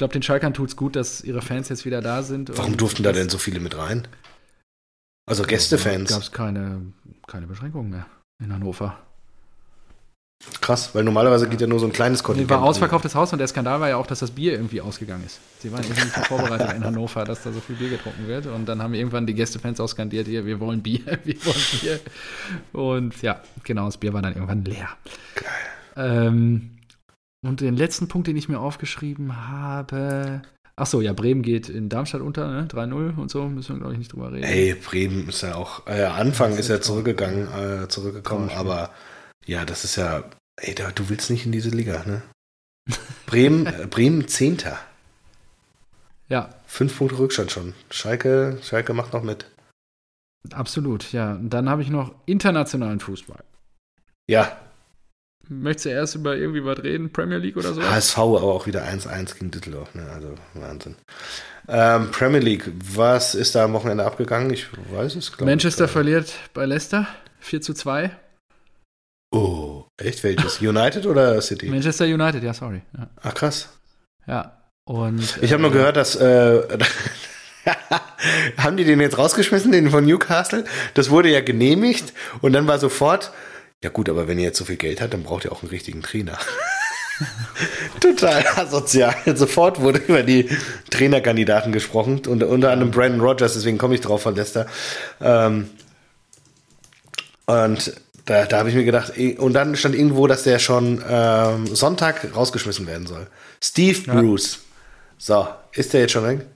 [0.00, 2.56] Ich glaube, den Schalkern tut's gut, dass ihre Fans jetzt wieder da sind.
[2.56, 4.08] Warum durften da denn so viele mit rein?
[5.26, 6.08] Also Gästefans.
[6.08, 6.80] Gab es keine,
[7.26, 8.06] keine Beschränkungen mehr
[8.42, 8.96] in Hannover.
[10.62, 12.48] Krass, weil normalerweise geht ja nur so ein kleines Nee, Kontingent.
[12.50, 15.38] war ausverkauftes Haus und der Skandal war ja auch, dass das Bier irgendwie ausgegangen ist.
[15.58, 18.46] Sie waren irgendwie nicht vorbereitet in Hannover, dass da so viel Bier getrunken wird.
[18.46, 22.00] Und dann haben irgendwann die Gästefans auch skandiert, hier, wir wollen Bier, wir wollen Bier.
[22.72, 24.88] Und ja, genau, das Bier war dann irgendwann leer.
[25.94, 26.70] Ähm,
[27.42, 30.42] und den letzten Punkt, den ich mir aufgeschrieben habe.
[30.76, 32.66] Ach so, ja, Bremen geht in Darmstadt unter, ne?
[32.66, 34.44] 3-0 und so, müssen wir, glaube ich, nicht drüber reden.
[34.44, 37.48] Ey, Bremen ist ja auch, äh, Anfang ist ist ja zurückgegangen,
[37.84, 38.90] äh, zurückgekommen, aber
[39.46, 40.24] ja, das ist ja,
[40.56, 42.22] ey, da, du willst nicht in diese Liga, ne?
[43.26, 44.78] Bremen, äh, Bremen Zehnter.
[46.28, 47.74] Ja, Fünf Punkte Rückstand schon.
[47.90, 49.50] Schalke, Schalke macht noch mit.
[50.52, 51.12] absolut.
[51.12, 53.42] Ja, und dann habe ich noch internationalen Fußball.
[54.28, 54.56] Ja,
[55.52, 57.12] Möchtest du erst über irgendwie was reden?
[57.12, 57.82] Premier League oder so?
[57.82, 59.92] HSV aber auch wieder 1-1 gegen Düsseldorf.
[59.96, 60.08] Ne?
[60.14, 60.94] Also Wahnsinn.
[61.66, 64.50] Ähm, Premier League, was ist da am Wochenende abgegangen?
[64.52, 65.90] Ich weiß es, glaube Manchester ich.
[65.90, 67.08] verliert bei Leicester
[67.40, 68.10] 4 zu 2.
[69.32, 70.22] Oh, echt?
[70.22, 70.60] Welches?
[70.60, 71.68] United oder City?
[71.68, 72.82] Manchester United, ja, sorry.
[72.96, 73.08] Ja.
[73.22, 73.70] Ach, krass.
[74.26, 74.56] ja.
[74.84, 76.14] Und, Ich habe nur äh, gehört, dass.
[76.16, 76.62] Äh,
[78.56, 80.64] haben die den jetzt rausgeschmissen, den von Newcastle?
[80.94, 83.32] Das wurde ja genehmigt und dann war sofort.
[83.82, 85.70] Ja, gut, aber wenn ihr jetzt so viel Geld habt, dann braucht ihr auch einen
[85.70, 86.38] richtigen Trainer.
[88.00, 89.14] Total asozial.
[89.36, 90.48] Sofort wurde über die
[90.90, 94.66] Trainerkandidaten gesprochen, unter, unter anderem Brandon Rogers, deswegen komme ich drauf von Leicester.
[95.20, 95.70] Ähm,
[97.46, 97.94] und
[98.26, 101.66] da, da habe ich mir gedacht, eh- und dann stand irgendwo, dass der schon ähm,
[101.74, 103.26] Sonntag rausgeschmissen werden soll.
[103.62, 104.20] Steve Ja.
[104.20, 104.60] Bruce.
[105.18, 106.46] So, ist der jetzt schon weg?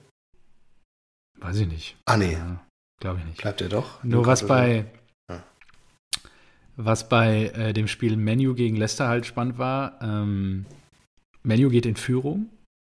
[1.39, 1.95] Weiß ich nicht.
[2.05, 2.59] Ah, nee, Ja,
[2.99, 3.41] Glaube ich nicht.
[3.41, 4.03] bleibt er doch.
[4.03, 4.85] Nur was bei.
[6.77, 9.99] Was bei äh, dem Spiel Menu gegen Leicester halt spannend war.
[10.01, 10.65] Ähm,
[11.43, 12.49] Menu geht in Führung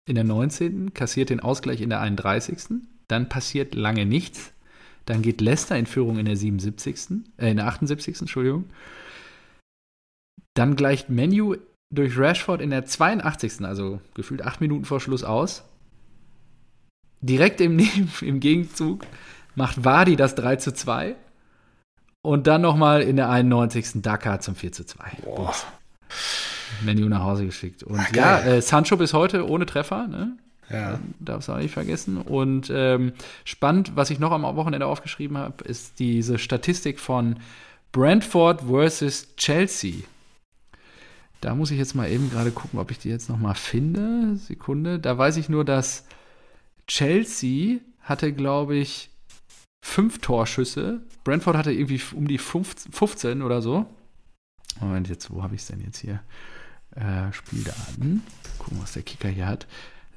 [0.06, 4.52] in der 19., kassiert den Ausgleich in der 31., dann passiert lange nichts.
[5.06, 8.64] Dann geht Leicester in Führung in der 77., äh, in der 78., Entschuldigung.
[10.54, 11.56] Dann gleicht Menu
[11.92, 15.64] durch Rashford in der 82., also gefühlt acht Minuten vor Schluss aus.
[17.20, 17.78] Direkt im,
[18.20, 19.06] im Gegenzug
[19.54, 21.16] macht Wadi das 3 zu 2
[22.22, 24.02] und dann nochmal in der 91.
[24.02, 25.04] Dakar zum 4 zu 2.
[25.24, 25.54] Boah.
[26.82, 27.82] Menu nach Hause geschickt.
[27.82, 30.36] Und Ach, ja, äh, Sancho bis heute ohne Treffer, ne?
[30.68, 31.00] Ja.
[31.18, 32.18] Darfst du auch nicht vergessen.
[32.18, 33.12] Und ähm,
[33.44, 37.36] spannend, was ich noch am Wochenende aufgeschrieben habe, ist diese Statistik von
[37.92, 40.04] Brentford versus Chelsea.
[41.40, 44.36] Da muss ich jetzt mal eben gerade gucken, ob ich die jetzt noch mal finde.
[44.36, 44.98] Sekunde.
[44.98, 46.04] Da weiß ich nur, dass
[46.86, 49.09] Chelsea hatte, glaube ich,
[49.82, 51.00] fünf Torschüsse.
[51.24, 53.86] Brentford hatte irgendwie um die 15 15 oder so.
[54.80, 56.20] Moment, jetzt, wo habe ich es denn jetzt hier?
[56.94, 58.22] Äh, Spieldaten.
[58.58, 59.66] Gucken, was der Kicker hier hat.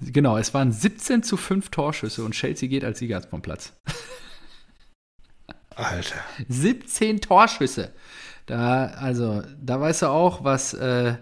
[0.01, 3.74] Genau, es waren 17 zu 5 Torschüsse und Chelsea geht als Sieger vom Platz.
[5.76, 6.20] Alter.
[6.49, 7.93] 17 Torschüsse.
[8.45, 11.16] Da, also, da weißt du auch, was äh,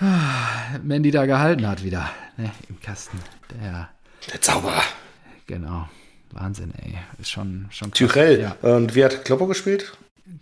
[0.82, 2.10] Mandy da gehalten hat wieder.
[2.36, 3.18] Ne, Im Kasten.
[3.50, 3.90] Der,
[4.30, 4.82] Der Zauberer.
[5.46, 5.88] genau.
[6.32, 6.98] Wahnsinn, ey.
[7.18, 7.98] Ist schon, schon krass.
[8.12, 8.40] Tyrell.
[8.40, 8.56] Ja.
[8.62, 9.92] Und wie hat Kloppo gespielt?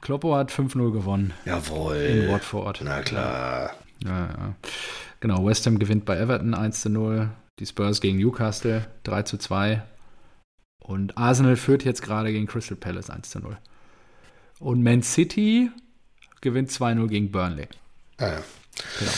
[0.00, 1.96] Kloppo hat 5-0 gewonnen Jawohl.
[1.96, 2.80] in Watford.
[2.84, 3.74] Na klar.
[4.04, 4.54] Ja, ja.
[5.20, 7.30] Genau, West Ham gewinnt bei Everton 1 zu 0.
[7.58, 9.82] Die Spurs gegen Newcastle 3 zu 2.
[10.78, 13.58] Und Arsenal führt jetzt gerade gegen Crystal Palace 1 zu 0.
[14.60, 15.70] Und Man City
[16.40, 17.68] gewinnt 2-0 gegen Burnley.
[18.18, 18.42] Ah, ja.
[18.98, 19.12] Genau.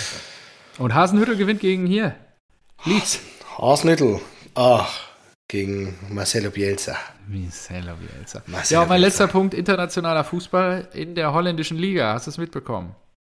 [0.79, 2.15] Und Hasenhüttel gewinnt gegen hier.
[2.85, 3.21] Leeds.
[3.59, 4.21] Hasenhüttl.
[4.55, 5.10] Ach,
[5.51, 6.97] gegen Marcelo Bielsa.
[7.29, 8.43] Marcelo Bielsa.
[8.47, 9.07] Marcelo Ja, mein Bielsa.
[9.07, 12.15] letzter Punkt, internationaler Fußball in der holländischen Liga.
[12.15, 12.95] Hast du es mitbekommen?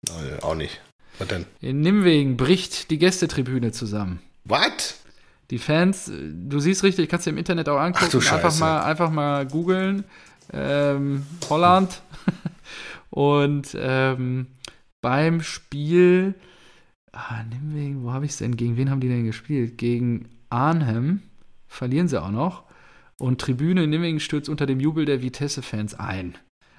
[0.09, 0.82] Oh, auch nicht.
[1.20, 1.45] Was denn?
[1.61, 4.22] In Nimwegen bricht die Gästetribüne zusammen.
[4.45, 5.01] Was?
[5.51, 8.05] Die Fans, äh, du siehst richtig, kannst du im Internet auch angucken.
[8.07, 8.59] Ach du einfach Scheiße.
[8.61, 10.05] mal, einfach mal googeln.
[10.53, 12.01] Ähm, Holland.
[13.09, 14.47] Und ähm,
[15.01, 16.34] beim Spiel,
[17.11, 18.55] ah, Nimwegen, wo habe ich es denn?
[18.55, 19.78] Gegen wen haben die denn gespielt?
[19.78, 21.22] Gegen Arnhem.
[21.76, 22.63] Verlieren sie auch noch.
[23.17, 26.36] Und Tribüne in Nimwegen stürzt unter dem Jubel der Vitesse-Fans ein.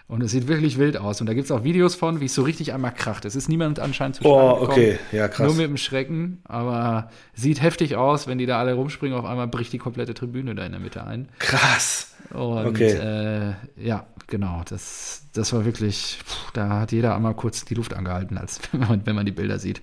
[0.09, 1.21] Und es sieht wirklich wild aus.
[1.21, 3.25] Und da gibt es auch Videos von, wie es so richtig einmal kracht.
[3.25, 4.71] Es ist niemand anscheinend zu Oh, gekommen.
[4.71, 4.99] okay.
[5.11, 5.47] Ja, krass.
[5.47, 9.19] Nur mit dem Schrecken, aber sieht heftig aus, wenn die da alle rumspringen.
[9.19, 11.29] Auf einmal bricht die komplette Tribüne da in der Mitte ein.
[11.41, 12.13] krass.
[12.31, 12.93] Und Okay.
[12.93, 17.95] äh, ja, genau, das, das war wirklich, puh, da hat jeder einmal kurz die Luft
[17.95, 19.81] angehalten, als wenn man, wenn man die Bilder sieht.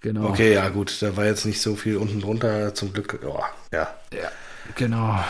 [0.00, 0.28] Genau.
[0.28, 1.02] Okay, ja, gut.
[1.02, 2.74] Da war jetzt nicht so viel unten drunter.
[2.74, 3.20] Zum Glück.
[3.24, 3.94] Oh, ja.
[4.76, 5.22] Genau.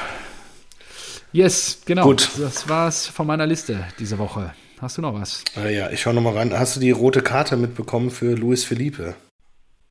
[1.32, 2.04] Yes, genau.
[2.04, 2.30] Gut.
[2.38, 4.54] Das war's von meiner Liste diese Woche.
[4.80, 5.44] Hast du noch was?
[5.56, 6.58] Äh, ja, ich schau noch mal rein.
[6.58, 9.14] Hast du die rote Karte mitbekommen für Luis Felipe?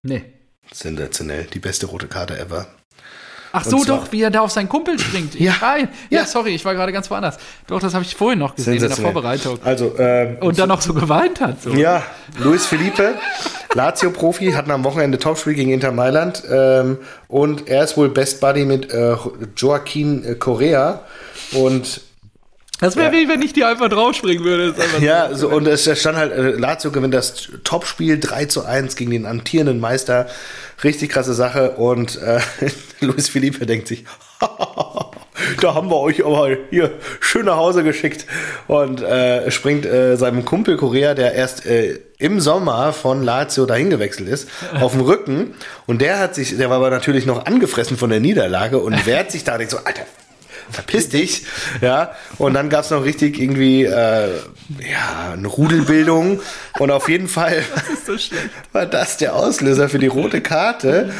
[0.01, 0.23] Nee.
[0.71, 1.45] Sensationell.
[1.53, 2.67] Die beste rote Karte ever.
[3.51, 5.39] Ach Und so, doch, wie er da auf seinen Kumpel springt.
[5.39, 5.53] Ja.
[5.61, 5.87] Nein.
[6.09, 6.25] Ja, Ja.
[6.25, 7.37] sorry, ich war gerade ganz woanders.
[7.67, 8.91] Doch, das habe ich vorhin noch gesehen in der.
[8.91, 9.59] Vorbereitung.
[9.63, 11.61] Also, ähm, Und dann noch so geweint hat.
[11.63, 11.71] So.
[11.71, 12.03] Ja,
[12.37, 13.15] Luis Felipe,
[13.73, 16.97] Lazio-Profi, hatten am Wochenende Topspiel gegen Inter Mailand ähm,
[17.27, 19.15] und er ist wohl Best Buddy mit äh,
[19.55, 21.01] Joaquin Correa
[21.53, 22.01] und
[22.79, 24.73] Das wäre wie, wenn ich dir einfach draufspringen würde.
[25.01, 29.11] Ja, so, und es stand halt, äh, Lazio gewinnt das Topspiel 3 zu 1 gegen
[29.11, 30.27] den amtierenden Meister.
[30.83, 32.39] Richtig krasse Sache und äh,
[33.01, 34.05] Luis Felipe denkt sich,
[35.61, 38.25] da haben wir euch aber hier schön nach Hause geschickt.
[38.67, 43.89] Und äh, springt äh, seinem Kumpel Korea, der erst äh, im Sommer von Lazio dahin
[43.89, 44.49] gewechselt ist,
[44.79, 45.55] auf den Rücken.
[45.85, 49.31] Und der hat sich, der war aber natürlich noch angefressen von der Niederlage und wehrt
[49.31, 50.03] sich da nicht so, Alter,
[50.71, 51.45] verpiss dich.
[51.81, 54.29] Ja, und dann gab's noch richtig irgendwie äh,
[54.79, 56.39] ja, eine Rudelbildung.
[56.79, 57.63] Und auf jeden Fall
[58.05, 58.49] so schlecht.
[58.71, 61.11] war das der Auslöser für die rote Karte.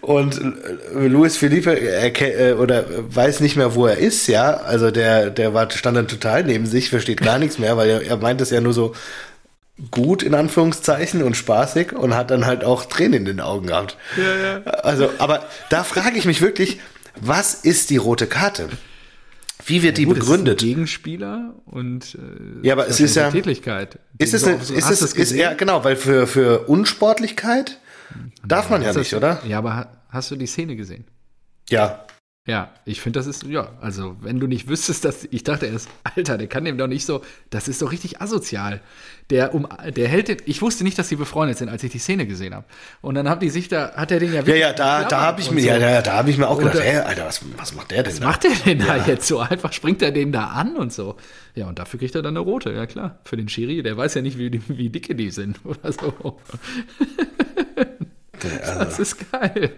[0.00, 0.40] Und
[0.94, 4.54] Luis Felipe äh, oder weiß nicht mehr, wo er ist, ja.
[4.54, 8.02] Also der, der war, stand dann total neben sich, versteht gar nichts mehr, weil er,
[8.02, 8.94] er meint es ja nur so
[9.90, 13.96] gut in Anführungszeichen und spaßig und hat dann halt auch Tränen in den Augen gehabt.
[14.16, 14.70] Ja, ja.
[14.80, 16.80] Also, aber da frage ich mich wirklich,
[17.20, 18.68] was ist die rote Karte?
[19.66, 20.60] Wie wird die Gut, begründet?
[20.62, 23.98] Ist Gegenspieler und äh, Ja, aber es ist ja- Tätigkeit.
[24.18, 27.78] Ist es, So- eine, so- ist es, ist ja, genau, weil für, für Unsportlichkeit
[28.46, 29.40] darf man ja Ist nicht, das- oder?
[29.46, 31.04] Ja, aber ha- hast du die Szene gesehen?
[31.68, 32.04] Ja.
[32.46, 35.90] Ja, ich finde, das ist, ja, also, wenn du nicht wüsstest, dass, ich dachte erst,
[36.16, 38.80] Alter, der kann dem doch nicht so, das ist doch richtig asozial.
[39.28, 41.98] Der, um, der hält den, ich wusste nicht, dass die befreundet sind, als ich die
[41.98, 42.64] Szene gesehen habe.
[43.02, 45.00] Und dann haben die sich da, hat er den ja Ja, wirklich ja, da, da
[45.02, 45.68] geklammert habe ich mir, so.
[45.68, 47.90] ja, ja, da habe ich mir auch gedacht, Und, äh, hä, Alter, was, was macht
[47.90, 48.26] der denn Was da?
[48.26, 49.38] macht der denn da jetzt so?
[49.40, 51.16] Einfach springt er den da an und so.
[51.54, 53.18] Ja, und dafür kriegt er dann eine rote, ja klar.
[53.24, 56.40] Für den Schiri, der weiß ja nicht, wie, wie dicke die sind oder so.
[58.42, 59.72] Also, Das ist geil.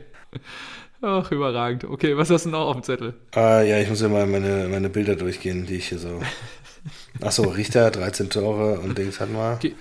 [1.03, 1.85] Ach, überragend.
[1.85, 3.15] Okay, was hast du noch auf dem Zettel?
[3.35, 6.21] äh, ja, ich muss ja mal meine, meine Bilder durchgehen, die ich hier so.
[7.21, 9.57] Achso, Richter, 13 Tore und Dings hatten wir.
[9.61, 9.75] Ge-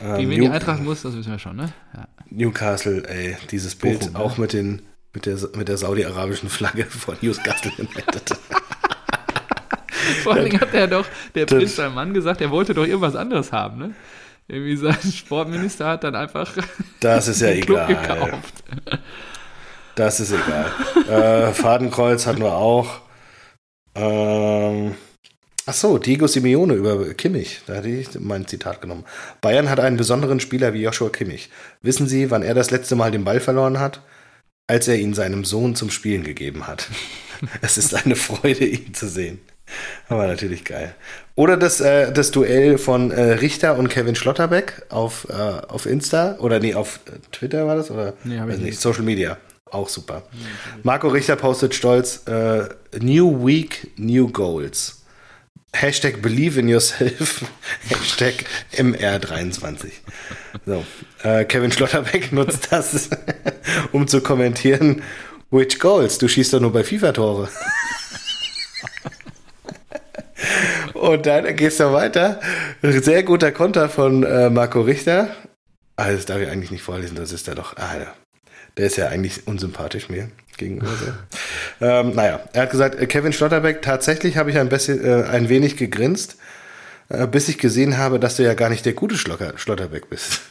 [0.00, 1.72] Ähm, Gegen wen die Eintracht muss, das wissen wir schon, ne?
[1.96, 2.08] Ja.
[2.30, 4.18] Newcastle, ey, dieses Bild Bochum, ne?
[4.18, 4.82] auch mit den
[5.14, 8.36] mit der, mit der saudi-arabischen Flagge von Newcastle United.
[10.24, 13.52] Vor allen Dingen hat er doch, der Prinz Salman gesagt, er wollte doch irgendwas anderes
[13.52, 13.94] haben, ne?
[14.48, 16.52] Irgendwie sein Sportminister hat dann einfach
[17.00, 18.02] Das ist ja den Club egal.
[18.18, 18.64] gekauft.
[19.94, 20.72] Das ist egal.
[21.48, 23.00] äh, Fadenkreuz hatten wir auch.
[23.94, 24.94] Ähm,
[25.66, 27.60] ach so, Diego Simeone über Kimmich.
[27.66, 29.04] Da hatte ich mein Zitat genommen.
[29.40, 31.50] Bayern hat einen besonderen Spieler wie Joshua Kimmich.
[31.82, 34.00] Wissen Sie, wann er das letzte Mal den Ball verloren hat?
[34.66, 36.88] Als er ihn seinem Sohn zum Spielen gegeben hat.
[37.60, 39.40] es ist eine Freude, ihn zu sehen.
[40.08, 40.94] Aber natürlich geil.
[41.34, 46.36] Oder das, äh, das Duell von äh, Richter und Kevin Schlotterbeck auf, äh, auf Insta.
[46.38, 47.00] Oder nee, auf
[47.32, 47.90] Twitter war das?
[47.90, 48.80] Oder Nee, ich nicht.
[48.80, 49.38] Social Media.
[49.72, 50.22] Auch super.
[50.82, 52.68] Marco Richter postet stolz: äh,
[53.00, 55.02] New Week, New Goals.
[55.74, 57.42] Hashtag Believe in Yourself.
[57.88, 58.44] Hashtag
[58.76, 59.90] MR23.
[60.66, 60.84] So.
[61.22, 63.08] Äh, Kevin Schlotterbeck nutzt das,
[63.92, 65.02] um zu kommentieren:
[65.50, 66.18] Which Goals?
[66.18, 67.48] Du schießt doch nur bei FIFA-Tore.
[70.92, 72.40] Und dann gehst du weiter.
[72.82, 75.34] Sehr guter Konter von äh, Marco Richter.
[75.96, 77.76] Ah, das darf ich eigentlich nicht vorlesen, das ist er doch.
[77.76, 78.14] Ah, ja.
[78.76, 80.88] Der ist ja eigentlich unsympathisch mir gegenüber.
[80.88, 81.06] So.
[81.86, 85.48] ähm, naja, er hat gesagt, äh, Kevin Schlotterbeck, tatsächlich habe ich ein, bisschen, äh, ein
[85.48, 86.36] wenig gegrinst,
[87.08, 90.40] äh, bis ich gesehen habe, dass du ja gar nicht der gute Schlocker, Schlotterbeck bist.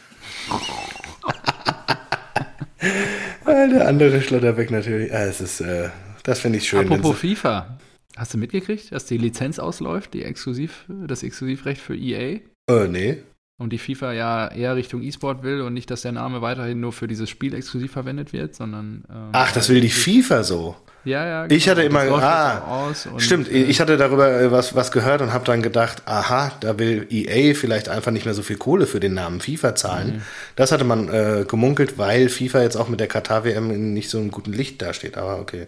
[3.45, 5.13] Der andere Schlotterbeck natürlich.
[5.13, 5.89] Ah, es ist, äh,
[6.23, 6.79] das finde ich schön.
[6.79, 7.77] Apropos FIFA.
[8.17, 12.39] Hast du mitgekriegt, dass die Lizenz ausläuft, die Exklusiv, das Exklusivrecht für EA?
[12.69, 13.23] Äh, nee.
[13.61, 16.91] Und die FIFA ja eher Richtung E-Sport will und nicht, dass der Name weiterhin nur
[16.91, 19.03] für dieses Spiel exklusiv verwendet wird, sondern.
[19.07, 20.75] ähm, Ach, das will die FIFA so.
[21.05, 21.45] Ja, ja.
[21.47, 22.05] Ich hatte genau.
[22.05, 25.61] immer, ah, und, Stimmt, äh, ich hatte darüber äh, was, was gehört und habe dann
[25.61, 29.41] gedacht, aha, da will EA vielleicht einfach nicht mehr so viel Kohle für den Namen
[29.41, 30.15] FIFA zahlen.
[30.15, 30.21] Mhm.
[30.55, 34.31] Das hatte man äh, gemunkelt, weil FIFA jetzt auch mit der Katar-WM nicht so einem
[34.31, 35.67] guten Licht dasteht, aber okay.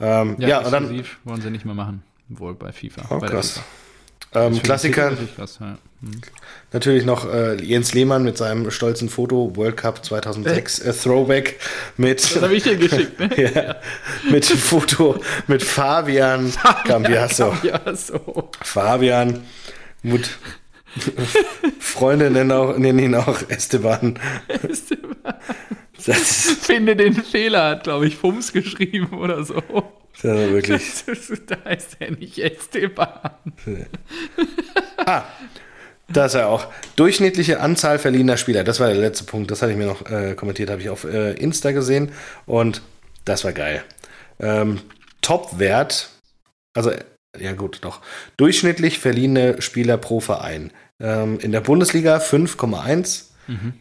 [0.00, 2.02] Ähm, ja, Ja, und dann exklusiv wollen sie nicht mehr machen.
[2.28, 3.06] Wohl bei FIFA.
[3.08, 3.52] Oh, bei krass.
[3.52, 3.85] FIFA.
[4.36, 5.78] Ähm, Klassiker, krass, ja.
[6.02, 6.20] Hm.
[6.72, 11.58] natürlich noch äh, Jens Lehmann mit seinem stolzen Foto, World Cup 2006, äh, Throwback
[11.96, 13.30] mit, Das habe ich dir geschickt, ne?
[13.54, 13.76] ja,
[14.30, 16.52] mit Foto mit Fabian
[16.84, 17.56] Cambiasso.
[17.62, 18.50] Ja, so.
[18.62, 19.42] Fabian,
[20.02, 20.28] Mut.
[21.78, 24.18] Freunde nennen, auch, nennen ihn auch Esteban.
[24.66, 24.96] Ist,
[26.60, 29.62] Finde den Fehler, hat, glaube ich, Fums geschrieben oder so.
[30.12, 30.82] das ist also wirklich.
[31.06, 33.30] Das ist, da ist er nicht Esteban.
[36.08, 36.66] Da ist er auch.
[36.94, 38.62] Durchschnittliche Anzahl verliehener Spieler.
[38.62, 39.50] Das war der letzte Punkt.
[39.50, 42.12] Das hatte ich mir noch äh, kommentiert, habe ich auf äh, Insta gesehen.
[42.46, 42.82] Und
[43.24, 43.82] das war geil.
[44.38, 44.80] Ähm,
[45.20, 46.10] Top-Wert,
[46.74, 46.92] also
[47.38, 48.00] ja gut, doch.
[48.36, 50.70] Durchschnittlich verliehene Spieler pro Verein.
[51.00, 53.24] Ähm, in der Bundesliga 5,1,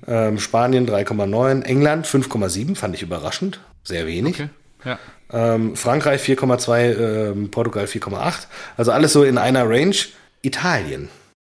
[0.07, 3.59] ähm, Spanien 3,9, England 5,7, fand ich überraschend.
[3.83, 4.35] Sehr wenig.
[4.35, 4.49] Okay.
[4.83, 4.99] Ja.
[5.31, 8.47] Ähm, Frankreich 4,2, ähm, Portugal 4,8.
[8.77, 9.95] Also alles so in einer Range.
[10.41, 11.09] Italien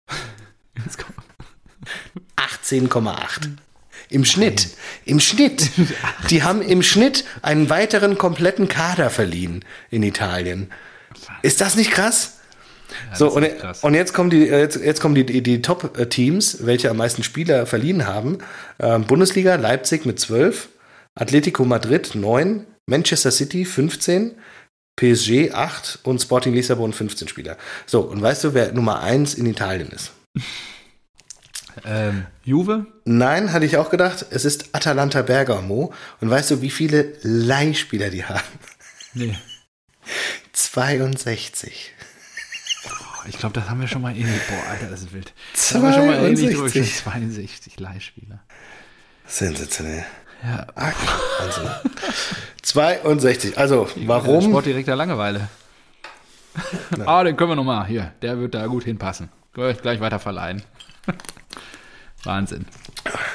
[0.84, 1.18] Jetzt kommt-
[2.36, 3.48] 18,8.
[4.10, 4.68] Im Schnitt.
[5.04, 5.70] Im Schnitt.
[6.30, 10.70] Die haben im Schnitt einen weiteren kompletten Kader verliehen in Italien.
[11.42, 12.34] Ist das nicht krass?
[13.14, 13.84] So, das und, krass.
[13.84, 17.22] und jetzt kommen die, äh, jetzt, jetzt kommen die, die, die Top-Teams, welche am meisten
[17.22, 18.38] Spieler verliehen haben.
[18.78, 20.68] Ähm, Bundesliga, Leipzig mit 12,
[21.14, 24.32] Atletico Madrid 9, Manchester City 15,
[24.96, 27.56] PSG 8 und Sporting Lissabon 15 Spieler.
[27.86, 30.12] So, und weißt du, wer Nummer 1 in Italien ist?
[31.84, 32.86] Ähm, Juve?
[33.04, 34.26] Nein, hatte ich auch gedacht.
[34.30, 35.92] Es ist Atalanta Bergamo.
[36.20, 38.44] Und weißt du, wie viele Leihspieler die haben?
[39.12, 39.36] Nee.
[40.52, 41.93] 62.
[43.26, 44.40] Ich glaube, das haben wir schon mal ähnlich.
[44.48, 45.32] Boah, Alter, das ist wild.
[45.52, 46.96] Das haben wir schon mal ähnlich drüber 62.
[46.96, 48.40] 62 Leihspieler.
[49.26, 50.05] Sensationell.
[50.44, 50.66] Ja.
[50.74, 50.92] Ah,
[51.40, 51.70] Wahnsinn.
[52.62, 53.56] 62.
[53.59, 54.42] Also, warum?
[54.42, 55.48] Sportdirektor Langeweile.
[57.06, 57.86] Ah, den können wir nochmal.
[57.86, 59.28] Hier, der wird da gut hinpassen.
[59.55, 60.62] Gleich gleich weiter verleihen.
[62.24, 62.66] Wahnsinn.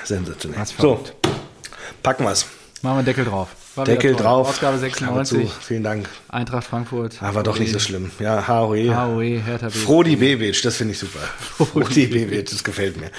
[0.04, 0.60] Sensationell.
[0.60, 1.04] Was So,
[2.04, 2.46] packen wir's.
[2.82, 3.50] Machen wir einen Deckel drauf.
[3.80, 4.50] War Deckel drauf.
[4.50, 5.36] Ausgabe Klammer zu.
[5.36, 5.66] 96.
[5.66, 6.10] Vielen Dank.
[6.28, 7.24] Eintracht Frankfurt.
[7.24, 8.12] Aber doch nicht so schlimm.
[8.20, 8.94] Ja, HOE.
[8.94, 9.80] AOE, Hertha BSC.
[9.80, 11.20] Frodi Bebic, das finde ich super.
[11.20, 13.10] Frodi Bebic, das gefällt mir.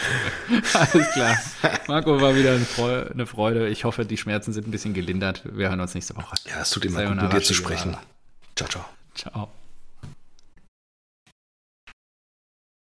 [0.75, 1.37] Alles klar.
[1.89, 3.69] Marco war wieder eine Freude.
[3.69, 5.43] Ich hoffe, die Schmerzen sind ein bisschen gelindert.
[5.51, 6.37] Wir hören uns nächste Woche.
[6.47, 7.97] Ja, es tut immer gut, mit dir zu sprechen.
[8.55, 8.85] Ciao, ciao.
[9.15, 9.49] Ciao.